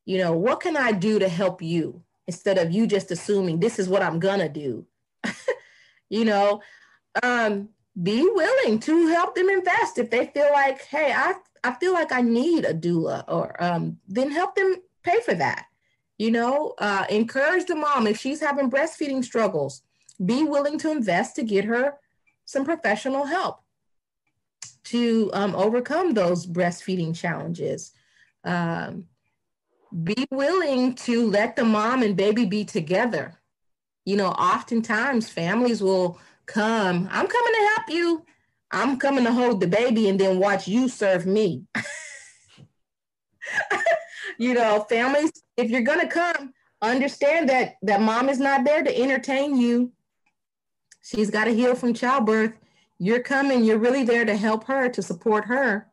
you 0.04 0.18
know, 0.18 0.32
what 0.32 0.60
can 0.60 0.76
I 0.76 0.90
do 0.90 1.20
to 1.20 1.28
help 1.28 1.62
you 1.62 2.02
instead 2.26 2.58
of 2.58 2.72
you 2.72 2.86
just 2.86 3.12
assuming 3.12 3.60
this 3.60 3.78
is 3.78 3.88
what 3.88 4.02
I'm 4.02 4.18
gonna 4.18 4.48
do. 4.48 4.86
you 6.10 6.24
know, 6.24 6.60
um, 7.22 7.68
be 8.02 8.22
willing 8.22 8.80
to 8.80 9.06
help 9.08 9.34
them 9.34 9.48
invest. 9.48 9.98
If 9.98 10.10
they 10.10 10.26
feel 10.26 10.48
like, 10.52 10.82
hey, 10.82 11.12
I, 11.12 11.34
I 11.62 11.74
feel 11.74 11.92
like 11.92 12.12
I 12.12 12.20
need 12.20 12.64
a 12.64 12.74
doula, 12.74 13.24
or 13.28 13.62
um, 13.62 13.98
then 14.08 14.30
help 14.30 14.54
them 14.54 14.76
pay 15.02 15.20
for 15.20 15.34
that 15.34 15.66
you 16.20 16.30
know, 16.30 16.74
uh, 16.76 17.06
encourage 17.08 17.64
the 17.64 17.74
mom 17.74 18.06
if 18.06 18.20
she's 18.20 18.42
having 18.42 18.70
breastfeeding 18.70 19.24
struggles, 19.24 19.80
be 20.22 20.44
willing 20.44 20.78
to 20.78 20.90
invest 20.90 21.34
to 21.36 21.42
get 21.42 21.64
her 21.64 21.94
some 22.44 22.62
professional 22.62 23.24
help 23.24 23.60
to 24.84 25.30
um, 25.32 25.54
overcome 25.54 26.12
those 26.12 26.46
breastfeeding 26.46 27.16
challenges. 27.16 27.92
Um, 28.44 29.06
be 30.04 30.26
willing 30.30 30.94
to 30.96 31.26
let 31.26 31.56
the 31.56 31.64
mom 31.64 32.02
and 32.02 32.14
baby 32.14 32.44
be 32.44 32.66
together. 32.66 33.40
You 34.04 34.16
know, 34.16 34.28
oftentimes 34.28 35.30
families 35.30 35.82
will 35.82 36.18
come, 36.44 37.08
I'm 37.10 37.28
coming 37.28 37.54
to 37.54 37.70
help 37.76 37.88
you. 37.88 38.26
I'm 38.70 38.98
coming 38.98 39.24
to 39.24 39.32
hold 39.32 39.60
the 39.60 39.68
baby 39.68 40.10
and 40.10 40.20
then 40.20 40.38
watch 40.38 40.68
you 40.68 40.90
serve 40.90 41.24
me. 41.24 41.64
you 44.40 44.54
know, 44.54 44.86
families, 44.88 45.30
if 45.58 45.70
you're 45.70 45.82
gonna 45.82 46.08
come, 46.08 46.54
understand 46.80 47.50
that 47.50 47.74
that 47.82 48.00
mom 48.00 48.30
is 48.30 48.40
not 48.40 48.64
there 48.64 48.82
to 48.82 48.98
entertain 48.98 49.54
you. 49.54 49.92
She's 51.02 51.30
got 51.30 51.44
to 51.44 51.54
heal 51.54 51.74
from 51.74 51.92
childbirth. 51.92 52.56
You're 52.98 53.20
coming, 53.20 53.64
you're 53.64 53.78
really 53.78 54.02
there 54.02 54.24
to 54.24 54.34
help 54.34 54.64
her, 54.64 54.88
to 54.88 55.02
support 55.02 55.44
her, 55.44 55.88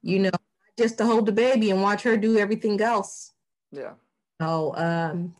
you 0.00 0.20
know, 0.20 0.30
just 0.78 0.96
to 0.98 1.06
hold 1.06 1.26
the 1.26 1.32
baby 1.32 1.70
and 1.70 1.82
watch 1.82 2.02
her 2.04 2.16
do 2.16 2.38
everything 2.38 2.80
else. 2.80 3.32
Yeah. 3.70 3.92
So, 4.40 4.74
um, 4.76 5.34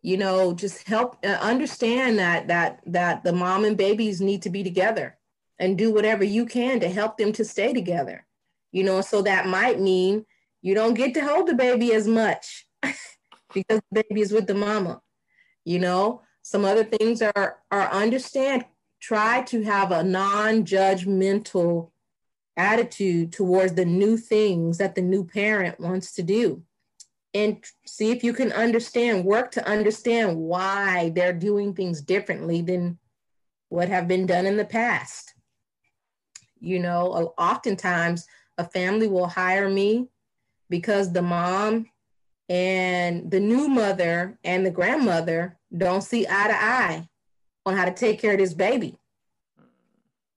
you 0.00 0.18
know, 0.18 0.54
just 0.54 0.86
help 0.86 1.18
uh, 1.24 1.38
understand 1.40 2.20
that 2.20 2.46
that 2.46 2.80
that 2.86 3.24
the 3.24 3.32
mom 3.32 3.64
and 3.64 3.76
babies 3.76 4.20
need 4.20 4.42
to 4.42 4.50
be 4.50 4.62
together 4.62 5.18
and 5.58 5.76
do 5.76 5.92
whatever 5.92 6.22
you 6.22 6.46
can 6.46 6.78
to 6.78 6.88
help 6.88 7.18
them 7.18 7.32
to 7.32 7.44
stay 7.44 7.72
together. 7.72 8.24
You 8.70 8.84
know, 8.84 9.00
so 9.00 9.20
that 9.22 9.48
might 9.48 9.80
mean 9.80 10.24
you 10.62 10.74
don't 10.74 10.94
get 10.94 11.14
to 11.14 11.20
hold 11.20 11.48
the 11.48 11.54
baby 11.54 11.92
as 11.92 12.06
much 12.06 12.66
because 13.54 13.80
the 13.90 14.02
baby 14.02 14.20
is 14.20 14.32
with 14.32 14.46
the 14.46 14.54
mama. 14.54 15.00
You 15.64 15.78
know, 15.78 16.22
some 16.42 16.64
other 16.64 16.84
things 16.84 17.22
are 17.22 17.58
are 17.70 17.90
understand. 17.92 18.64
Try 19.00 19.42
to 19.42 19.62
have 19.62 19.92
a 19.92 20.02
non-judgmental 20.02 21.90
attitude 22.56 23.32
towards 23.32 23.74
the 23.74 23.84
new 23.84 24.16
things 24.16 24.78
that 24.78 24.96
the 24.96 25.02
new 25.02 25.24
parent 25.24 25.78
wants 25.78 26.14
to 26.14 26.22
do 26.24 26.64
and 27.34 27.64
see 27.86 28.10
if 28.10 28.24
you 28.24 28.32
can 28.32 28.50
understand 28.52 29.24
work 29.24 29.52
to 29.52 29.66
understand 29.68 30.36
why 30.36 31.10
they're 31.10 31.32
doing 31.32 31.72
things 31.72 32.00
differently 32.00 32.60
than 32.60 32.98
what 33.68 33.88
have 33.88 34.08
been 34.08 34.26
done 34.26 34.46
in 34.46 34.56
the 34.56 34.64
past 34.64 35.34
you 36.60 36.78
know 36.78 37.32
oftentimes 37.38 38.26
a 38.56 38.64
family 38.64 39.06
will 39.06 39.28
hire 39.28 39.68
me 39.68 40.08
because 40.68 41.12
the 41.12 41.22
mom 41.22 41.86
and 42.48 43.30
the 43.30 43.40
new 43.40 43.68
mother 43.68 44.38
and 44.44 44.64
the 44.64 44.70
grandmother 44.70 45.58
don't 45.76 46.02
see 46.02 46.26
eye 46.26 46.48
to 46.48 46.54
eye 46.54 47.08
on 47.66 47.76
how 47.76 47.84
to 47.84 47.92
take 47.92 48.20
care 48.20 48.32
of 48.32 48.38
this 48.38 48.54
baby 48.54 48.98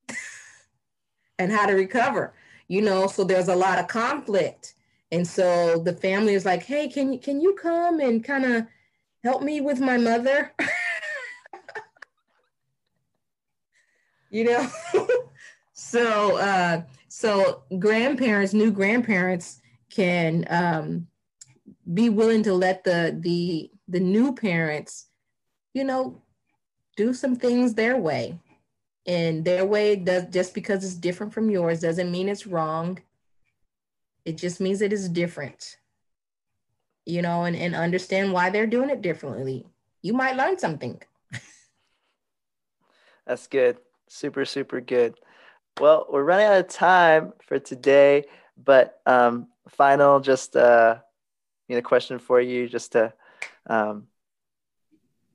and 1.39 1.51
how 1.51 1.65
to 1.65 1.73
recover 1.73 2.33
you 2.71 2.81
know? 2.81 3.05
So 3.07 3.25
there's 3.25 3.49
a 3.49 3.55
lot 3.55 3.79
of 3.79 3.89
conflict. 3.89 4.75
And 5.11 5.27
so 5.27 5.77
the 5.83 5.91
family 5.91 6.35
is 6.35 6.45
like 6.45 6.63
hey 6.63 6.87
can 6.87 7.11
you 7.11 7.19
can 7.19 7.41
you 7.41 7.53
come 7.53 7.99
and 7.99 8.23
kind 8.23 8.45
of 8.45 8.65
help 9.23 9.43
me 9.43 9.59
with 9.59 9.79
my 9.79 9.97
mother? 9.97 10.53
You 14.33 14.45
know? 14.45 14.71
So 15.73 16.37
uh 16.37 16.83
so 17.09 17.63
grandparents 17.77 18.53
new 18.53 18.71
grandparents 18.71 19.60
can 19.91 20.45
um, 20.49 21.07
be 21.93 22.09
willing 22.09 22.43
to 22.43 22.53
let 22.53 22.83
the 22.83 23.15
the 23.19 23.69
the 23.87 23.99
new 23.99 24.33
parents, 24.33 25.07
you 25.73 25.83
know, 25.83 26.21
do 26.95 27.13
some 27.13 27.35
things 27.35 27.73
their 27.73 27.97
way. 27.97 28.39
And 29.07 29.43
their 29.43 29.65
way 29.65 29.95
does 29.95 30.25
just 30.29 30.53
because 30.53 30.83
it's 30.83 30.93
different 30.95 31.33
from 31.33 31.49
yours 31.49 31.81
doesn't 31.81 32.11
mean 32.11 32.29
it's 32.29 32.47
wrong. 32.47 32.99
It 34.25 34.37
just 34.37 34.61
means 34.61 34.81
it 34.81 34.93
is 34.93 35.09
different. 35.09 35.77
You 37.05 37.23
know, 37.23 37.45
and, 37.45 37.55
and 37.55 37.75
understand 37.75 38.31
why 38.31 38.51
they're 38.51 38.67
doing 38.67 38.91
it 38.91 39.01
differently. 39.01 39.65
You 40.03 40.13
might 40.13 40.37
learn 40.37 40.59
something. 40.59 41.01
That's 43.25 43.47
good. 43.47 43.77
Super, 44.07 44.45
super 44.45 44.81
good. 44.81 45.19
Well, 45.79 46.05
we're 46.09 46.23
running 46.23 46.45
out 46.45 46.59
of 46.59 46.67
time 46.67 47.33
for 47.47 47.57
today, 47.57 48.25
but 48.63 49.01
um, 49.07 49.47
final, 49.71 50.19
just 50.19 50.55
uh, 50.55 50.97
you 51.67 51.75
know, 51.75 51.81
question 51.81 52.19
for 52.19 52.39
you, 52.39 52.67
just 52.67 52.91
to 52.93 53.11
um, 53.67 54.07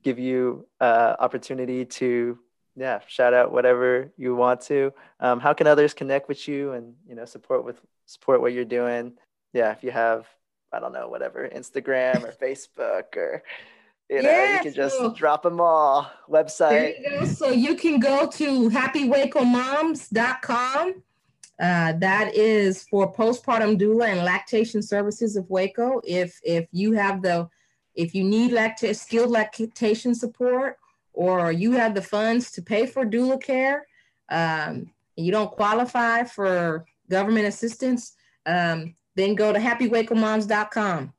give 0.03 0.19
you 0.19 0.67
uh, 0.79 1.15
opportunity 1.19 1.83
to 1.85 2.37
yeah 2.75 2.99
shout 3.07 3.33
out 3.33 3.51
whatever 3.51 4.11
you 4.17 4.35
want 4.35 4.61
to. 4.61 4.93
Um, 5.19 5.39
how 5.39 5.53
can 5.53 5.65
others 5.67 5.93
connect 5.93 6.29
with 6.29 6.47
you 6.47 6.71
and 6.73 6.95
you 7.07 7.15
know 7.15 7.25
support 7.25 7.65
with 7.65 7.81
support 8.05 8.41
what 8.41 8.53
you're 8.53 8.65
doing? 8.65 9.13
Yeah, 9.53 9.71
if 9.71 9.83
you 9.83 9.91
have 9.91 10.27
I 10.71 10.79
don't 10.79 10.93
know 10.93 11.09
whatever 11.09 11.49
Instagram 11.49 12.23
or 12.23 12.31
Facebook 12.31 13.15
or 13.15 13.43
you 14.09 14.21
know, 14.21 14.29
yeah, 14.29 14.55
you 14.55 14.63
can 14.63 14.73
just 14.73 14.97
so, 14.97 15.13
drop 15.13 15.43
them 15.43 15.59
all. 15.59 16.09
Website. 16.29 17.01
You 17.01 17.25
so 17.25 17.49
you 17.49 17.75
can 17.75 17.99
go 17.99 18.25
to 18.27 18.69
happywacomoms.com 18.69 21.03
uh, 21.59 21.93
that 21.93 22.35
is 22.35 22.83
for 22.83 23.11
postpartum 23.11 23.79
doula 23.79 24.07
and 24.07 24.23
lactation 24.23 24.81
services 24.81 25.35
of 25.35 25.49
Waco. 25.49 26.01
If 26.03 26.39
if 26.43 26.67
you 26.71 26.93
have 26.93 27.21
the 27.21 27.49
if 27.95 28.13
you 28.13 28.23
need 28.23 28.51
lact- 28.51 28.95
skilled 28.95 29.31
lactation 29.31 30.13
support 30.13 30.77
or 31.13 31.51
you 31.51 31.71
have 31.71 31.95
the 31.95 32.01
funds 32.01 32.51
to 32.51 32.61
pay 32.61 32.85
for 32.85 33.05
doula 33.05 33.41
care 33.41 33.87
um, 34.29 34.91
you 35.15 35.31
don't 35.31 35.51
qualify 35.51 36.23
for 36.23 36.85
government 37.09 37.47
assistance, 37.47 38.13
um, 38.45 38.95
then 39.15 39.35
go 39.35 39.51
to 39.51 39.59
happywacomoms.com. 39.59 41.13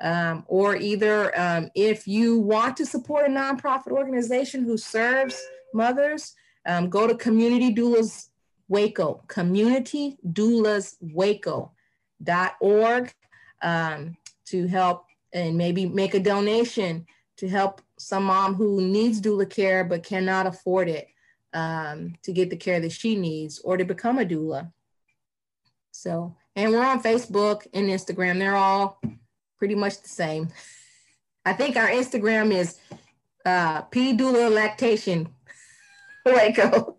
Um, 0.00 0.44
or 0.46 0.76
either 0.76 1.38
um, 1.38 1.70
if 1.74 2.06
you 2.06 2.38
want 2.38 2.76
to 2.76 2.86
support 2.86 3.26
a 3.26 3.30
nonprofit 3.30 3.90
organization 3.90 4.62
who 4.62 4.76
serves 4.76 5.40
mothers, 5.74 6.34
um, 6.66 6.88
go 6.88 7.08
to 7.08 7.16
Community 7.16 7.74
Doulas 7.74 8.28
Waco, 8.68 9.22
Community 9.28 10.18
Doulas 10.26 10.96
Waco.org 11.00 11.74
um, 13.62 14.16
to 14.46 14.66
help 14.66 15.06
and 15.32 15.56
maybe 15.56 15.86
make 15.86 16.14
a 16.14 16.20
donation 16.20 17.06
to 17.36 17.48
help 17.48 17.80
some 17.98 18.24
mom 18.24 18.54
who 18.54 18.80
needs 18.80 19.20
doula 19.20 19.48
care 19.48 19.84
but 19.84 20.02
cannot 20.02 20.46
afford 20.46 20.88
it 20.88 21.08
um, 21.52 22.14
to 22.22 22.32
get 22.32 22.50
the 22.50 22.56
care 22.56 22.80
that 22.80 22.92
she 22.92 23.16
needs 23.16 23.58
or 23.60 23.76
to 23.76 23.84
become 23.84 24.18
a 24.18 24.24
doula. 24.24 24.70
So, 25.90 26.36
and 26.54 26.70
we're 26.70 26.84
on 26.84 27.02
Facebook 27.02 27.66
and 27.72 27.88
Instagram. 27.88 28.38
They're 28.38 28.56
all 28.56 29.00
pretty 29.58 29.74
much 29.74 30.02
the 30.02 30.08
same. 30.08 30.48
I 31.44 31.52
think 31.52 31.76
our 31.76 31.88
Instagram 31.88 32.52
is 32.52 32.78
uh, 33.44 33.82
P 33.82 34.16
Doula 34.16 34.52
Lactation 34.52 35.28
Waco. 36.26 36.97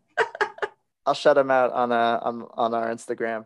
I'll 1.10 1.16
shut 1.16 1.36
them 1.36 1.49
out 1.49 1.74
on 1.74 1.91
uh 1.91 2.20
on, 2.22 2.45
on 2.53 2.74
our 2.74 2.89
Instagram 2.89 3.45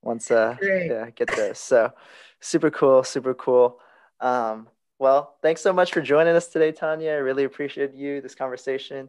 once 0.00 0.30
uh 0.30 0.54
Great. 0.58 0.90
yeah 0.90 1.10
get 1.10 1.28
this. 1.34 1.58
So 1.58 1.92
super 2.40 2.70
cool, 2.70 3.02
super 3.02 3.34
cool. 3.34 3.78
Um, 4.20 4.68
well, 5.00 5.34
thanks 5.42 5.60
so 5.60 5.72
much 5.72 5.92
for 5.92 6.00
joining 6.00 6.36
us 6.36 6.48
today, 6.48 6.72
Tanya. 6.72 7.12
I 7.12 7.14
really 7.16 7.44
appreciate 7.44 7.94
you, 7.94 8.20
this 8.20 8.34
conversation. 8.34 9.08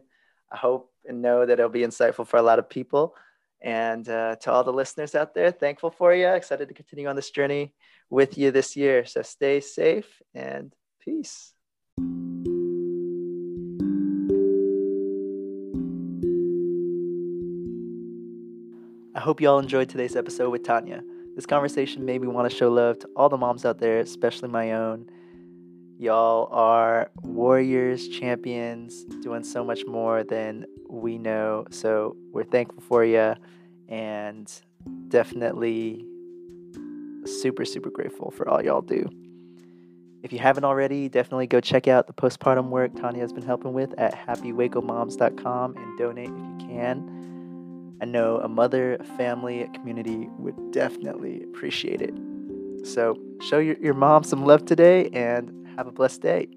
I 0.50 0.56
hope 0.56 0.90
and 1.04 1.22
know 1.22 1.46
that 1.46 1.58
it'll 1.58 1.70
be 1.70 1.80
insightful 1.80 2.26
for 2.26 2.38
a 2.38 2.42
lot 2.42 2.58
of 2.58 2.68
people. 2.68 3.14
And 3.60 4.08
uh, 4.08 4.36
to 4.36 4.50
all 4.50 4.64
the 4.64 4.72
listeners 4.72 5.14
out 5.14 5.34
there, 5.34 5.52
thankful 5.52 5.90
for 5.90 6.14
you. 6.14 6.28
Excited 6.28 6.68
to 6.68 6.74
continue 6.74 7.08
on 7.08 7.16
this 7.16 7.30
journey 7.30 7.74
with 8.10 8.36
you 8.36 8.50
this 8.50 8.76
year. 8.76 9.04
So 9.04 9.22
stay 9.22 9.60
safe 9.60 10.20
and 10.34 10.74
peace. 11.00 11.52
Hope 19.22 19.40
you 19.40 19.48
all 19.48 19.60
enjoyed 19.60 19.88
today's 19.88 20.16
episode 20.16 20.50
with 20.50 20.64
Tanya. 20.64 21.00
This 21.36 21.46
conversation 21.46 22.04
made 22.04 22.20
me 22.20 22.26
want 22.26 22.50
to 22.50 22.56
show 22.56 22.68
love 22.68 22.98
to 22.98 23.08
all 23.14 23.28
the 23.28 23.36
moms 23.36 23.64
out 23.64 23.78
there, 23.78 24.00
especially 24.00 24.48
my 24.48 24.72
own. 24.72 25.08
Y'all 25.96 26.48
are 26.50 27.08
warriors, 27.22 28.08
champions, 28.08 29.04
doing 29.22 29.44
so 29.44 29.62
much 29.62 29.86
more 29.86 30.24
than 30.24 30.66
we 30.90 31.18
know. 31.18 31.64
So 31.70 32.16
we're 32.32 32.42
thankful 32.42 32.82
for 32.82 33.04
you 33.04 33.34
and 33.88 34.52
definitely 35.06 36.04
super, 37.24 37.64
super 37.64 37.90
grateful 37.90 38.32
for 38.32 38.48
all 38.48 38.60
y'all 38.60 38.82
do. 38.82 39.08
If 40.24 40.32
you 40.32 40.40
haven't 40.40 40.64
already, 40.64 41.08
definitely 41.08 41.46
go 41.46 41.60
check 41.60 41.86
out 41.86 42.08
the 42.08 42.12
postpartum 42.12 42.70
work 42.70 42.96
Tanya 42.96 43.20
has 43.20 43.32
been 43.32 43.46
helping 43.46 43.72
with 43.72 43.94
at 43.98 44.14
happywacomoms.com 44.14 45.76
and 45.76 45.98
donate 45.98 46.28
if 46.28 46.34
you 46.34 46.56
can. 46.68 47.21
I 48.02 48.04
know 48.04 48.40
a 48.42 48.48
mother, 48.48 48.98
family, 49.16 49.68
community 49.74 50.28
would 50.38 50.72
definitely 50.72 51.44
appreciate 51.44 52.02
it. 52.02 52.12
So 52.84 53.16
show 53.40 53.60
your, 53.60 53.76
your 53.78 53.94
mom 53.94 54.24
some 54.24 54.44
love 54.44 54.64
today 54.64 55.08
and 55.12 55.68
have 55.76 55.86
a 55.86 55.92
blessed 55.92 56.20
day. 56.20 56.48